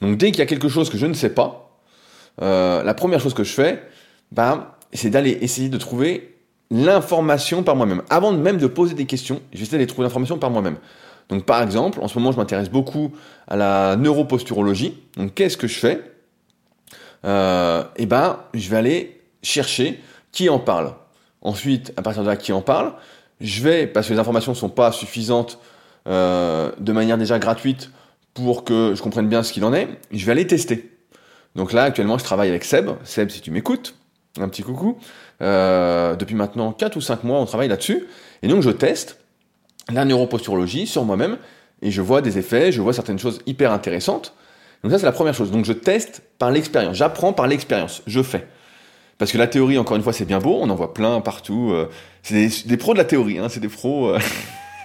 Donc 0.00 0.16
dès 0.16 0.30
qu'il 0.30 0.38
y 0.38 0.42
a 0.42 0.46
quelque 0.46 0.68
chose 0.68 0.90
que 0.90 0.98
je 0.98 1.06
ne 1.06 1.14
sais 1.14 1.30
pas, 1.30 1.78
euh, 2.42 2.82
la 2.82 2.94
première 2.94 3.20
chose 3.20 3.34
que 3.34 3.44
je 3.44 3.52
fais, 3.52 3.82
bah, 4.32 4.78
c'est 4.92 5.10
d'aller 5.10 5.38
essayer 5.40 5.68
de 5.68 5.78
trouver 5.78 6.36
l'information 6.70 7.62
par 7.62 7.76
moi-même. 7.76 8.02
Avant 8.10 8.32
même 8.32 8.58
de 8.58 8.66
poser 8.66 8.94
des 8.94 9.06
questions, 9.06 9.40
j'essaie 9.52 9.72
d'aller 9.72 9.86
trouver 9.86 10.04
l'information 10.04 10.38
par 10.38 10.50
moi-même. 10.50 10.76
Donc 11.28 11.44
par 11.44 11.62
exemple, 11.62 12.00
en 12.00 12.08
ce 12.08 12.18
moment, 12.18 12.32
je 12.32 12.36
m'intéresse 12.36 12.70
beaucoup 12.70 13.12
à 13.48 13.56
la 13.56 13.96
neuroposturologie. 13.96 14.94
Donc 15.16 15.34
qu'est-ce 15.34 15.56
que 15.56 15.66
je 15.66 15.78
fais? 15.78 16.00
Euh, 17.24 17.84
Eh 17.96 18.06
ben, 18.06 18.38
je 18.54 18.68
vais 18.70 18.76
aller 18.76 19.20
chercher 19.42 20.00
qui 20.32 20.48
en 20.48 20.58
parle. 20.58 20.94
Ensuite, 21.42 21.92
à 21.96 22.02
partir 22.02 22.22
de 22.22 22.28
là, 22.28 22.36
qui 22.36 22.52
en 22.52 22.62
parle, 22.62 22.92
je 23.40 23.62
vais, 23.62 23.86
parce 23.86 24.08
que 24.08 24.12
les 24.12 24.18
informations 24.18 24.52
ne 24.52 24.56
sont 24.56 24.68
pas 24.68 24.92
suffisantes 24.92 25.58
euh, 26.08 26.72
de 26.78 26.92
manière 26.92 27.18
déjà 27.18 27.38
gratuite 27.38 27.90
pour 28.34 28.64
que 28.64 28.94
je 28.94 29.02
comprenne 29.02 29.28
bien 29.28 29.42
ce 29.42 29.52
qu'il 29.52 29.64
en 29.64 29.74
est, 29.74 29.88
je 30.10 30.24
vais 30.24 30.32
aller 30.32 30.46
tester. 30.46 30.90
Donc 31.54 31.72
là, 31.72 31.84
actuellement, 31.84 32.18
je 32.18 32.24
travaille 32.24 32.48
avec 32.48 32.64
Seb. 32.64 32.90
Seb, 33.04 33.30
si 33.30 33.40
tu 33.40 33.50
m'écoutes, 33.50 33.94
un 34.38 34.48
petit 34.48 34.62
coucou. 34.62 34.98
Euh, 35.42 36.16
depuis 36.16 36.34
maintenant 36.34 36.72
4 36.72 36.96
ou 36.96 37.00
5 37.00 37.24
mois, 37.24 37.40
on 37.40 37.46
travaille 37.46 37.68
là-dessus. 37.68 38.06
Et 38.42 38.48
donc, 38.48 38.62
je 38.62 38.70
teste 38.70 39.18
la 39.92 40.04
neuroposturologie 40.04 40.86
sur 40.86 41.04
moi-même 41.04 41.38
et 41.82 41.90
je 41.90 42.00
vois 42.00 42.22
des 42.22 42.38
effets, 42.38 42.72
je 42.72 42.80
vois 42.80 42.92
certaines 42.92 43.18
choses 43.18 43.40
hyper 43.46 43.72
intéressantes. 43.72 44.34
Donc 44.82 44.92
ça, 44.92 44.98
c'est 44.98 45.06
la 45.06 45.12
première 45.12 45.34
chose. 45.34 45.50
Donc 45.50 45.64
je 45.64 45.72
teste 45.72 46.22
par 46.38 46.50
l'expérience, 46.50 46.96
j'apprends 46.96 47.32
par 47.32 47.46
l'expérience, 47.46 48.02
je 48.06 48.22
fais. 48.22 48.46
Parce 49.16 49.32
que 49.32 49.38
la 49.38 49.48
théorie, 49.48 49.78
encore 49.78 49.96
une 49.96 50.02
fois, 50.02 50.12
c'est 50.12 50.24
bien 50.24 50.38
beau, 50.38 50.58
on 50.60 50.70
en 50.70 50.74
voit 50.76 50.94
plein 50.94 51.20
partout. 51.20 51.72
Euh, 51.72 51.88
c'est 52.22 52.66
des, 52.66 52.76
pros 52.76 52.92
de 52.92 52.98
la 52.98 53.04
théorie, 53.04 53.38
hein, 53.38 53.48
c'est 53.48 53.60
des 53.60 53.68
pros. 53.68 54.14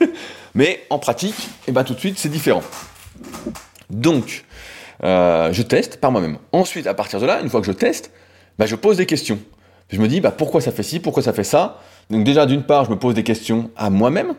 Mais 0.56 0.84
en 0.90 1.00
pratique, 1.00 1.50
eh 1.68 1.72
ben, 1.72 1.84
tout 1.84 1.94
de 1.94 2.00
suite, 2.00 2.18
c'est 2.18 2.30
différent. 2.30 2.64
Donc, 3.90 4.46
euh, 5.04 5.52
je 5.52 5.62
teste 5.62 6.00
par 6.00 6.12
moi-même. 6.12 6.38
Ensuite, 6.52 6.88
à 6.88 6.94
partir 6.94 7.20
de 7.20 7.26
là, 7.26 7.42
une 7.42 7.50
fois 7.50 7.62
que 7.62 7.68
je 7.68 7.72
teste, 7.72 8.12
bah, 8.58 8.66
je 8.66 8.76
pose 8.76 8.98
des 8.98 9.06
questions. 9.06 9.40
Je 9.90 10.00
me 10.00 10.08
dis, 10.08 10.22
bah, 10.22 10.32
pourquoi 10.32 10.62
ça 10.62 10.72
fait 10.72 10.84
ci, 10.84 11.00
pourquoi 11.00 11.24
ça 11.24 11.34
fait 11.34 11.44
ça? 11.44 11.80
Donc 12.10 12.24
déjà, 12.24 12.46
d'une 12.46 12.64
part, 12.64 12.86
je 12.86 12.92
me 12.92 12.98
pose 12.98 13.16
des 13.16 13.24
questions 13.24 13.72
à 13.76 13.90
moi-même, 13.90 14.36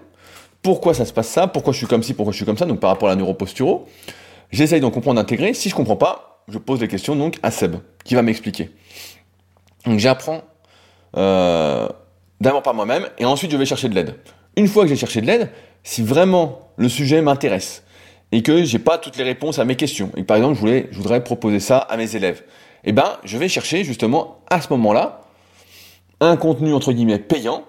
pourquoi 0.62 0.94
ça 0.94 1.04
se 1.04 1.12
passe 1.12 1.28
ça, 1.28 1.46
pourquoi 1.46 1.72
je 1.72 1.78
suis 1.78 1.86
comme 1.86 2.02
ci, 2.02 2.14
pourquoi 2.14 2.32
je 2.32 2.36
suis 2.36 2.46
comme 2.46 2.58
ça, 2.58 2.66
donc 2.66 2.80
par 2.80 2.90
rapport 2.90 3.08
à 3.08 3.12
la 3.12 3.16
neuroposturo. 3.16 3.86
J'essaye 4.50 4.80
d'en 4.80 4.90
comprendre, 4.90 5.20
d'intégrer. 5.20 5.52
Si 5.52 5.68
je 5.68 5.74
comprends 5.74 5.96
pas, 5.96 6.42
je 6.48 6.58
pose 6.58 6.78
des 6.78 6.88
questions 6.88 7.16
donc 7.16 7.38
à 7.42 7.50
Seb, 7.50 7.76
qui 8.04 8.14
va 8.14 8.22
m'expliquer. 8.22 8.70
Donc 9.84 9.98
j'apprends 9.98 10.42
euh, 11.16 11.88
d'abord 12.40 12.62
par 12.62 12.74
moi-même, 12.74 13.08
et 13.18 13.24
ensuite 13.24 13.50
je 13.50 13.56
vais 13.56 13.66
chercher 13.66 13.88
de 13.88 13.94
l'aide. 13.94 14.14
Une 14.56 14.68
fois 14.68 14.84
que 14.84 14.88
j'ai 14.88 14.96
cherché 14.96 15.20
de 15.20 15.26
l'aide, 15.26 15.50
si 15.84 16.02
vraiment 16.02 16.70
le 16.76 16.88
sujet 16.88 17.22
m'intéresse, 17.22 17.84
et 18.32 18.42
que 18.42 18.64
j'ai 18.64 18.80
pas 18.80 18.98
toutes 18.98 19.16
les 19.16 19.22
réponses 19.22 19.60
à 19.60 19.64
mes 19.64 19.76
questions, 19.76 20.10
et 20.16 20.22
que 20.22 20.26
par 20.26 20.38
exemple 20.38 20.58
je, 20.58 20.96
voudrais 20.96 21.22
proposer 21.22 21.60
ça 21.60 21.78
à 21.78 21.96
mes 21.96 22.16
élèves, 22.16 22.42
eh 22.82 22.92
ben 22.92 23.18
je 23.22 23.38
vais 23.38 23.48
chercher 23.48 23.84
justement 23.84 24.40
à 24.50 24.60
ce 24.60 24.68
moment-là 24.70 25.20
un 26.20 26.36
contenu 26.36 26.74
entre 26.74 26.92
guillemets 26.92 27.18
payant, 27.18 27.64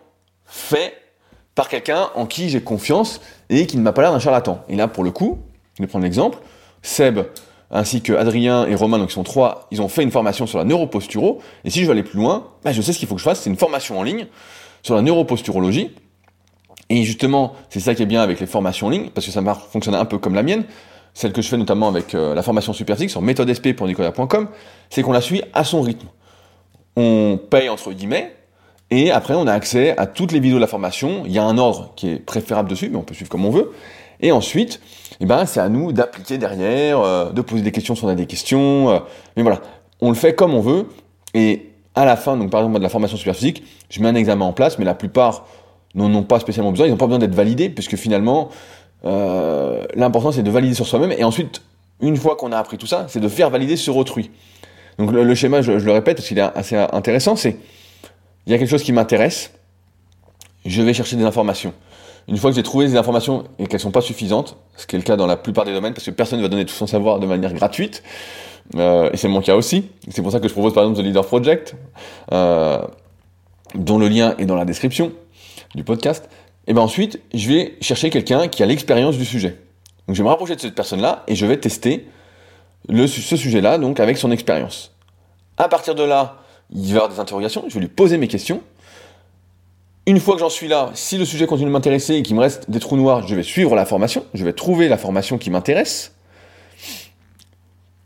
fait 0.46 0.94
par 1.54 1.70
quelqu'un 1.70 2.10
en 2.16 2.26
qui 2.26 2.50
j'ai 2.50 2.62
confiance 2.62 3.22
et 3.50 3.68
qui 3.68 3.78
ne 3.78 3.82
m'a 3.82 3.94
pas 3.94 4.02
l'air 4.02 4.12
d'un 4.12 4.20
charlatan. 4.20 4.64
Et 4.68 4.76
là, 4.76 4.88
pour 4.88 5.04
le 5.04 5.12
coup, 5.12 5.40
je 5.78 5.84
vais 5.84 5.88
prendre 5.88 6.04
l'exemple, 6.04 6.40
Seb 6.82 7.20
ainsi 7.72 8.02
que 8.02 8.14
Adrien 8.14 8.66
et 8.68 8.76
Romain, 8.76 9.00
donc 9.00 9.10
ils 9.10 9.14
sont 9.14 9.24
trois, 9.24 9.68
ils 9.72 9.82
ont 9.82 9.88
fait 9.88 10.04
une 10.04 10.12
formation 10.12 10.46
sur 10.46 10.58
la 10.58 10.66
neuroposturo, 10.66 11.42
et 11.64 11.70
si 11.70 11.82
je 11.82 11.86
veux 11.86 11.92
aller 11.92 12.04
plus 12.04 12.20
loin, 12.20 12.48
bah, 12.64 12.72
je 12.72 12.82
sais 12.82 12.94
ce 12.94 13.00
qu'il 13.00 13.08
faut 13.08 13.16
que 13.16 13.22
je 13.22 13.26
fasse, 13.26 13.42
c'est 13.42 13.50
une 13.50 13.58
formation 13.58 14.00
en 14.00 14.04
ligne 14.04 14.28
sur 14.84 14.96
la 14.96 15.02
neuroposturologie, 15.02 15.92
et 16.90 17.04
justement, 17.04 17.54
c'est 17.70 17.80
ça 17.80 17.96
qui 17.96 18.04
est 18.04 18.08
bien 18.08 18.22
avec 18.22 18.40
les 18.40 18.46
formations 18.46 18.88
en 18.88 18.90
ligne, 18.90 19.10
parce 19.14 19.26
que 19.26 19.32
ça 19.32 19.42
va 19.42 19.56
fonctionner 19.56 19.98
un 19.98 20.06
peu 20.06 20.18
comme 20.18 20.36
la 20.36 20.44
mienne, 20.44 20.66
celle 21.14 21.32
que 21.32 21.42
je 21.42 21.48
fais 21.48 21.58
notamment 21.58 21.88
avec 21.88 22.14
euh, 22.14 22.36
la 22.36 22.44
formation 22.44 22.74
Superphysique 22.74 23.10
sur 23.10 23.22
méthodesp.nicolas.com, 23.22 24.50
c'est 24.90 25.02
qu'on 25.02 25.14
la 25.14 25.22
suit 25.22 25.42
à 25.54 25.64
son 25.64 25.82
rythme. 25.82 26.08
On 26.96 27.40
paye 27.50 27.70
entre 27.70 27.92
guillemets, 27.92 28.36
et 28.92 29.12
après 29.12 29.34
on 29.34 29.48
a 29.48 29.54
accès 29.54 29.98
à 29.98 30.06
toutes 30.06 30.32
les 30.32 30.40
vidéos 30.40 30.58
de 30.58 30.62
la 30.62 30.68
formation. 30.68 31.24
Il 31.26 31.32
y 31.32 31.40
a 31.40 31.44
un 31.44 31.58
ordre 31.58 31.94
qui 31.96 32.10
est 32.10 32.20
préférable 32.20 32.70
dessus, 32.70 32.90
mais 32.90 32.98
on 32.98 33.04
peut 33.04 33.16
suivre 33.16 33.30
comme 33.30 33.46
on 33.46 33.50
veut. 33.50 33.72
Et 34.22 34.32
ensuite, 34.32 34.80
eh 35.20 35.26
ben, 35.26 35.46
c'est 35.46 35.60
à 35.60 35.70
nous 35.70 35.92
d'appliquer 35.92 36.38
derrière, 36.38 37.00
euh, 37.00 37.32
de 37.32 37.42
poser 37.42 37.64
des 37.64 37.72
questions 37.72 37.96
si 37.96 38.04
on 38.04 38.08
a 38.08 38.16
des 38.16 38.28
questions. 38.28 38.90
Euh, 38.90 39.00
mais 39.36 39.44
voilà, 39.44 39.62
on 40.02 40.10
le 40.10 40.16
fait 40.16 40.36
comme 40.36 40.54
on 40.54 40.62
veut. 40.62 40.88
Et 41.34 41.72
à 41.96 42.06
la 42.06 42.16
fin, 42.16 42.38
donc 42.38 42.50
par 42.50 42.62
exemple 42.62 42.78
de 42.78 42.84
la 42.84 42.90
formation 42.90 43.18
Superphysique, 43.18 43.64
je 43.90 44.02
mets 44.02 44.10
un 44.10 44.16
examen 44.16 44.46
en 44.46 44.54
place, 44.54 44.78
mais 44.78 44.86
la 44.86 44.96
plupart 44.96 45.46
n'en 45.96 46.14
ont 46.14 46.24
pas 46.24 46.40
spécialement 46.40 46.72
besoin. 46.72 46.88
Ils 46.88 46.92
n'ont 46.92 46.98
pas 46.98 47.08
besoin 47.08 47.20
d'être 47.20 47.36
validés, 47.36 47.70
puisque 47.70 47.96
finalement, 47.96 48.50
euh, 49.06 49.84
l'important 49.96 50.32
c'est 50.32 50.44
de 50.44 50.50
valider 50.50 50.74
sur 50.74 50.88
soi-même 50.88 51.12
et 51.12 51.24
ensuite, 51.24 51.62
une 52.02 52.18
fois 52.18 52.36
qu'on 52.36 52.52
a 52.52 52.58
appris 52.58 52.78
tout 52.78 52.88
ça, 52.88 53.06
c'est 53.08 53.20
de 53.20 53.28
faire 53.28 53.50
valider 53.50 53.76
sur 53.76 53.96
autrui. 53.98 54.32
Donc 54.98 55.12
le, 55.12 55.36
schéma, 55.36 55.62
je, 55.62 55.74
le 55.74 55.92
répète 55.92 56.18
parce 56.18 56.28
qu'il 56.28 56.40
est 56.40 56.42
assez 56.42 56.76
intéressant, 56.76 57.36
c'est 57.36 57.58
il 58.46 58.52
y 58.52 58.56
a 58.56 58.58
quelque 58.58 58.70
chose 58.70 58.84
qui 58.84 58.94
m'intéresse, 58.94 59.52
je 60.66 60.82
vais 60.82 60.94
chercher 60.94 61.16
des 61.16 61.24
informations. 61.24 61.74
Une 62.28 62.38
fois 62.38 62.50
que 62.50 62.56
j'ai 62.56 62.64
trouvé 62.64 62.88
des 62.88 62.98
informations 62.98 63.44
et 63.60 63.68
qu'elles 63.68 63.80
sont 63.80 63.92
pas 63.92 64.02
suffisantes, 64.02 64.58
ce 64.78 64.88
qui 64.88 64.96
est 64.96 65.00
le 65.00 65.04
cas 65.04 65.16
dans 65.16 65.28
la 65.28 65.38
plupart 65.38 65.66
des 65.66 65.74
domaines, 65.74 65.94
parce 65.94 66.06
que 66.06 66.12
personne 66.12 66.40
ne 66.40 66.44
va 66.44 66.50
donner 66.50 66.66
tout 66.66 66.74
son 66.74 66.88
savoir 66.88 67.20
de 67.20 67.28
manière 67.28 67.54
gratuite, 67.54 68.04
euh, 68.76 69.10
et 69.14 69.18
c'est 69.18 69.28
mon 69.28 69.42
cas 69.42 69.56
aussi. 69.56 69.90
C'est 70.10 70.22
pour 70.22 70.32
ça 70.32 70.40
que 70.40 70.48
je 70.48 70.54
propose 70.54 70.74
par 70.74 70.84
exemple 70.84 71.00
The 71.00 71.04
Leader 71.04 71.26
Project, 71.26 71.76
euh, 72.32 72.80
dont 73.76 74.00
le 74.00 74.08
lien 74.08 74.36
est 74.40 74.46
dans 74.46 74.56
la 74.56 74.66
description 74.66 75.12
du 75.76 75.84
podcast 75.84 76.28
et 76.68 76.74
bien 76.74 76.82
ensuite, 76.82 77.22
je 77.34 77.48
vais 77.50 77.78
chercher 77.82 78.10
quelqu'un 78.10 78.48
qui 78.48 78.64
a 78.64 78.66
l'expérience 78.66 79.18
du 79.18 79.26
sujet. 79.26 79.58
Donc 80.08 80.16
je 80.16 80.22
vais 80.22 80.26
me 80.26 80.30
rapprocher 80.30 80.56
de 80.56 80.62
cette 80.62 80.76
personne-là 80.76 81.24
et 81.28 81.36
je 81.36 81.46
vais 81.46 81.58
tester 81.58 82.08
le, 82.90 83.08
ce 83.08 83.36
sujet-là, 83.36 83.78
donc 83.78 84.00
avec 84.00 84.18
son 84.18 84.32
expérience. 84.32 84.96
À 85.58 85.68
partir 85.68 85.96
de 85.96 86.04
là, 86.04 86.38
il 86.72 86.88
va 86.88 86.88
y 86.88 86.92
avoir 86.96 87.10
des 87.10 87.20
interrogations, 87.20 87.66
je 87.68 87.76
vais 87.76 87.82
lui 87.82 87.88
poser 87.88 88.18
mes 88.18 88.28
questions. 88.28 88.62
Une 90.08 90.20
fois 90.20 90.36
que 90.36 90.42
j'en 90.42 90.50
suis 90.50 90.68
là, 90.68 90.92
si 90.94 91.18
le 91.18 91.26
sujet 91.26 91.48
continue 91.48 91.70
de 91.70 91.74
m'intéresser 91.74 92.16
et 92.16 92.24
qu'il 92.24 92.36
me 92.36 92.42
reste 92.42 92.70
des 92.70 92.80
trous 92.80 92.96
noirs, 92.96 93.28
je 93.28 93.36
vais 93.36 93.44
suivre 93.44 93.76
la 93.76 93.86
formation, 93.86 94.24
je 94.36 94.46
vais 94.46 94.54
trouver 94.54 94.88
la 94.88 94.98
formation 94.98 95.40
qui 95.40 95.50
m'intéresse. 95.50 96.14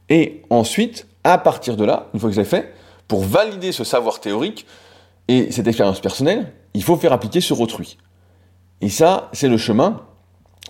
Et 0.07 0.41
ensuite, 0.49 1.07
à 1.25 1.37
partir 1.37 1.75
de 1.75 1.83
là, 1.83 2.07
une 2.13 2.19
fois 2.19 2.29
que 2.29 2.35
j'ai 2.35 2.45
fait, 2.45 2.73
pour 3.07 3.21
valider 3.21 3.71
ce 3.71 3.83
savoir 3.83 4.21
théorique 4.21 4.65
et 5.27 5.51
cette 5.51 5.67
expérience 5.67 5.99
personnelle, 5.99 6.53
il 6.73 6.83
faut 6.83 6.97
faire 6.97 7.13
appliquer 7.13 7.41
sur 7.41 7.59
autrui. 7.59 7.97
Et 8.81 8.89
ça, 8.89 9.29
c'est 9.33 9.49
le 9.49 9.57
chemin 9.57 10.01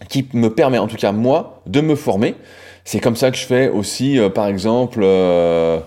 qui 0.08 0.28
me 0.34 0.50
permet, 0.50 0.78
en 0.78 0.88
tout 0.88 0.96
cas 0.96 1.12
moi, 1.12 1.62
de 1.68 1.82
me 1.82 1.96
former. 1.96 2.36
C'est 2.86 3.00
comme 3.00 3.16
ça 3.16 3.32
que 3.32 3.38
je 3.38 3.46
fais 3.46 3.68
aussi, 3.68 4.18
euh, 4.18 4.30
par 4.30 4.48
exemple, 4.48 5.02
euh, 5.04 5.80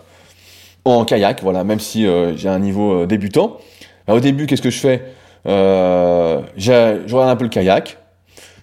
en 0.84 1.04
kayak, 1.04 1.42
voilà, 1.42 1.64
même 1.64 1.80
si 1.80 2.06
euh, 2.06 2.36
j'ai 2.36 2.48
un 2.48 2.58
niveau 2.58 3.06
débutant. 3.06 3.58
au 4.08 4.20
début, 4.20 4.46
qu'est-ce 4.46 4.62
que 4.62 4.70
je 4.70 4.78
fais? 4.78 5.02
Je 5.44 7.12
regarde 7.12 7.30
un 7.30 7.36
peu 7.36 7.44
le 7.44 7.50
kayak, 7.50 7.98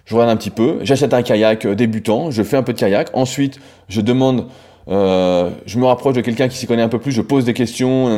je 0.06 0.14
regarde 0.14 0.30
un 0.30 0.36
petit 0.36 0.50
peu, 0.50 0.78
j'achète 0.82 1.12
un 1.12 1.22
kayak 1.22 1.66
débutant, 1.66 2.30
je 2.30 2.42
fais 2.42 2.56
un 2.56 2.62
peu 2.62 2.72
de 2.72 2.78
kayak, 2.78 3.10
ensuite 3.12 3.58
je 3.88 4.00
demande, 4.00 4.46
je 4.88 5.78
me 5.78 5.84
rapproche 5.84 6.14
de 6.14 6.20
quelqu'un 6.22 6.48
qui 6.48 6.56
s'y 6.56 6.66
connaît 6.66 6.82
un 6.82 6.88
peu 6.88 6.98
plus, 6.98 7.12
je 7.12 7.22
pose 7.22 7.44
des 7.44 7.54
questions, 7.54 8.08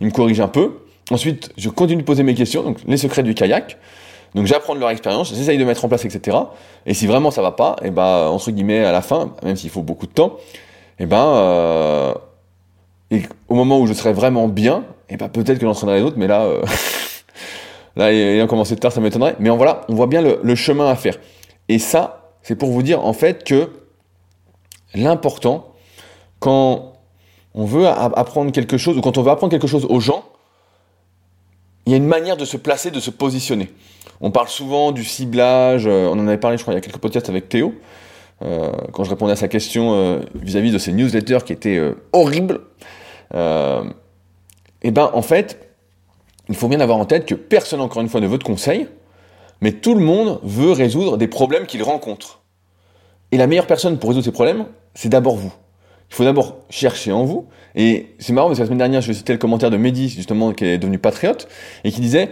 il 0.00 0.06
me 0.06 0.10
corrige 0.10 0.40
un 0.40 0.48
peu. 0.48 0.78
Ensuite, 1.10 1.52
je 1.56 1.68
continue 1.68 2.02
de 2.02 2.06
poser 2.06 2.22
mes 2.22 2.34
questions, 2.34 2.62
donc 2.62 2.78
les 2.86 2.96
secrets 2.96 3.22
du 3.22 3.34
kayak. 3.34 3.78
Donc 4.34 4.46
j'apprends 4.46 4.74
de 4.74 4.80
leur 4.80 4.90
expérience, 4.90 5.34
j'essaye 5.34 5.58
de 5.58 5.64
mettre 5.64 5.84
en 5.84 5.88
place, 5.88 6.04
etc. 6.04 6.36
Et 6.86 6.94
si 6.94 7.06
vraiment 7.06 7.32
ça 7.32 7.42
va 7.42 7.50
pas, 7.50 7.76
et 7.82 7.86
eh 7.86 7.90
ben 7.90 8.28
entre 8.28 8.52
guillemets 8.52 8.84
à 8.84 8.92
la 8.92 9.02
fin, 9.02 9.34
même 9.42 9.56
s'il 9.56 9.70
faut 9.70 9.82
beaucoup 9.82 10.06
de 10.06 10.12
temps, 10.12 10.36
et 11.00 11.02
eh 11.02 11.06
ben 11.06 11.26
euh, 11.26 12.14
au 13.48 13.54
moment 13.54 13.80
où 13.80 13.88
je 13.88 13.92
serai 13.92 14.12
vraiment 14.12 14.46
bien, 14.46 14.84
et 15.08 15.14
eh 15.14 15.16
ben 15.16 15.28
peut-être 15.28 15.58
que 15.58 15.66
j'entraînerai 15.66 16.00
d'autres, 16.00 16.16
mais 16.16 16.28
là, 16.28 16.42
euh, 16.42 16.62
là 17.96 18.12
ayant 18.12 18.46
commencé 18.46 18.76
tard, 18.76 18.92
ça 18.92 19.00
m'étonnerait. 19.00 19.34
Mais 19.40 19.50
en 19.50 19.56
voilà, 19.56 19.80
on 19.88 19.94
voit 19.94 20.06
bien 20.06 20.22
le 20.22 20.54
chemin 20.54 20.88
à 20.88 20.94
faire. 20.94 21.16
Et 21.68 21.80
ça, 21.80 22.30
c'est 22.42 22.54
pour 22.54 22.70
vous 22.70 22.84
dire 22.84 23.04
en 23.04 23.12
fait 23.12 23.42
que 23.42 23.70
l'important 24.94 25.70
quand 26.40 26.94
on 27.54 27.64
veut 27.64 27.86
apprendre 27.86 28.50
quelque 28.50 28.78
chose 28.78 28.96
ou 28.96 29.00
quand 29.00 29.18
on 29.18 29.22
veut 29.22 29.30
apprendre 29.30 29.50
quelque 29.50 29.66
chose 29.66 29.86
aux 29.88 30.00
gens, 30.00 30.24
il 31.86 31.92
y 31.92 31.94
a 31.94 31.96
une 31.96 32.06
manière 32.06 32.36
de 32.36 32.44
se 32.44 32.56
placer, 32.56 32.90
de 32.90 33.00
se 33.00 33.10
positionner. 33.10 33.70
On 34.20 34.30
parle 34.30 34.48
souvent 34.48 34.92
du 34.92 35.04
ciblage, 35.04 35.86
euh, 35.86 36.08
on 36.08 36.18
en 36.18 36.26
avait 36.26 36.38
parlé 36.38 36.56
je 36.58 36.62
crois 36.62 36.74
il 36.74 36.76
y 36.76 36.78
a 36.78 36.82
quelques 36.82 36.98
podcasts 36.98 37.28
avec 37.28 37.48
Théo, 37.48 37.74
euh, 38.42 38.70
quand 38.92 39.04
je 39.04 39.10
répondais 39.10 39.32
à 39.32 39.36
sa 39.36 39.48
question 39.48 39.94
euh, 39.94 40.20
vis-à-vis 40.34 40.72
de 40.72 40.78
ces 40.78 40.92
newsletters 40.92 41.40
qui 41.44 41.52
étaient 41.52 41.80
horribles. 42.12 42.60
et 43.34 44.90
ben 44.90 45.10
en 45.12 45.22
fait, 45.22 45.74
il 46.48 46.56
faut 46.56 46.68
bien 46.68 46.80
avoir 46.80 46.98
en 46.98 47.06
tête 47.06 47.26
que 47.26 47.34
personne 47.34 47.80
encore 47.80 48.02
une 48.02 48.08
fois 48.08 48.20
ne 48.20 48.26
veut 48.26 48.38
de 48.38 48.44
conseils, 48.44 48.88
mais 49.60 49.72
tout 49.72 49.94
le 49.94 50.00
monde 50.00 50.40
veut 50.42 50.72
résoudre 50.72 51.16
des 51.16 51.28
problèmes 51.28 51.66
qu'il 51.66 51.82
rencontre. 51.82 52.40
Et 53.32 53.36
la 53.36 53.46
meilleure 53.46 53.66
personne 53.66 53.98
pour 53.98 54.10
résoudre 54.10 54.24
ces 54.24 54.32
problèmes, 54.32 54.66
c'est 54.94 55.08
d'abord 55.08 55.36
vous. 55.36 55.52
Il 56.10 56.16
faut 56.16 56.24
d'abord 56.24 56.56
chercher 56.70 57.12
en 57.12 57.24
vous. 57.24 57.46
Et 57.74 58.14
c'est 58.18 58.32
marrant 58.32 58.48
parce 58.48 58.58
que 58.58 58.62
la 58.62 58.66
semaine 58.66 58.78
dernière, 58.78 59.00
je 59.00 59.12
citais 59.12 59.32
le 59.32 59.38
commentaire 59.38 59.70
de 59.70 59.76
Mehdi, 59.76 60.08
justement, 60.08 60.52
qui 60.52 60.64
est 60.64 60.78
devenu 60.78 60.98
patriote, 60.98 61.48
et 61.84 61.92
qui 61.92 62.00
disait 62.00 62.30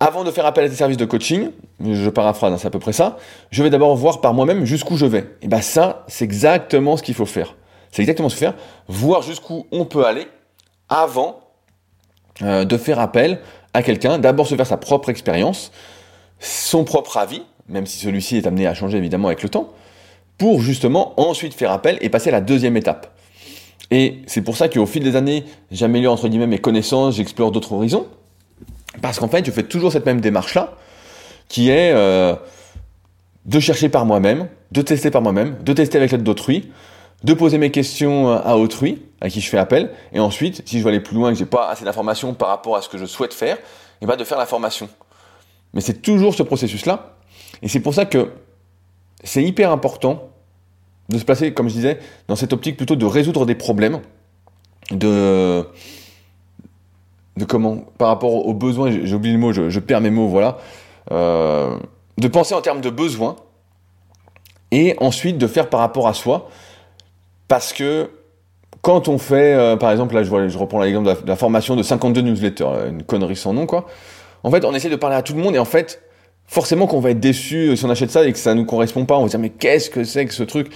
avant 0.00 0.22
de 0.22 0.30
faire 0.30 0.46
appel 0.46 0.64
à 0.64 0.68
tes 0.68 0.76
services 0.76 0.96
de 0.96 1.04
coaching, 1.04 1.50
je 1.80 2.08
paraphrase, 2.08 2.52
hein, 2.52 2.58
c'est 2.58 2.68
à 2.68 2.70
peu 2.70 2.78
près 2.78 2.92
ça, 2.92 3.16
je 3.50 3.64
vais 3.64 3.70
d'abord 3.70 3.96
voir 3.96 4.20
par 4.20 4.32
moi-même 4.32 4.64
jusqu'où 4.64 4.96
je 4.96 5.06
vais. 5.06 5.28
Et 5.42 5.48
bien 5.48 5.60
ça, 5.60 6.04
c'est 6.06 6.24
exactement 6.24 6.96
ce 6.96 7.02
qu'il 7.02 7.14
faut 7.14 7.26
faire. 7.26 7.56
C'est 7.90 8.02
exactement 8.02 8.28
ce 8.28 8.36
qu'il 8.36 8.46
faut 8.46 8.52
faire, 8.52 8.62
voir 8.86 9.22
jusqu'où 9.22 9.66
on 9.72 9.84
peut 9.84 10.06
aller 10.06 10.28
avant 10.88 11.40
euh, 12.42 12.64
de 12.64 12.76
faire 12.76 13.00
appel 13.00 13.40
à 13.74 13.82
quelqu'un, 13.82 14.18
d'abord 14.18 14.46
se 14.46 14.54
faire 14.54 14.66
sa 14.66 14.76
propre 14.76 15.08
expérience, 15.08 15.72
son 16.38 16.84
propre 16.84 17.16
avis, 17.16 17.42
même 17.68 17.86
si 17.86 17.98
celui-ci 17.98 18.36
est 18.36 18.46
amené 18.46 18.68
à 18.68 18.74
changer 18.74 18.98
évidemment 18.98 19.26
avec 19.26 19.42
le 19.42 19.48
temps, 19.48 19.72
pour 20.38 20.62
justement 20.62 21.20
ensuite 21.20 21.52
faire 21.52 21.72
appel 21.72 21.98
et 22.00 22.08
passer 22.08 22.30
à 22.30 22.32
la 22.32 22.40
deuxième 22.40 22.76
étape. 22.76 23.12
Et 23.90 24.22
c'est 24.26 24.42
pour 24.42 24.56
ça 24.56 24.68
qu'au 24.68 24.86
fil 24.86 25.02
des 25.02 25.16
années, 25.16 25.44
j'améliore 25.70 26.14
entre 26.14 26.28
guillemets 26.28 26.46
mes 26.46 26.58
connaissances, 26.58 27.16
j'explore 27.16 27.50
d'autres 27.50 27.72
horizons, 27.72 28.06
parce 29.02 29.18
qu'en 29.18 29.28
fait, 29.28 29.44
je 29.44 29.50
fais 29.50 29.62
toujours 29.62 29.92
cette 29.92 30.06
même 30.06 30.20
démarche-là, 30.20 30.74
qui 31.48 31.70
est 31.70 31.92
euh, 31.94 32.34
de 33.46 33.60
chercher 33.60 33.88
par 33.88 34.04
moi-même, 34.04 34.48
de 34.72 34.82
tester 34.82 35.10
par 35.10 35.22
moi-même, 35.22 35.56
de 35.62 35.72
tester 35.72 35.98
avec 35.98 36.12
l'aide 36.12 36.22
d'autrui, 36.22 36.70
de 37.24 37.34
poser 37.34 37.58
mes 37.58 37.70
questions 37.70 38.30
à 38.30 38.56
autrui, 38.56 39.02
à 39.20 39.28
qui 39.28 39.40
je 39.40 39.48
fais 39.48 39.58
appel, 39.58 39.90
et 40.12 40.20
ensuite, 40.20 40.62
si 40.66 40.78
je 40.78 40.84
veux 40.84 40.90
aller 40.90 41.00
plus 41.00 41.16
loin 41.16 41.30
et 41.30 41.32
que 41.32 41.38
j'ai 41.38 41.46
pas 41.46 41.68
assez 41.68 41.84
d'informations 41.84 42.34
par 42.34 42.48
rapport 42.48 42.76
à 42.76 42.82
ce 42.82 42.88
que 42.88 42.98
je 42.98 43.06
souhaite 43.06 43.34
faire, 43.34 43.56
et 44.00 44.06
ben 44.06 44.16
de 44.16 44.24
faire 44.24 44.38
la 44.38 44.46
formation. 44.46 44.88
Mais 45.72 45.80
c'est 45.80 46.02
toujours 46.02 46.34
ce 46.34 46.42
processus-là, 46.42 47.16
et 47.62 47.68
c'est 47.68 47.80
pour 47.80 47.94
ça 47.94 48.04
que 48.04 48.30
c'est 49.24 49.42
hyper 49.42 49.72
important 49.72 50.27
de 51.08 51.18
se 51.18 51.24
placer, 51.24 51.52
comme 51.52 51.68
je 51.68 51.74
disais, 51.74 51.98
dans 52.28 52.36
cette 52.36 52.52
optique 52.52 52.76
plutôt 52.76 52.96
de 52.96 53.06
résoudre 53.06 53.46
des 53.46 53.54
problèmes, 53.54 54.00
de 54.90 55.66
de 57.38 57.44
comment, 57.44 57.76
par 57.98 58.08
rapport 58.08 58.46
aux 58.46 58.54
besoins, 58.54 58.90
j'ai 58.90 59.14
oublié 59.14 59.32
le 59.32 59.40
mot, 59.40 59.52
je, 59.52 59.78
perds 59.78 60.00
mes 60.00 60.10
mots, 60.10 60.26
voilà, 60.26 60.58
euh, 61.12 61.78
de 62.18 62.28
penser 62.28 62.54
en 62.54 62.60
termes 62.60 62.80
de 62.80 62.90
besoins 62.90 63.36
et 64.72 64.96
ensuite 64.98 65.38
de 65.38 65.46
faire 65.46 65.70
par 65.70 65.80
rapport 65.80 66.08
à 66.08 66.14
soi, 66.14 66.50
parce 67.46 67.72
que 67.72 68.10
quand 68.82 69.08
on 69.08 69.18
fait, 69.18 69.54
euh, 69.54 69.76
par 69.76 69.90
exemple, 69.92 70.14
là 70.14 70.22
je, 70.22 70.48
je 70.48 70.58
reprends 70.58 70.82
l'exemple 70.82 71.08
de, 71.08 71.28
la 71.28 71.36
formation 71.36 71.76
de 71.76 71.82
52 71.82 72.20
newsletters, 72.20 72.88
une 72.88 73.02
connerie 73.04 73.36
sans 73.36 73.52
nom 73.52 73.66
quoi, 73.66 73.86
en 74.42 74.50
fait 74.50 74.64
on 74.64 74.74
essaie 74.74 74.90
de 74.90 74.96
parler 74.96 75.16
à 75.16 75.22
tout 75.22 75.34
le 75.34 75.40
monde 75.40 75.54
et 75.54 75.58
en 75.58 75.64
fait 75.64 76.02
forcément 76.48 76.86
qu'on 76.88 76.98
va 76.98 77.10
être 77.10 77.20
déçu 77.20 77.76
si 77.76 77.84
on 77.84 77.90
achète 77.90 78.10
ça 78.10 78.26
et 78.26 78.32
que 78.32 78.38
ça 78.38 78.54
nous 78.54 78.64
correspond 78.64 79.04
pas, 79.04 79.16
on 79.16 79.22
va 79.22 79.28
dire 79.28 79.38
mais 79.38 79.50
qu'est-ce 79.50 79.90
que 79.90 80.02
c'est 80.02 80.26
que 80.26 80.34
ce 80.34 80.42
truc? 80.42 80.72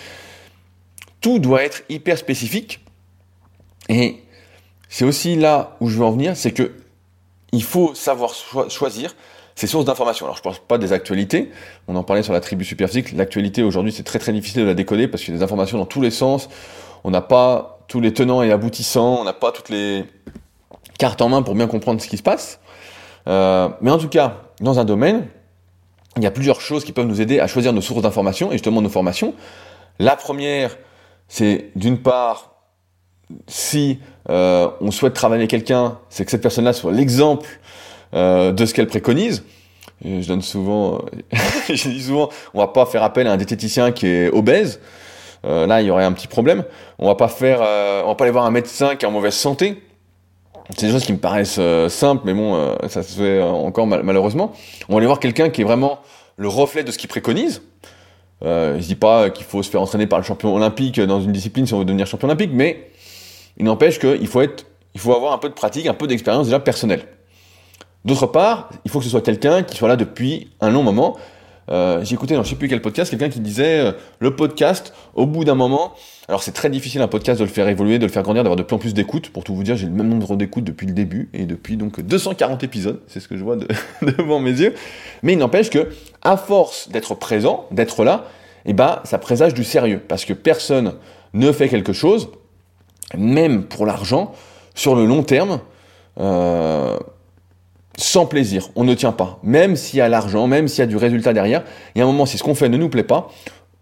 Tout 1.20 1.38
doit 1.38 1.64
être 1.64 1.82
hyper 1.88 2.18
spécifique. 2.18 2.84
Et 3.88 4.16
c'est 4.88 5.04
aussi 5.04 5.34
là 5.34 5.76
où 5.80 5.88
je 5.88 5.98
veux 5.98 6.04
en 6.04 6.12
venir, 6.12 6.36
c'est 6.36 6.52
que 6.52 6.72
il 7.52 7.62
faut 7.62 7.94
savoir 7.94 8.32
choisir 8.68 9.14
ses 9.54 9.66
sources 9.66 9.84
d'information. 9.84 10.26
Alors 10.26 10.38
je 10.42 10.48
ne 10.48 10.54
pas 10.54 10.78
des 10.78 10.92
actualités, 10.92 11.50
on 11.88 11.96
en 11.96 12.02
parlait 12.02 12.22
sur 12.22 12.32
la 12.32 12.40
tribu 12.40 12.64
superphysique, 12.64 13.12
l'actualité 13.12 13.62
aujourd'hui 13.62 13.92
c'est 13.92 14.02
très 14.02 14.18
très 14.18 14.32
difficile 14.32 14.62
de 14.62 14.66
la 14.66 14.74
décoder 14.74 15.08
parce 15.08 15.22
qu'il 15.22 15.34
y 15.34 15.36
a 15.36 15.38
des 15.38 15.44
informations 15.44 15.78
dans 15.78 15.86
tous 15.86 16.00
les 16.00 16.10
sens, 16.10 16.48
on 17.04 17.10
n'a 17.10 17.20
pas 17.20 17.80
tous 17.88 18.00
les 18.00 18.12
tenants 18.14 18.42
et 18.42 18.50
aboutissants, 18.52 19.20
on 19.20 19.24
n'a 19.24 19.34
pas 19.34 19.52
toutes 19.52 19.68
les 19.68 20.04
cartes 20.98 21.20
en 21.20 21.28
main 21.28 21.42
pour 21.42 21.54
bien 21.54 21.66
comprendre 21.66 22.00
ce 22.00 22.08
qui 22.08 22.16
se 22.16 22.22
passe. 22.22 22.60
Euh, 23.28 23.68
mais 23.80 23.90
en 23.90 23.98
tout 23.98 24.08
cas, 24.08 24.42
dans 24.60 24.78
un 24.78 24.84
domaine, 24.84 25.26
il 26.16 26.22
y 26.22 26.26
a 26.26 26.30
plusieurs 26.30 26.60
choses 26.60 26.84
qui 26.84 26.92
peuvent 26.92 27.06
nous 27.06 27.20
aider 27.20 27.40
à 27.40 27.46
choisir 27.46 27.72
nos 27.72 27.80
sources 27.80 28.02
d'information 28.02 28.50
et 28.50 28.52
justement 28.52 28.82
nos 28.82 28.88
formations. 28.88 29.34
La 29.98 30.16
première, 30.16 30.76
c'est 31.28 31.70
d'une 31.74 31.98
part, 31.98 32.56
si 33.46 33.98
euh, 34.28 34.68
on 34.80 34.90
souhaite 34.90 35.14
travailler 35.14 35.46
quelqu'un, 35.46 35.98
c'est 36.10 36.24
que 36.24 36.30
cette 36.30 36.42
personne-là 36.42 36.72
soit 36.72 36.92
l'exemple 36.92 37.48
euh, 38.14 38.52
de 38.52 38.66
ce 38.66 38.74
qu'elle 38.74 38.88
préconise. 38.88 39.44
je 40.04 40.26
donne 40.26 40.42
souvent, 40.42 41.02
je 41.68 41.88
dis 41.88 42.02
souvent, 42.02 42.28
on 42.52 42.58
va 42.58 42.68
pas 42.68 42.84
faire 42.84 43.02
appel 43.02 43.26
à 43.26 43.32
un 43.32 43.36
diététicien 43.36 43.92
qui 43.92 44.06
est 44.06 44.28
obèse. 44.30 44.80
Euh, 45.44 45.66
là, 45.66 45.80
il 45.80 45.88
y 45.88 45.90
aurait 45.90 46.04
un 46.04 46.12
petit 46.12 46.28
problème. 46.28 46.64
On 46.98 47.06
va 47.06 47.14
pas 47.14 47.28
faire, 47.28 47.60
on 48.04 48.08
va 48.08 48.14
pas 48.14 48.24
aller 48.24 48.32
voir 48.32 48.44
un 48.44 48.50
médecin 48.50 48.96
qui 48.96 49.06
est 49.06 49.08
en 49.08 49.12
mauvaise 49.12 49.34
santé. 49.34 49.82
C'est 50.76 50.86
des 50.86 50.92
choses 50.92 51.04
qui 51.04 51.12
me 51.12 51.18
paraissent 51.18 51.60
simples, 51.88 52.22
mais 52.24 52.34
bon, 52.34 52.76
ça 52.88 53.02
se 53.02 53.14
fait 53.14 53.42
encore 53.42 53.86
malheureusement. 53.86 54.52
On 54.88 54.94
va 54.94 54.98
aller 54.98 55.06
voir 55.06 55.20
quelqu'un 55.20 55.50
qui 55.50 55.60
est 55.60 55.64
vraiment 55.64 56.00
le 56.36 56.48
reflet 56.48 56.84
de 56.84 56.90
ce 56.90 56.98
qu'il 56.98 57.08
préconise. 57.08 57.62
Euh, 58.44 58.80
je 58.80 58.86
dis 58.86 58.96
pas 58.96 59.30
qu'il 59.30 59.44
faut 59.44 59.62
se 59.62 59.70
faire 59.70 59.80
entraîner 59.80 60.06
par 60.06 60.18
le 60.18 60.24
champion 60.24 60.54
olympique 60.54 61.00
dans 61.00 61.20
une 61.20 61.32
discipline 61.32 61.66
si 61.66 61.74
on 61.74 61.78
veut 61.78 61.84
devenir 61.84 62.06
champion 62.06 62.28
olympique, 62.28 62.50
mais 62.52 62.90
il 63.56 63.64
n'empêche 63.64 63.98
qu'il 63.98 64.26
faut 64.26 64.40
être, 64.40 64.66
il 64.94 65.00
faut 65.00 65.14
avoir 65.14 65.32
un 65.32 65.38
peu 65.38 65.48
de 65.48 65.54
pratique, 65.54 65.86
un 65.86 65.94
peu 65.94 66.06
d'expérience 66.06 66.46
déjà 66.46 66.58
personnelle. 66.58 67.04
D'autre 68.04 68.26
part, 68.26 68.70
il 68.84 68.90
faut 68.90 68.98
que 68.98 69.04
ce 69.04 69.10
soit 69.10 69.20
quelqu'un 69.20 69.62
qui 69.62 69.76
soit 69.76 69.88
là 69.88 69.96
depuis 69.96 70.50
un 70.60 70.70
long 70.70 70.82
moment. 70.82 71.16
Euh, 71.70 72.04
écouté 72.04 72.34
dans 72.34 72.42
je 72.42 72.50
sais 72.50 72.56
plus 72.56 72.68
quel 72.68 72.82
podcast 72.82 73.10
quelqu'un 73.10 73.28
qui 73.28 73.38
disait 73.40 73.78
euh, 73.78 73.92
le 74.18 74.34
podcast 74.34 74.92
au 75.14 75.26
bout 75.26 75.44
d'un 75.44 75.54
moment. 75.54 75.94
Alors 76.28 76.42
c'est 76.42 76.52
très 76.52 76.70
difficile 76.70 77.00
un 77.02 77.08
podcast 77.08 77.38
de 77.38 77.44
le 77.44 77.50
faire 77.50 77.68
évoluer, 77.68 77.98
de 77.98 78.06
le 78.06 78.12
faire 78.12 78.22
grandir, 78.22 78.42
d'avoir 78.42 78.56
de 78.56 78.62
plus 78.62 78.74
en 78.74 78.78
plus 78.78 78.94
d'écoutes. 78.94 79.30
Pour 79.30 79.44
tout 79.44 79.54
vous 79.54 79.62
dire, 79.62 79.76
j'ai 79.76 79.86
le 79.86 79.92
même 79.92 80.08
nombre 80.08 80.36
d'écoutes 80.36 80.64
depuis 80.64 80.86
le 80.86 80.92
début 80.92 81.30
et 81.32 81.46
depuis 81.46 81.76
donc 81.76 82.00
240 82.00 82.64
épisodes. 82.64 83.00
C'est 83.06 83.20
ce 83.20 83.28
que 83.28 83.36
je 83.36 83.44
vois 83.44 83.56
devant 84.02 84.40
mes 84.40 84.50
yeux. 84.50 84.74
Mais 85.22 85.34
il 85.34 85.38
n'empêche 85.38 85.70
que 85.70 85.90
à 86.22 86.36
force 86.36 86.88
d'être 86.88 87.14
présent, 87.14 87.66
d'être 87.70 88.04
là, 88.04 88.26
eh 88.64 88.72
ben 88.72 89.00
ça 89.04 89.18
présage 89.18 89.54
du 89.54 89.64
sérieux 89.64 90.00
parce 90.06 90.24
que 90.24 90.32
personne 90.32 90.94
ne 91.34 91.52
fait 91.52 91.68
quelque 91.68 91.92
chose, 91.92 92.30
même 93.16 93.64
pour 93.64 93.86
l'argent, 93.86 94.32
sur 94.74 94.94
le 94.94 95.06
long 95.06 95.22
terme. 95.22 95.60
Euh, 96.20 96.98
sans 97.96 98.26
plaisir, 98.26 98.70
on 98.76 98.84
ne 98.84 98.94
tient 98.94 99.12
pas. 99.12 99.38
Même 99.42 99.76
s'il 99.76 99.98
y 99.98 100.02
a 100.02 100.08
l'argent, 100.08 100.46
même 100.46 100.68
s'il 100.68 100.80
y 100.80 100.82
a 100.82 100.86
du 100.86 100.96
résultat 100.96 101.32
derrière, 101.32 101.62
il 101.94 101.98
y 101.98 102.02
a 102.02 102.04
un 102.04 102.08
moment, 102.08 102.26
si 102.26 102.38
ce 102.38 102.42
qu'on 102.42 102.54
fait 102.54 102.68
ne 102.68 102.76
nous 102.76 102.88
plaît 102.88 103.02
pas, 103.02 103.28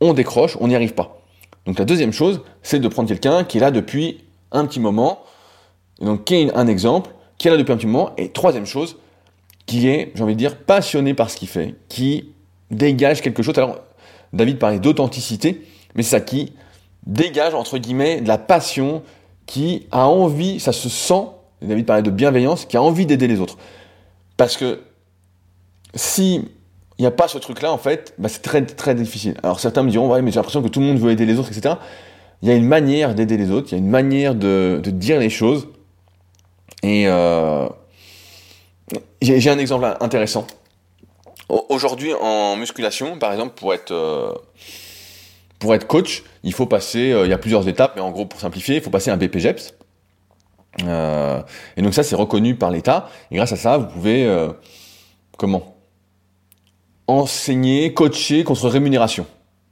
on 0.00 0.12
décroche, 0.12 0.56
on 0.60 0.68
n'y 0.68 0.74
arrive 0.74 0.94
pas. 0.94 1.20
Donc 1.66 1.78
la 1.78 1.84
deuxième 1.84 2.12
chose, 2.12 2.40
c'est 2.62 2.80
de 2.80 2.88
prendre 2.88 3.08
quelqu'un 3.08 3.44
qui 3.44 3.58
est 3.58 3.60
là 3.60 3.70
depuis 3.70 4.24
un 4.50 4.66
petit 4.66 4.80
moment, 4.80 5.20
donc 6.00 6.24
qui 6.24 6.34
est 6.36 6.54
un 6.54 6.66
exemple, 6.66 7.10
qui 7.38 7.48
est 7.48 7.50
là 7.50 7.56
depuis 7.56 7.72
un 7.72 7.76
petit 7.76 7.86
moment, 7.86 8.10
et 8.16 8.30
troisième 8.30 8.66
chose, 8.66 8.96
qui 9.66 9.88
est, 9.88 10.12
j'ai 10.14 10.22
envie 10.22 10.34
de 10.34 10.38
dire, 10.38 10.56
passionné 10.56 11.14
par 11.14 11.30
ce 11.30 11.36
qu'il 11.36 11.48
fait, 11.48 11.74
qui 11.88 12.32
dégage 12.70 13.20
quelque 13.20 13.42
chose. 13.42 13.56
Alors, 13.58 13.78
David 14.32 14.58
parlait 14.58 14.78
d'authenticité, 14.78 15.66
mais 15.94 16.02
c'est 16.02 16.10
ça 16.10 16.20
qui 16.20 16.54
dégage, 17.06 17.54
entre 17.54 17.78
guillemets, 17.78 18.20
de 18.20 18.28
la 18.28 18.38
passion, 18.38 19.02
qui 19.46 19.86
a 19.90 20.06
envie, 20.06 20.60
ça 20.60 20.72
se 20.72 20.88
sent, 20.88 21.24
David 21.62 21.86
parlait 21.86 22.02
de 22.02 22.10
bienveillance, 22.10 22.64
qui 22.64 22.76
a 22.76 22.82
envie 22.82 23.06
d'aider 23.06 23.28
les 23.28 23.40
autres. 23.40 23.58
Parce 24.40 24.56
que 24.56 24.80
si 25.94 26.48
il 26.96 27.02
n'y 27.02 27.06
a 27.06 27.10
pas 27.10 27.28
ce 27.28 27.36
truc-là, 27.36 27.70
en 27.70 27.76
fait, 27.76 28.14
bah, 28.16 28.30
c'est 28.30 28.40
très 28.40 28.64
très 28.64 28.94
difficile. 28.94 29.34
Alors 29.42 29.60
certains 29.60 29.82
me 29.82 29.90
diront, 29.90 30.10
ouais, 30.10 30.22
mais 30.22 30.30
j'ai 30.30 30.36
l'impression 30.36 30.62
que 30.62 30.68
tout 30.68 30.80
le 30.80 30.86
monde 30.86 30.98
veut 30.98 31.10
aider 31.10 31.26
les 31.26 31.38
autres, 31.38 31.50
etc. 31.54 31.74
Il 32.40 32.48
y 32.48 32.50
a 32.50 32.54
une 32.54 32.66
manière 32.66 33.14
d'aider 33.14 33.36
les 33.36 33.50
autres, 33.50 33.68
il 33.68 33.72
y 33.72 33.74
a 33.74 33.78
une 33.78 33.90
manière 33.90 34.34
de, 34.34 34.80
dire 34.82 35.20
les 35.20 35.28
choses. 35.28 35.68
Et 36.82 37.06
euh, 37.06 37.68
j'ai 39.20 39.50
un 39.50 39.58
exemple 39.58 39.94
intéressant. 40.00 40.46
Aujourd'hui, 41.68 42.14
en 42.14 42.56
musculation, 42.56 43.18
par 43.18 43.32
exemple, 43.32 43.52
pour 43.56 43.74
être 43.74 43.92
euh, 43.92 44.32
pour 45.58 45.74
être 45.74 45.86
coach, 45.86 46.22
il 46.44 46.54
faut 46.54 46.64
passer, 46.64 47.12
euh, 47.12 47.26
il 47.26 47.30
y 47.30 47.34
a 47.34 47.38
plusieurs 47.38 47.68
étapes, 47.68 47.92
mais 47.94 48.00
en 48.00 48.10
gros, 48.10 48.24
pour 48.24 48.40
simplifier, 48.40 48.76
il 48.76 48.80
faut 48.80 48.88
passer 48.88 49.10
un 49.10 49.18
BPGEPS. 49.18 49.74
Euh, 50.84 51.42
et 51.76 51.82
donc 51.82 51.94
ça, 51.94 52.02
c'est 52.02 52.16
reconnu 52.16 52.54
par 52.54 52.70
l'État. 52.70 53.08
Et 53.30 53.36
grâce 53.36 53.52
à 53.52 53.56
ça, 53.56 53.78
vous 53.78 53.86
pouvez, 53.86 54.26
euh, 54.26 54.50
comment? 55.36 55.76
Enseigner, 57.06 57.92
coacher 57.92 58.44
contre 58.44 58.68
rémunération. 58.68 59.26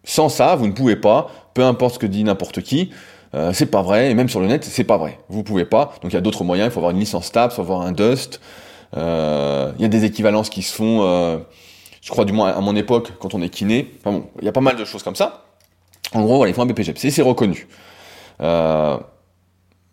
Sans 0.05 0.29
ça, 0.29 0.57
vous 0.57 0.67
ne 0.67 0.73
pouvez 0.73 0.97
pas, 0.97 1.29
peu 1.55 1.65
importe 1.65 1.95
ce 1.95 1.99
que 1.99 2.07
dit 2.07 2.25
n'importe 2.25 2.63
qui, 2.63 2.91
euh, 3.35 3.53
c'est 3.53 3.67
pas 3.67 3.83
vrai, 3.83 4.11
et 4.11 4.15
même 4.15 4.29
sur 4.29 4.41
le 4.41 4.47
net, 4.47 4.65
c'est 4.65 4.85
pas 4.85 4.97
vrai. 4.97 5.19
Vous 5.29 5.43
pouvez 5.43 5.65
pas. 5.65 5.93
Donc 6.03 6.13
il 6.13 6.15
y 6.15 6.19
a 6.19 6.21
d'autres 6.21 6.45
moyens, 6.45 6.69
il 6.69 6.73
faut 6.73 6.81
avoir 6.81 6.93
une 6.93 7.01
licence 7.01 7.31
TAP, 7.31 7.53
il 7.53 7.55
faut 7.55 7.63
avoir 7.63 7.83
un 7.83 7.93
Dust. 7.93 8.41
Euh, 8.97 9.73
il 9.77 9.83
y 9.83 9.85
a 9.85 9.89
des 9.89 10.05
équivalences 10.05 10.49
qui 10.49 10.63
se 10.63 10.75
font, 10.75 11.03
je 12.01 12.11
crois 12.11 12.25
du 12.25 12.33
moins 12.33 12.51
à 12.51 12.61
mon 12.61 12.75
époque, 12.75 13.13
quand 13.21 13.35
on 13.35 13.43
est 13.43 13.51
kiné. 13.51 13.93
Enfin 14.01 14.19
bon, 14.19 14.31
il 14.41 14.47
y 14.47 14.49
a 14.49 14.53
pas 14.53 14.63
mal 14.63 14.77
de 14.77 14.85
choses 14.85 15.03
comme 15.03 15.17
ça. 15.17 15.45
En 16.15 16.23
gros, 16.23 16.37
voilà, 16.37 16.51
il 16.51 16.55
faut 16.55 16.63
un 16.63 16.67
BPGEPS, 16.67 17.11
c'est 17.11 17.23
reconnu. 17.23 17.69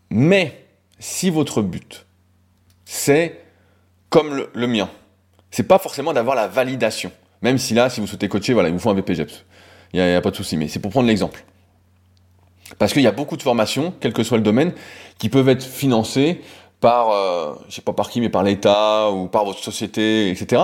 mais 0.09 0.64
si 1.05 1.29
votre 1.29 1.61
but, 1.61 2.07
c'est 2.83 3.39
comme 4.09 4.47
le, 4.53 4.67
mien, 4.67 4.89
c'est 5.51 5.67
pas 5.67 5.77
forcément 5.77 6.13
d'avoir 6.13 6.35
la 6.35 6.47
validation. 6.47 7.11
Même 7.43 7.59
si 7.59 7.75
là, 7.75 7.91
si 7.91 8.01
vous 8.01 8.07
souhaitez 8.07 8.27
coacher, 8.27 8.53
voilà, 8.53 8.69
il 8.69 8.73
vous 8.73 8.79
faut 8.79 8.89
un 8.89 8.95
BPGEPS. 8.95 9.45
Il 9.93 10.03
n'y 10.03 10.13
a, 10.15 10.21
pas 10.21 10.31
de 10.31 10.35
souci, 10.35 10.57
mais 10.57 10.67
c'est 10.67 10.79
pour 10.79 10.89
prendre 10.89 11.07
l'exemple. 11.07 11.45
Parce 12.79 12.91
qu'il 12.91 13.03
y 13.03 13.07
a 13.07 13.11
beaucoup 13.11 13.37
de 13.37 13.43
formations, 13.43 13.93
quel 13.99 14.13
que 14.13 14.23
soit 14.23 14.37
le 14.37 14.43
domaine, 14.43 14.73
qui 15.19 15.29
peuvent 15.29 15.47
être 15.47 15.63
financées 15.63 16.41
par, 16.79 17.11
euh, 17.11 17.53
je 17.69 17.75
sais 17.75 17.81
pas 17.83 17.93
par 17.93 18.09
qui, 18.09 18.19
mais 18.19 18.29
par 18.29 18.41
l'État 18.41 19.11
ou 19.11 19.27
par 19.27 19.45
votre 19.45 19.59
société, 19.59 20.31
etc. 20.31 20.63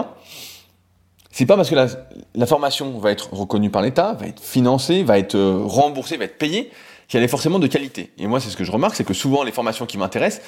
C'est 1.30 1.46
pas 1.46 1.56
parce 1.56 1.70
que 1.70 1.76
la, 1.76 1.86
la, 2.34 2.46
formation 2.48 2.98
va 2.98 3.12
être 3.12 3.32
reconnue 3.32 3.70
par 3.70 3.84
l'État, 3.84 4.14
va 4.14 4.26
être 4.26 4.42
financée, 4.42 5.04
va 5.04 5.20
être 5.20 5.36
euh, 5.36 5.62
remboursée, 5.64 6.18
va 6.18 6.26
être 6.26 6.40
payée, 6.40 6.72
qu'elle 7.12 7.24
est 7.24 7.28
forcément 7.28 7.60
de 7.60 7.68
qualité. 7.68 8.14
Et 8.18 8.26
moi, 8.26 8.40
c'est 8.40 8.50
ce 8.50 8.56
que 8.56 8.64
je 8.64 8.72
remarque, 8.72 8.96
c'est 8.96 9.04
que 9.04 9.14
souvent 9.14 9.44
les 9.44 9.52
formations 9.52 9.86
qui 9.86 9.98
m'intéressent, 9.98 10.42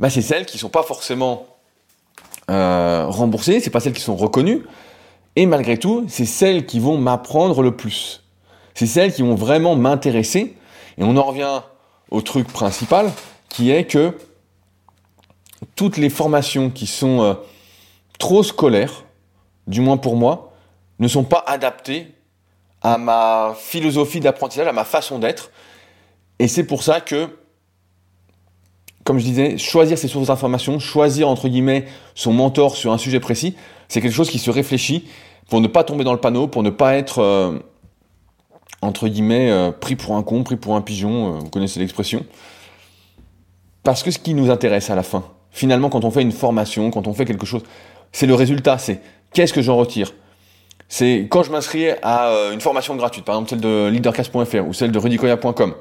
bah, 0.00 0.08
c'est 0.08 0.22
celles 0.22 0.46
qui 0.46 0.56
sont 0.56 0.70
pas 0.70 0.82
forcément 0.82 1.46
euh, 2.50 3.04
remboursées, 3.06 3.60
c'est 3.60 3.68
pas 3.68 3.80
celles 3.80 3.92
qui 3.92 4.00
sont 4.00 4.16
reconnues, 4.16 4.62
et 5.36 5.44
malgré 5.44 5.76
tout, 5.76 6.06
c'est 6.08 6.24
celles 6.24 6.64
qui 6.64 6.80
vont 6.80 6.96
m'apprendre 6.96 7.62
le 7.62 7.76
plus. 7.76 8.22
C'est 8.72 8.86
celles 8.86 9.12
qui 9.12 9.20
vont 9.20 9.34
vraiment 9.34 9.76
m'intéresser. 9.76 10.56
Et 10.96 11.02
on 11.02 11.16
en 11.18 11.22
revient 11.22 11.60
au 12.10 12.22
truc 12.22 12.48
principal, 12.48 13.12
qui 13.50 13.70
est 13.70 13.84
que 13.84 14.16
toutes 15.76 15.98
les 15.98 16.08
formations 16.08 16.70
qui 16.70 16.86
sont 16.86 17.20
euh, 17.20 17.34
trop 18.18 18.42
scolaires, 18.42 19.04
du 19.66 19.82
moins 19.82 19.98
pour 19.98 20.16
moi, 20.16 20.54
ne 20.98 21.08
sont 21.08 21.24
pas 21.24 21.44
adaptées 21.46 22.14
à 22.80 22.96
ma 22.96 23.54
philosophie 23.58 24.20
d'apprentissage, 24.20 24.66
à 24.66 24.72
ma 24.72 24.84
façon 24.84 25.18
d'être. 25.18 25.50
Et 26.38 26.48
c'est 26.48 26.64
pour 26.64 26.82
ça 26.82 27.00
que, 27.00 27.28
comme 29.04 29.18
je 29.18 29.24
disais, 29.24 29.58
choisir 29.58 29.98
ses 29.98 30.08
sources 30.08 30.28
d'information, 30.28 30.78
choisir 30.78 31.28
entre 31.28 31.48
guillemets 31.48 31.86
son 32.14 32.32
mentor 32.32 32.76
sur 32.76 32.92
un 32.92 32.98
sujet 32.98 33.20
précis, 33.20 33.54
c'est 33.88 34.00
quelque 34.00 34.14
chose 34.14 34.30
qui 34.30 34.38
se 34.38 34.50
réfléchit 34.50 35.08
pour 35.48 35.60
ne 35.60 35.68
pas 35.68 35.84
tomber 35.84 36.04
dans 36.04 36.12
le 36.12 36.20
panneau, 36.20 36.48
pour 36.48 36.62
ne 36.62 36.70
pas 36.70 36.96
être 36.96 37.20
euh, 37.20 37.58
entre 38.82 39.08
guillemets 39.08 39.50
euh, 39.50 39.70
pris 39.70 39.94
pour 39.96 40.16
un 40.16 40.22
con, 40.22 40.42
pris 40.42 40.56
pour 40.56 40.74
un 40.74 40.80
pigeon, 40.80 41.36
euh, 41.36 41.38
vous 41.38 41.50
connaissez 41.50 41.78
l'expression. 41.80 42.24
Parce 43.82 44.02
que 44.02 44.10
ce 44.10 44.18
qui 44.18 44.34
nous 44.34 44.50
intéresse 44.50 44.90
à 44.90 44.94
la 44.94 45.02
fin, 45.02 45.24
finalement, 45.50 45.90
quand 45.90 46.04
on 46.04 46.10
fait 46.10 46.22
une 46.22 46.32
formation, 46.32 46.90
quand 46.90 47.06
on 47.06 47.12
fait 47.12 47.26
quelque 47.26 47.46
chose, 47.46 47.62
c'est 48.12 48.26
le 48.26 48.34
résultat, 48.34 48.78
c'est 48.78 49.02
qu'est-ce 49.32 49.52
que 49.52 49.62
j'en 49.62 49.76
retire 49.76 50.12
c'est 50.86 51.26
quand 51.30 51.42
je 51.42 51.50
m'inscris 51.50 51.88
à 52.02 52.30
une 52.52 52.60
formation 52.60 52.94
gratuite, 52.94 53.24
par 53.24 53.36
exemple 53.36 53.50
celle 53.50 53.60
de 53.60 53.88
leadercast.fr 53.88 54.68
ou 54.68 54.74
celle 54.74 54.92
de 54.92 54.98
rudicoya.com. 54.98 55.74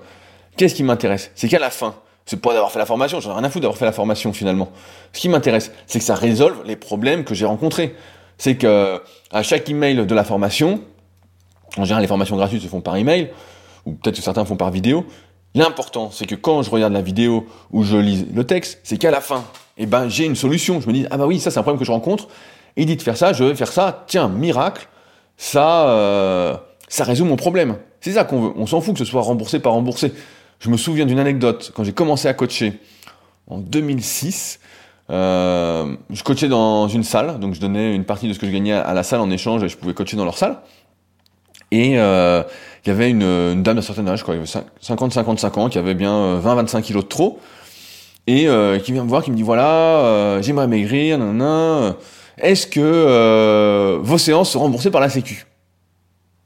Qu'est-ce 0.57 0.75
qui 0.75 0.83
m'intéresse? 0.83 1.31
C'est 1.35 1.47
qu'à 1.47 1.59
la 1.59 1.69
fin, 1.69 1.95
c'est 2.25 2.41
pas 2.41 2.53
d'avoir 2.53 2.71
fait 2.71 2.79
la 2.79 2.85
formation, 2.85 3.19
j'en 3.19 3.31
ai 3.31 3.33
rien 3.35 3.43
à 3.43 3.49
foutre 3.49 3.63
d'avoir 3.63 3.77
fait 3.77 3.85
la 3.85 3.91
formation 3.91 4.33
finalement. 4.33 4.69
Ce 5.11 5.19
qui 5.19 5.29
m'intéresse, 5.29 5.71
c'est 5.87 5.99
que 5.99 6.05
ça 6.05 6.15
résolve 6.15 6.63
les 6.65 6.75
problèmes 6.75 7.23
que 7.23 7.33
j'ai 7.33 7.45
rencontrés. 7.45 7.95
C'est 8.37 8.55
que 8.55 9.01
à 9.31 9.43
chaque 9.43 9.69
email 9.69 10.05
de 10.05 10.15
la 10.15 10.23
formation, 10.23 10.81
en 11.77 11.85
général 11.85 12.01
les 12.01 12.07
formations 12.07 12.35
gratuites 12.35 12.61
se 12.61 12.67
font 12.67 12.81
par 12.81 12.95
email, 12.95 13.31
ou 13.85 13.93
peut-être 13.93 14.15
que 14.15 14.21
certains 14.21 14.45
font 14.45 14.55
par 14.55 14.71
vidéo. 14.71 15.05
L'important, 15.55 16.09
c'est 16.11 16.25
que 16.25 16.35
quand 16.35 16.63
je 16.63 16.71
regarde 16.71 16.93
la 16.93 17.01
vidéo 17.01 17.45
ou 17.71 17.83
je 17.83 17.97
lis 17.97 18.25
le 18.33 18.43
texte, 18.43 18.79
c'est 18.83 18.97
qu'à 18.97 19.11
la 19.11 19.21
fin, 19.21 19.43
eh 19.77 19.85
ben, 19.85 20.09
j'ai 20.09 20.25
une 20.25 20.35
solution. 20.35 20.81
Je 20.81 20.87
me 20.87 20.93
dis, 20.93 21.05
ah 21.11 21.17
bah 21.17 21.27
oui, 21.27 21.39
ça 21.39 21.51
c'est 21.51 21.59
un 21.59 21.63
problème 21.63 21.79
que 21.79 21.85
je 21.85 21.91
rencontre. 21.91 22.27
Il 22.75 22.87
dit 22.87 22.95
de 22.95 23.01
faire 23.01 23.17
ça, 23.17 23.33
je 23.33 23.43
vais 23.43 23.55
faire 23.55 23.71
ça. 23.71 24.03
Tiens, 24.07 24.29
miracle, 24.29 24.87
ça, 25.37 25.89
euh, 25.89 26.55
ça 26.87 27.03
résout 27.03 27.25
mon 27.25 27.35
problème. 27.35 27.77
C'est 28.01 28.13
ça 28.13 28.23
qu'on 28.23 28.41
veut. 28.41 28.53
On 28.55 28.65
s'en 28.65 28.81
fout 28.81 28.93
que 28.93 28.99
ce 28.99 29.05
soit 29.05 29.21
remboursé 29.21 29.59
par 29.59 29.73
remboursé. 29.73 30.11
Je 30.63 30.69
me 30.69 30.77
souviens 30.77 31.05
d'une 31.05 31.19
anecdote 31.19 31.73
quand 31.75 31.83
j'ai 31.83 31.91
commencé 31.91 32.29
à 32.29 32.33
coacher 32.33 32.79
en 33.49 33.57
2006. 33.57 34.61
Euh, 35.09 35.97
je 36.09 36.23
coachais 36.23 36.47
dans 36.47 36.87
une 36.87 37.03
salle, 37.03 37.37
donc 37.41 37.53
je 37.53 37.59
donnais 37.59 37.93
une 37.93 38.05
partie 38.05 38.29
de 38.29 38.33
ce 38.33 38.39
que 38.39 38.47
je 38.47 38.51
gagnais 38.53 38.71
à 38.71 38.93
la 38.93 39.03
salle 39.03 39.19
en 39.19 39.29
échange 39.29 39.61
et 39.61 39.67
je 39.67 39.75
pouvais 39.75 39.93
coacher 39.93 40.15
dans 40.15 40.23
leur 40.23 40.37
salle. 40.37 40.59
Et 41.71 41.99
euh, 41.99 42.43
il 42.85 42.89
y 42.89 42.91
avait 42.93 43.09
une, 43.09 43.61
dame 43.61 43.75
d'un 43.75 43.81
certain 43.81 44.07
âge, 44.07 44.23
quoi, 44.23 44.35
50-55 44.35 45.59
ans, 45.59 45.67
qui 45.67 45.77
avait 45.77 45.95
bien 45.95 46.39
20-25 46.39 46.77
euh, 46.77 46.81
kilos 46.81 47.03
de 47.03 47.09
trop, 47.09 47.41
et 48.27 48.47
qui 48.85 48.93
vient 48.93 49.03
me 49.03 49.09
voir, 49.09 49.21
qui 49.21 49.31
me 49.31 49.35
dit 49.35 49.43
voilà, 49.43 50.39
j'aimerais 50.41 50.67
maigrir, 50.67 51.17
nanana. 51.17 51.97
est-ce 52.37 52.67
que 52.67 53.99
vos 54.01 54.17
séances 54.17 54.51
sont 54.51 54.61
remboursées 54.61 54.91
par 54.91 55.01
la 55.01 55.09
Sécu? 55.09 55.45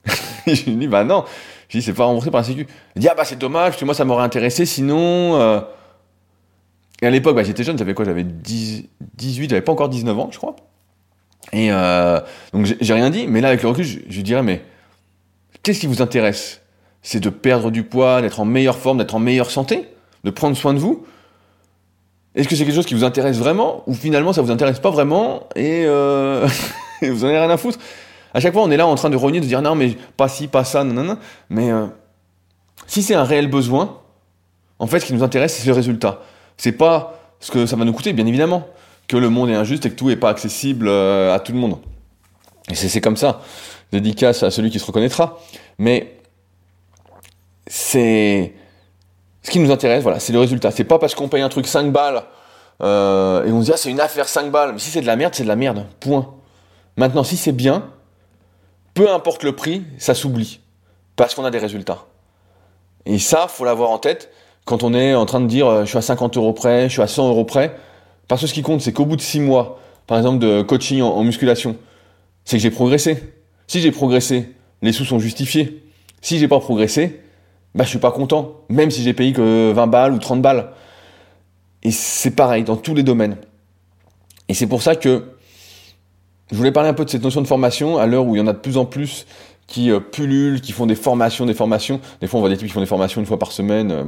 Je 0.47 0.63
lui 0.63 0.75
dis, 0.75 0.87
bah 0.87 1.03
non. 1.03 1.23
Je 1.69 1.77
dis, 1.77 1.83
c'est 1.83 1.93
pas 1.93 2.05
remboursé 2.05 2.31
par 2.31 2.41
la 2.41 2.47
Sécu. 2.47 2.67
Il 2.95 3.01
dit, 3.01 3.09
ah 3.09 3.15
bah 3.15 3.25
c'est 3.25 3.37
dommage, 3.37 3.71
parce 3.71 3.79
que 3.79 3.85
moi 3.85 3.93
ça 3.93 4.05
m'aurait 4.05 4.23
intéressé, 4.23 4.65
sinon... 4.65 5.35
Euh... 5.39 5.59
Et 7.01 7.05
à 7.05 7.11
l'époque, 7.11 7.35
bah, 7.35 7.43
j'étais 7.43 7.63
jeune, 7.63 7.77
j'avais 7.77 7.93
quoi 7.93 8.05
J'avais 8.05 8.23
18, 8.23 9.49
j'avais 9.49 9.61
pas 9.61 9.71
encore 9.71 9.89
19 9.89 10.17
ans, 10.17 10.29
je 10.31 10.37
crois. 10.37 10.55
Et 11.53 11.71
euh, 11.71 12.19
donc 12.53 12.65
j'ai 12.65 12.93
rien 12.93 13.09
dit, 13.09 13.27
mais 13.27 13.41
là 13.41 13.49
avec 13.49 13.61
le 13.61 13.69
recul, 13.69 13.85
je, 13.85 14.21
dirais, 14.21 14.43
mais 14.43 14.63
qu'est-ce 15.63 15.79
qui 15.79 15.87
vous 15.87 16.01
intéresse? 16.01 16.61
C'est 17.01 17.19
de 17.19 17.29
perdre 17.29 17.71
du 17.71 17.83
poids, 17.83 18.21
d'être 18.21 18.39
en 18.39 18.45
meilleure 18.45 18.77
forme, 18.77 18.97
d'être 18.97 19.15
en 19.15 19.19
meilleure 19.19 19.51
santé, 19.51 19.87
de 20.23 20.29
prendre 20.29 20.57
soin 20.57 20.73
de 20.73 20.79
vous? 20.79 21.05
Est-ce 22.35 22.47
que 22.47 22.55
c'est 22.55 22.65
quelque 22.65 22.75
chose 22.75 22.85
qui 22.85 22.95
vous 22.95 23.05
intéresse 23.05 23.37
vraiment? 23.37 23.83
Ou 23.87 23.93
finalement 23.93 24.33
ça 24.33 24.41
vous 24.41 24.51
intéresse 24.51 24.79
pas 24.79 24.91
vraiment 24.91 25.47
et 25.55 25.85
euh, 25.85 26.47
vous 27.01 27.23
en 27.23 27.27
avez 27.27 27.39
rien 27.39 27.49
à 27.49 27.57
foutre? 27.57 27.79
À 28.33 28.39
chaque 28.39 28.53
fois, 28.53 28.63
on 28.63 28.71
est 28.71 28.77
là 28.77 28.87
en 28.87 28.95
train 28.95 29.09
de 29.09 29.15
rogner, 29.15 29.39
de 29.39 29.45
dire 29.45 29.61
non 29.61 29.75
mais 29.75 29.97
pas 30.17 30.27
ci, 30.27 30.47
pas 30.47 30.63
ça, 30.63 30.83
non, 30.83 30.93
non, 30.93 31.03
non. 31.03 31.17
Mais 31.49 31.71
euh, 31.71 31.87
si 32.85 33.03
c'est 33.03 33.15
un 33.15 33.23
réel 33.23 33.49
besoin, 33.49 33.99
en 34.79 34.87
fait, 34.87 34.99
ce 34.99 35.05
qui 35.05 35.13
nous 35.13 35.23
intéresse, 35.23 35.57
c'est 35.57 35.67
le 35.67 35.73
résultat. 35.73 36.21
C'est 36.57 36.71
pas 36.71 37.19
ce 37.39 37.51
que 37.51 37.65
ça 37.65 37.75
va 37.75 37.85
nous 37.85 37.93
coûter, 37.93 38.13
bien 38.13 38.25
évidemment, 38.25 38.67
que 39.07 39.17
le 39.17 39.29
monde 39.29 39.49
est 39.49 39.55
injuste 39.55 39.85
et 39.85 39.89
que 39.89 39.95
tout 39.95 40.09
est 40.09 40.15
pas 40.15 40.29
accessible 40.29 40.87
euh, 40.87 41.33
à 41.33 41.39
tout 41.39 41.51
le 41.51 41.59
monde. 41.59 41.77
Et 42.69 42.75
c'est 42.75 43.01
comme 43.01 43.17
ça. 43.17 43.41
Dédicace 43.91 44.43
à 44.43 44.51
celui 44.51 44.69
qui 44.69 44.79
se 44.79 44.85
reconnaîtra. 44.85 45.39
Mais 45.77 46.17
c'est 47.65 48.53
ce 49.47 49.51
qui 49.51 49.59
nous 49.59 49.71
intéresse, 49.71 50.03
voilà, 50.03 50.19
c'est 50.19 50.33
le 50.33 50.39
résultat. 50.39 50.71
C'est 50.71 50.83
pas 50.83 50.99
parce 50.99 51.15
qu'on 51.15 51.29
paye 51.29 51.41
un 51.41 51.49
truc 51.49 51.67
5 51.67 51.91
balles 51.91 52.23
euh, 52.83 53.45
et 53.45 53.51
on 53.51 53.61
se 53.61 53.65
dit 53.67 53.71
ah 53.73 53.77
c'est 53.77 53.89
une 53.89 54.01
affaire 54.01 54.27
5 54.27 54.51
balles. 54.51 54.73
Mais 54.73 54.79
si 54.79 54.89
c'est 54.89 55.01
de 55.01 55.05
la 55.05 55.15
merde, 55.15 55.33
c'est 55.33 55.43
de 55.43 55.47
la 55.47 55.55
merde. 55.55 55.85
Point. 56.01 56.33
Maintenant, 56.97 57.23
si 57.23 57.37
c'est 57.37 57.53
bien, 57.53 57.89
peu 58.97 59.11
importe 59.11 59.43
le 59.43 59.51
prix, 59.51 59.83
ça 59.99 60.15
s'oublie 60.15 60.59
parce 61.15 61.35
qu'on 61.35 61.45
a 61.45 61.51
des 61.51 61.59
résultats. 61.59 62.07
Et 63.05 63.19
ça, 63.19 63.47
faut 63.47 63.63
l'avoir 63.63 63.91
en 63.91 63.99
tête 63.99 64.31
quand 64.65 64.81
on 64.81 64.91
est 64.95 65.13
en 65.13 65.27
train 65.27 65.39
de 65.39 65.45
dire 65.45 65.67
euh, 65.67 65.81
je 65.83 65.89
suis 65.89 65.99
à 65.99 66.01
50 66.01 66.35
euros 66.35 66.51
près, 66.51 66.89
je 66.89 66.93
suis 66.93 67.01
à 67.03 67.07
100 67.07 67.29
euros 67.29 67.45
près. 67.45 67.77
Parce 68.27 68.41
que 68.41 68.47
ce 68.47 68.55
qui 68.55 68.63
compte, 68.63 68.81
c'est 68.81 68.93
qu'au 68.93 69.05
bout 69.05 69.15
de 69.15 69.21
6 69.21 69.39
mois, 69.39 69.79
par 70.07 70.17
exemple 70.17 70.39
de 70.39 70.63
coaching 70.63 71.01
en, 71.01 71.23
musculation, 71.23 71.75
c'est 72.43 72.57
que 72.57 72.63
j'ai 72.63 72.71
progressé. 72.71 73.35
Si 73.67 73.81
j'ai 73.81 73.91
progressé, 73.91 74.55
les 74.81 74.91
sous 74.91 75.05
sont 75.05 75.19
justifiés. 75.19 75.83
Si 76.21 76.39
j'ai 76.39 76.47
pas 76.47 76.59
progressé, 76.59 77.21
bah 77.75 77.83
je 77.83 77.89
suis 77.89 77.99
pas 77.99 78.11
content, 78.11 78.61
même 78.67 78.89
si 78.89 79.03
j'ai 79.03 79.13
payé 79.13 79.31
que 79.31 79.71
20 79.73 79.85
balles 79.85 80.13
ou 80.13 80.17
30 80.17 80.41
balles. 80.41 80.71
Et 81.83 81.91
c'est 81.91 82.31
pareil 82.31 82.63
dans 82.63 82.77
tous 82.77 82.95
les 82.95 83.03
domaines. 83.03 83.37
Et 84.49 84.55
c'est 84.55 84.67
pour 84.67 84.81
ça 84.81 84.95
que 84.95 85.36
je 86.51 86.55
voulais 86.55 86.71
parler 86.71 86.89
un 86.89 86.93
peu 86.93 87.05
de 87.05 87.09
cette 87.09 87.23
notion 87.23 87.41
de 87.41 87.47
formation 87.47 87.97
à 87.97 88.05
l'heure 88.05 88.25
où 88.25 88.35
il 88.35 88.39
y 88.39 88.41
en 88.41 88.47
a 88.47 88.53
de 88.53 88.59
plus 88.59 88.77
en 88.77 88.85
plus 88.85 89.25
qui 89.67 89.91
euh, 89.91 89.99
pullulent, 89.99 90.61
qui 90.61 90.71
font 90.71 90.85
des 90.85 90.95
formations, 90.95 91.45
des 91.45 91.53
formations. 91.53 91.99
Des 92.21 92.27
fois, 92.27 92.39
on 92.39 92.41
voit 92.41 92.49
des 92.49 92.57
types 92.57 92.67
qui 92.67 92.73
font 92.73 92.79
des 92.79 92.85
formations 92.85 93.21
une 93.21 93.27
fois 93.27 93.37
par 93.37 93.51
semaine. 93.51 93.91
Euh, 93.91 94.03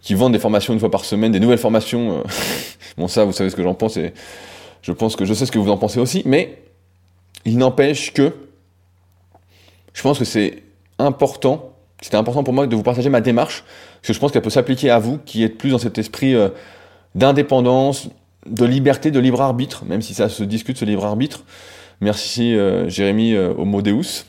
qui 0.00 0.14
vendent 0.14 0.32
des 0.32 0.40
formations 0.40 0.72
une 0.72 0.80
fois 0.80 0.90
par 0.90 1.04
semaine, 1.04 1.30
des 1.30 1.38
nouvelles 1.38 1.58
formations. 1.58 2.18
Euh, 2.18 2.22
bon, 2.96 3.06
ça, 3.06 3.24
vous 3.24 3.32
savez 3.32 3.50
ce 3.50 3.56
que 3.56 3.62
j'en 3.62 3.74
pense 3.74 3.96
et 3.96 4.14
je 4.82 4.90
pense 4.90 5.14
que 5.14 5.24
je 5.24 5.34
sais 5.34 5.46
ce 5.46 5.52
que 5.52 5.58
vous 5.58 5.70
en 5.70 5.76
pensez 5.76 6.00
aussi, 6.00 6.22
mais 6.24 6.62
il 7.44 7.58
n'empêche 7.58 8.12
que 8.12 8.32
je 9.92 10.02
pense 10.02 10.18
que 10.18 10.24
c'est 10.24 10.62
important, 10.98 11.72
c'était 12.00 12.16
important 12.16 12.42
pour 12.42 12.54
moi 12.54 12.66
de 12.66 12.74
vous 12.74 12.82
partager 12.82 13.10
ma 13.10 13.20
démarche, 13.20 13.62
parce 14.00 14.08
que 14.08 14.12
je 14.12 14.18
pense 14.18 14.32
qu'elle 14.32 14.42
peut 14.42 14.50
s'appliquer 14.50 14.90
à 14.90 14.98
vous 14.98 15.18
qui 15.18 15.44
êtes 15.44 15.56
plus 15.56 15.70
dans 15.70 15.78
cet 15.78 15.98
esprit 15.98 16.34
d'indépendance, 17.14 18.08
de 18.46 18.64
liberté, 18.64 19.10
de 19.10 19.20
libre 19.20 19.40
arbitre, 19.40 19.84
même 19.84 20.02
si 20.02 20.14
ça 20.14 20.28
se 20.28 20.42
discute 20.42 20.78
ce 20.78 20.84
libre 20.84 21.04
arbitre. 21.04 21.44
Merci 22.00 22.54
euh, 22.54 22.88
Jérémy 22.88 23.36
Homo 23.36 23.82
Deus. 23.82 24.24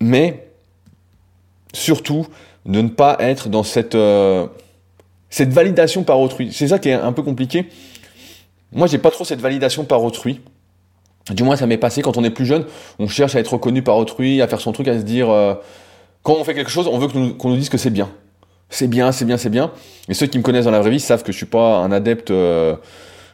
Mais 0.00 0.48
surtout, 1.72 2.26
de 2.66 2.80
ne 2.80 2.88
pas 2.88 3.16
être 3.20 3.48
dans 3.48 3.62
cette, 3.62 3.94
euh, 3.94 4.46
cette 5.28 5.52
validation 5.52 6.02
par 6.02 6.20
autrui. 6.20 6.52
C'est 6.52 6.68
ça 6.68 6.78
qui 6.78 6.88
est 6.88 6.94
un 6.94 7.12
peu 7.12 7.22
compliqué. 7.22 7.68
Moi, 8.72 8.86
j'ai 8.86 8.98
pas 8.98 9.10
trop 9.10 9.24
cette 9.24 9.40
validation 9.40 9.84
par 9.84 10.02
autrui. 10.02 10.40
Du 11.30 11.42
moins, 11.42 11.56
ça 11.56 11.66
m'est 11.66 11.78
passé 11.78 12.02
quand 12.02 12.16
on 12.16 12.24
est 12.24 12.30
plus 12.30 12.46
jeune. 12.46 12.64
On 12.98 13.08
cherche 13.08 13.34
à 13.34 13.40
être 13.40 13.52
reconnu 13.52 13.82
par 13.82 13.96
autrui, 13.96 14.42
à 14.42 14.48
faire 14.48 14.60
son 14.60 14.72
truc, 14.72 14.88
à 14.88 14.98
se 14.98 15.04
dire 15.04 15.30
euh, 15.30 15.54
quand 16.22 16.34
on 16.34 16.44
fait 16.44 16.54
quelque 16.54 16.70
chose, 16.70 16.86
on 16.86 16.98
veut 16.98 17.08
qu'on 17.08 17.48
nous, 17.48 17.56
dise 17.56 17.68
que 17.68 17.78
c'est 17.78 17.90
bien. 17.90 18.10
C'est 18.70 18.88
bien, 18.88 19.12
c'est 19.12 19.24
bien, 19.24 19.36
c'est 19.36 19.50
bien. 19.50 19.72
Et 20.08 20.14
ceux 20.14 20.26
qui 20.26 20.38
me 20.38 20.42
connaissent 20.42 20.64
dans 20.64 20.70
la 20.70 20.80
vraie 20.80 20.90
vie 20.90 21.00
savent 21.00 21.22
que 21.22 21.32
je 21.32 21.36
suis 21.36 21.46
pas 21.46 21.78
un 21.78 21.92
adepte 21.92 22.30
euh, 22.30 22.76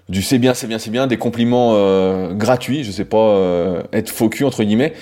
du 0.08 0.22
c'est 0.22 0.38
bien, 0.38 0.54
c'est 0.54 0.66
bien, 0.66 0.78
c'est 0.78 0.90
bien, 0.90 1.06
des 1.06 1.18
compliments 1.18 1.74
gratuits. 2.34 2.84
Je 2.84 2.90
sais 2.90 3.04
pas 3.04 3.82
être 3.92 4.10
faux 4.10 4.28
cul 4.28 4.44
entre 4.44 4.64
guillemets. 4.64 4.92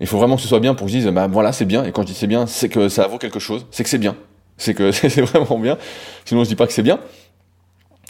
Il 0.00 0.06
faut 0.08 0.18
vraiment 0.18 0.34
que 0.34 0.42
ce 0.42 0.48
soit 0.48 0.58
bien 0.58 0.74
pour 0.74 0.86
que 0.86 0.92
je 0.92 0.98
dise, 0.98 1.06
bah 1.08 1.28
voilà, 1.30 1.52
c'est 1.52 1.64
bien. 1.64 1.84
Et 1.84 1.92
quand 1.92 2.02
je 2.02 2.08
dis 2.08 2.14
c'est 2.14 2.26
bien, 2.26 2.46
c'est 2.46 2.68
que 2.68 2.88
ça 2.88 3.06
vaut 3.06 3.18
quelque 3.18 3.38
chose, 3.38 3.66
c'est 3.70 3.84
que 3.84 3.88
c'est 3.88 3.98
bien. 3.98 4.16
C'est 4.56 4.74
que 4.74 4.90
c'est 4.92 5.22
vraiment 5.22 5.58
bien. 5.58 5.78
Sinon, 6.24 6.44
je 6.44 6.48
dis 6.48 6.56
pas 6.56 6.66
que 6.66 6.72
c'est 6.72 6.82
bien. 6.82 6.98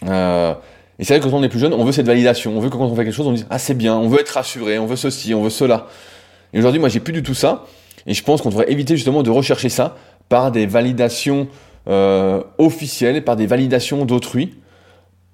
Euh, 0.09 0.55
et 0.99 1.05
c'est 1.05 1.15
vrai 1.15 1.21
que 1.21 1.31
quand 1.31 1.37
on 1.37 1.43
est 1.43 1.49
plus 1.49 1.59
jeune, 1.59 1.75
on 1.75 1.85
veut 1.85 1.93
cette 1.93 2.07
validation. 2.07 2.57
On 2.57 2.61
veut 2.61 2.71
que 2.71 2.77
quand 2.77 2.87
on 2.87 2.95
fait 2.95 3.05
quelque 3.05 3.15
chose, 3.15 3.27
on 3.27 3.33
dise, 3.33 3.47
ah, 3.51 3.59
c'est 3.59 3.75
bien, 3.75 3.95
on 3.95 4.09
veut 4.09 4.21
être 4.21 4.31
rassuré, 4.31 4.79
on 4.79 4.87
veut 4.87 4.97
ceci, 4.97 5.35
on 5.35 5.43
veut 5.43 5.51
cela. 5.51 5.87
Et 6.55 6.59
aujourd'hui, 6.59 6.81
moi, 6.81 6.89
j'ai 6.89 7.01
plus 7.01 7.13
du 7.13 7.23
tout 7.23 7.35
ça. 7.35 7.67
Et 8.07 8.15
je 8.15 8.23
pense 8.25 8.43
qu'on 8.43 8.51
devrait 8.51 8.71
éviter 8.71 8.97
justement 8.97 9.23
de 9.23 9.31
rechercher 9.31 9.69
ça 9.69 9.97
par 10.29 10.53
des 10.53 10.67
validations 10.67 11.49
euh, 11.89 12.43
officielles, 12.59 13.25
par 13.25 13.37
des 13.37 13.47
validations 13.47 14.05
d'autrui. 14.05 14.59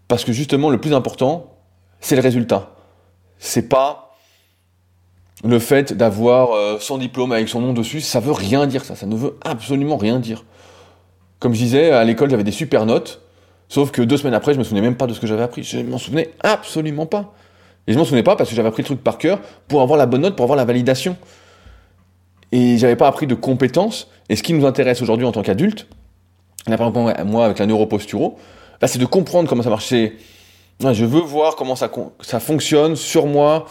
Parce 0.08 0.24
que 0.24 0.32
justement, 0.32 0.70
le 0.70 0.78
plus 0.78 0.94
important, 0.94 1.54
c'est 2.00 2.16
le 2.16 2.22
résultat. 2.22 2.70
C'est 3.38 3.68
pas 3.68 4.08
le 5.44 5.58
fait 5.58 5.92
d'avoir 5.92 6.52
euh, 6.52 6.78
son 6.80 6.98
diplôme 6.98 7.32
avec 7.32 7.48
son 7.48 7.60
nom 7.60 7.72
dessus, 7.72 8.00
ça 8.00 8.20
veut 8.20 8.32
rien 8.32 8.66
dire, 8.66 8.84
ça. 8.84 8.96
Ça 8.96 9.06
ne 9.06 9.14
veut 9.14 9.36
absolument 9.44 9.96
rien 9.96 10.18
dire. 10.18 10.44
Comme 11.38 11.54
je 11.54 11.58
disais, 11.58 11.90
à 11.90 12.02
l'école, 12.04 12.30
j'avais 12.30 12.44
des 12.44 12.50
super 12.50 12.86
notes, 12.86 13.20
sauf 13.68 13.90
que 13.92 14.02
deux 14.02 14.16
semaines 14.16 14.34
après, 14.34 14.54
je 14.54 14.58
me 14.58 14.64
souvenais 14.64 14.80
même 14.80 14.96
pas 14.96 15.06
de 15.06 15.14
ce 15.14 15.20
que 15.20 15.26
j'avais 15.26 15.42
appris. 15.42 15.62
Je 15.62 15.78
m'en 15.78 15.98
souvenais 15.98 16.32
absolument 16.42 17.06
pas. 17.06 17.34
Et 17.86 17.92
je 17.92 17.98
m'en 17.98 18.04
souvenais 18.04 18.22
pas 18.22 18.36
parce 18.36 18.50
que 18.50 18.56
j'avais 18.56 18.68
appris 18.68 18.82
le 18.82 18.86
truc 18.86 19.02
par 19.02 19.18
cœur 19.18 19.40
pour 19.68 19.80
avoir 19.80 19.98
la 19.98 20.06
bonne 20.06 20.22
note, 20.22 20.36
pour 20.36 20.44
avoir 20.44 20.56
la 20.56 20.64
validation. 20.64 21.16
Et 22.50 22.76
j'avais 22.78 22.96
pas 22.96 23.06
appris 23.06 23.26
de 23.26 23.34
compétences. 23.34 24.08
Et 24.28 24.36
ce 24.36 24.42
qui 24.42 24.52
nous 24.52 24.66
intéresse 24.66 25.02
aujourd'hui 25.02 25.26
en 25.26 25.32
tant 25.32 25.42
qu'adulte, 25.42 25.86
par 26.66 26.88
exemple, 26.88 27.24
moi, 27.24 27.44
avec 27.44 27.58
la 27.58 27.66
neuroposturo, 27.66 28.38
bah, 28.80 28.88
c'est 28.88 28.98
de 28.98 29.06
comprendre 29.06 29.48
comment 29.48 29.62
ça 29.62 29.70
marche. 29.70 29.88
Je 29.88 31.04
veux 31.04 31.20
voir 31.20 31.56
comment 31.56 31.76
ça, 31.76 31.90
ça 32.20 32.40
fonctionne 32.40 32.94
sur 32.96 33.26
moi, 33.26 33.66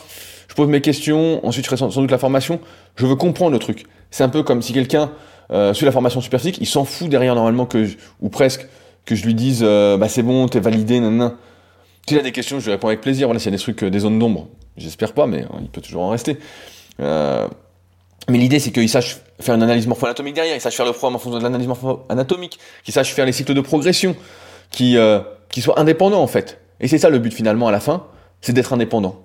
je 0.47 0.55
pose 0.55 0.68
mes 0.68 0.82
questions, 0.82 1.45
ensuite 1.45 1.66
je 1.66 1.70
ferai 1.70 1.78
sans, 1.78 2.01
doute 2.01 2.12
la 2.12 2.18
formation, 2.18 2.60
je 2.95 3.05
veux 3.05 3.16
comprendre 3.16 3.51
le 3.51 3.60
truc. 3.60 3.86
C'est 4.12 4.24
un 4.24 4.30
peu 4.30 4.43
comme 4.43 4.62
si 4.62 4.74
quelqu'un 4.74 5.12
euh, 5.51 5.74
suit 5.74 5.86
la 5.86 5.91
formation 5.91 6.20
super 6.20 6.45
il 6.45 6.66
s'en 6.66 6.84
fout 6.84 7.10
derrière 7.10 7.36
normalement 7.36 7.66
que, 7.66 7.88
ou 8.20 8.30
presque, 8.30 8.68
que 9.05 9.16
je 9.16 9.26
lui 9.26 9.34
dise 9.34 9.62
euh, 9.64 9.97
bah 9.97 10.10
c'est 10.10 10.24
bon, 10.24 10.47
t'es 10.47 10.60
validé, 10.60 10.99
nan 10.99 11.34
S'il 12.08 12.20
a 12.20 12.22
des 12.22 12.32
questions, 12.32 12.60
je 12.60 12.66
lui 12.66 12.72
réponds 12.72 12.88
avec 12.88 13.01
plaisir. 13.01 13.28
Voilà, 13.28 13.39
s'il 13.39 13.51
y 13.51 13.55
a 13.55 13.58
des 13.58 13.62
trucs, 13.62 13.84
euh, 13.84 13.89
des 13.89 13.99
zones 13.99 14.20
d'ombre, 14.20 14.47
j'espère 14.76 15.14
pas, 15.14 15.26
mais 15.26 15.45
il 15.62 15.70
peut 15.70 15.82
toujours 15.82 16.03
en 16.03 16.10
rester. 16.10 16.38
Euh, 16.99 17.47
mais 18.30 18.38
l'idée, 18.38 18.59
c'est 18.59 18.72
qu'il 18.72 18.89
sache 18.89 19.18
faire 19.39 19.55
une 19.55 19.63
analyse 19.63 19.88
morpho-anatomique 19.88 20.36
derrière, 20.36 20.55
il 20.55 20.61
sache 20.61 20.76
faire 20.76 20.86
le 20.86 20.91
programme 20.91 21.15
en 21.15 21.20
fonction 21.20 21.39
de 21.39 21.43
l'analyse 21.43 21.68
morpho-anatomique, 21.68 22.59
qu'il 22.84 22.93
sache 22.93 23.13
faire 23.13 23.26
les 23.26 23.32
cycles 23.32 23.53
de 23.53 23.61
progression, 23.61 24.15
qu'il 24.72 24.97
euh, 24.97 25.22
soit 25.57 25.80
indépendant 25.80 26.22
en 26.22 26.28
fait. 26.28 26.59
Et 26.80 26.88
c'est 26.88 26.97
ça 26.97 27.09
le 27.09 27.20
but 27.20 27.34
finalement 27.34 27.68
à 27.68 27.72
la 27.72 27.80
fin, 27.80 28.05
c'est 28.41 28.53
d'être 28.53 28.74
indépendant. 28.74 29.24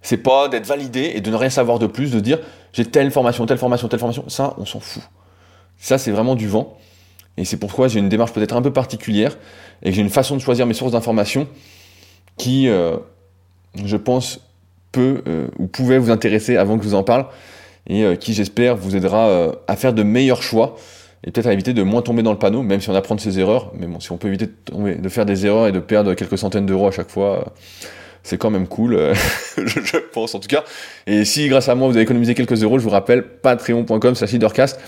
C'est 0.00 0.16
pas 0.18 0.48
d'être 0.48 0.66
validé 0.66 1.12
et 1.14 1.20
de 1.20 1.30
ne 1.30 1.36
rien 1.36 1.50
savoir 1.50 1.78
de 1.78 1.86
plus, 1.86 2.12
de 2.12 2.20
dire 2.20 2.38
j'ai 2.72 2.84
telle 2.84 3.10
formation, 3.10 3.46
telle 3.46 3.58
formation, 3.58 3.88
telle 3.88 3.98
formation. 3.98 4.24
Ça, 4.28 4.54
on 4.58 4.64
s'en 4.64 4.80
fout. 4.80 5.02
Ça, 5.76 5.98
c'est 5.98 6.10
vraiment 6.10 6.34
du 6.34 6.48
vent. 6.48 6.78
Et 7.36 7.44
c'est 7.44 7.56
pourquoi 7.56 7.88
j'ai 7.88 8.00
une 8.00 8.08
démarche 8.08 8.32
peut-être 8.32 8.56
un 8.56 8.62
peu 8.62 8.72
particulière 8.72 9.36
et 9.82 9.92
j'ai 9.92 10.02
une 10.02 10.10
façon 10.10 10.36
de 10.36 10.40
choisir 10.40 10.66
mes 10.66 10.74
sources 10.74 10.92
d'information 10.92 11.46
qui, 12.36 12.68
euh, 12.68 12.96
je 13.84 13.96
pense, 13.96 14.40
peut 14.90 15.22
euh, 15.28 15.46
ou 15.58 15.66
pouvait 15.68 15.98
vous 15.98 16.10
intéresser 16.10 16.56
avant 16.56 16.78
que 16.78 16.84
je 16.84 16.88
vous 16.88 16.94
en 16.94 17.04
parle 17.04 17.26
et 17.86 18.04
euh, 18.04 18.16
qui, 18.16 18.34
j'espère, 18.34 18.76
vous 18.76 18.96
aidera 18.96 19.52
à 19.66 19.76
faire 19.76 19.92
de 19.92 20.02
meilleurs 20.02 20.42
choix 20.42 20.76
et 21.24 21.30
peut-être 21.30 21.46
à 21.46 21.52
éviter 21.52 21.72
de 21.72 21.82
moins 21.82 22.02
tomber 22.02 22.22
dans 22.22 22.32
le 22.32 22.38
panneau, 22.38 22.62
même 22.62 22.80
si 22.80 22.90
on 22.90 22.94
apprend 22.94 23.14
de 23.14 23.20
ses 23.20 23.38
erreurs. 23.38 23.72
Mais 23.74 23.86
bon, 23.86 24.00
si 24.00 24.12
on 24.12 24.18
peut 24.18 24.28
éviter 24.28 24.48
de, 24.72 25.08
faire 25.08 25.26
des 25.26 25.46
erreurs 25.46 25.66
et 25.66 25.72
de 25.72 25.80
perdre 25.80 26.14
quelques 26.14 26.38
centaines 26.38 26.66
d'euros 26.66 26.88
à 26.88 26.92
chaque 26.92 27.10
fois 27.10 27.52
c'est 28.24 28.36
quand 28.36 28.50
même 28.50 28.66
cool, 28.66 28.94
euh, 28.94 29.14
je, 29.56 29.96
pense 30.12 30.34
en 30.34 30.40
tout 30.40 30.48
cas. 30.48 30.64
Et 31.06 31.24
si 31.24 31.48
grâce 31.48 31.68
à 31.68 31.74
moi 31.74 31.88
vous 31.88 31.94
avez 31.94 32.02
économisé 32.02 32.34
quelques 32.34 32.62
euros, 32.62 32.78
je 32.78 32.84
vous 32.84 32.90
rappelle 32.90 33.22
patreon.com 33.22 34.14
slash 34.14 34.32
leadercast 34.32 34.78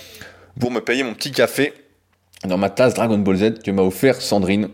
pour 0.59 0.71
me 0.71 0.81
payer 0.81 1.03
mon 1.03 1.15
petit 1.15 1.33
café 1.33 1.73
dans 2.47 2.59
ma 2.59 2.69
tasse 2.71 2.95
Dragon 2.95 3.19
Ball 3.19 3.37
Z 3.37 3.63
que 3.65 3.71
m'a 3.71 3.83
offert 3.83 4.21
Sandrine 4.21 4.69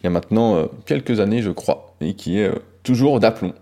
il 0.00 0.04
y 0.04 0.06
a 0.06 0.10
maintenant 0.10 0.56
euh, 0.56 0.66
quelques 0.86 1.18
années 1.18 1.42
je 1.42 1.50
crois 1.50 1.96
et 2.00 2.14
qui 2.14 2.38
est 2.38 2.48
euh, 2.48 2.54
toujours 2.82 3.18
d'aplomb. 3.20 3.52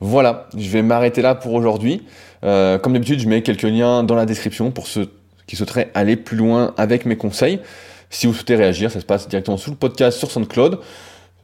Voilà, 0.00 0.48
je 0.56 0.68
vais 0.70 0.82
m'arrêter 0.82 1.22
là 1.22 1.34
pour 1.34 1.52
aujourd'hui. 1.54 2.06
Comme 2.42 2.92
d'habitude, 2.92 3.20
je 3.20 3.28
mets 3.28 3.42
quelques 3.42 3.62
liens 3.62 4.02
dans 4.02 4.14
la 4.14 4.26
description 4.26 4.70
pour 4.70 4.86
ceux 4.86 5.08
qui 5.46 5.56
souhaiteraient 5.56 5.90
aller 5.94 6.16
plus 6.16 6.36
loin 6.36 6.74
avec 6.76 7.06
mes 7.06 7.16
conseils. 7.16 7.60
Si 8.10 8.26
vous 8.26 8.34
souhaitez 8.34 8.56
réagir, 8.56 8.90
ça 8.90 9.00
se 9.00 9.06
passe 9.06 9.28
directement 9.28 9.56
sous 9.56 9.70
le 9.70 9.76
podcast 9.76 10.18
sur 10.18 10.30
SoundCloud. 10.30 10.78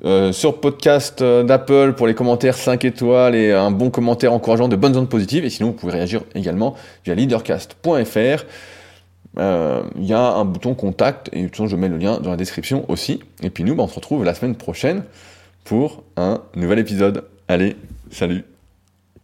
Euh, 0.04 0.32
sur 0.32 0.60
podcast 0.60 1.22
euh, 1.22 1.44
d'Apple 1.44 1.92
pour 1.92 2.08
les 2.08 2.14
commentaires 2.14 2.56
5 2.56 2.84
étoiles 2.84 3.36
et 3.36 3.52
un 3.52 3.70
bon 3.70 3.90
commentaire 3.90 4.32
encourageant 4.32 4.66
de 4.66 4.76
bonnes 4.76 4.96
ondes 4.96 5.08
positives. 5.08 5.44
Et 5.44 5.50
sinon, 5.50 5.68
vous 5.68 5.74
pouvez 5.74 5.92
réagir 5.92 6.22
également 6.34 6.74
via 7.04 7.14
leadercast.fr. 7.14 8.44
Euh, 9.36 9.82
il 9.96 10.04
y 10.04 10.12
a 10.12 10.32
un 10.32 10.44
bouton 10.44 10.74
contact 10.74 11.30
et 11.32 11.42
de 11.42 11.46
toute 11.46 11.56
façon, 11.56 11.68
je 11.68 11.76
mets 11.76 11.88
le 11.88 11.96
lien 11.96 12.18
dans 12.18 12.30
la 12.30 12.36
description 12.36 12.84
aussi. 12.88 13.20
Et 13.42 13.50
puis 13.50 13.62
nous, 13.64 13.74
bah, 13.74 13.84
on 13.84 13.88
se 13.88 13.94
retrouve 13.94 14.24
la 14.24 14.34
semaine 14.34 14.56
prochaine 14.56 15.04
pour 15.64 16.02
un 16.16 16.40
nouvel 16.56 16.80
épisode. 16.80 17.24
Allez, 17.48 17.76
salut 18.10 18.44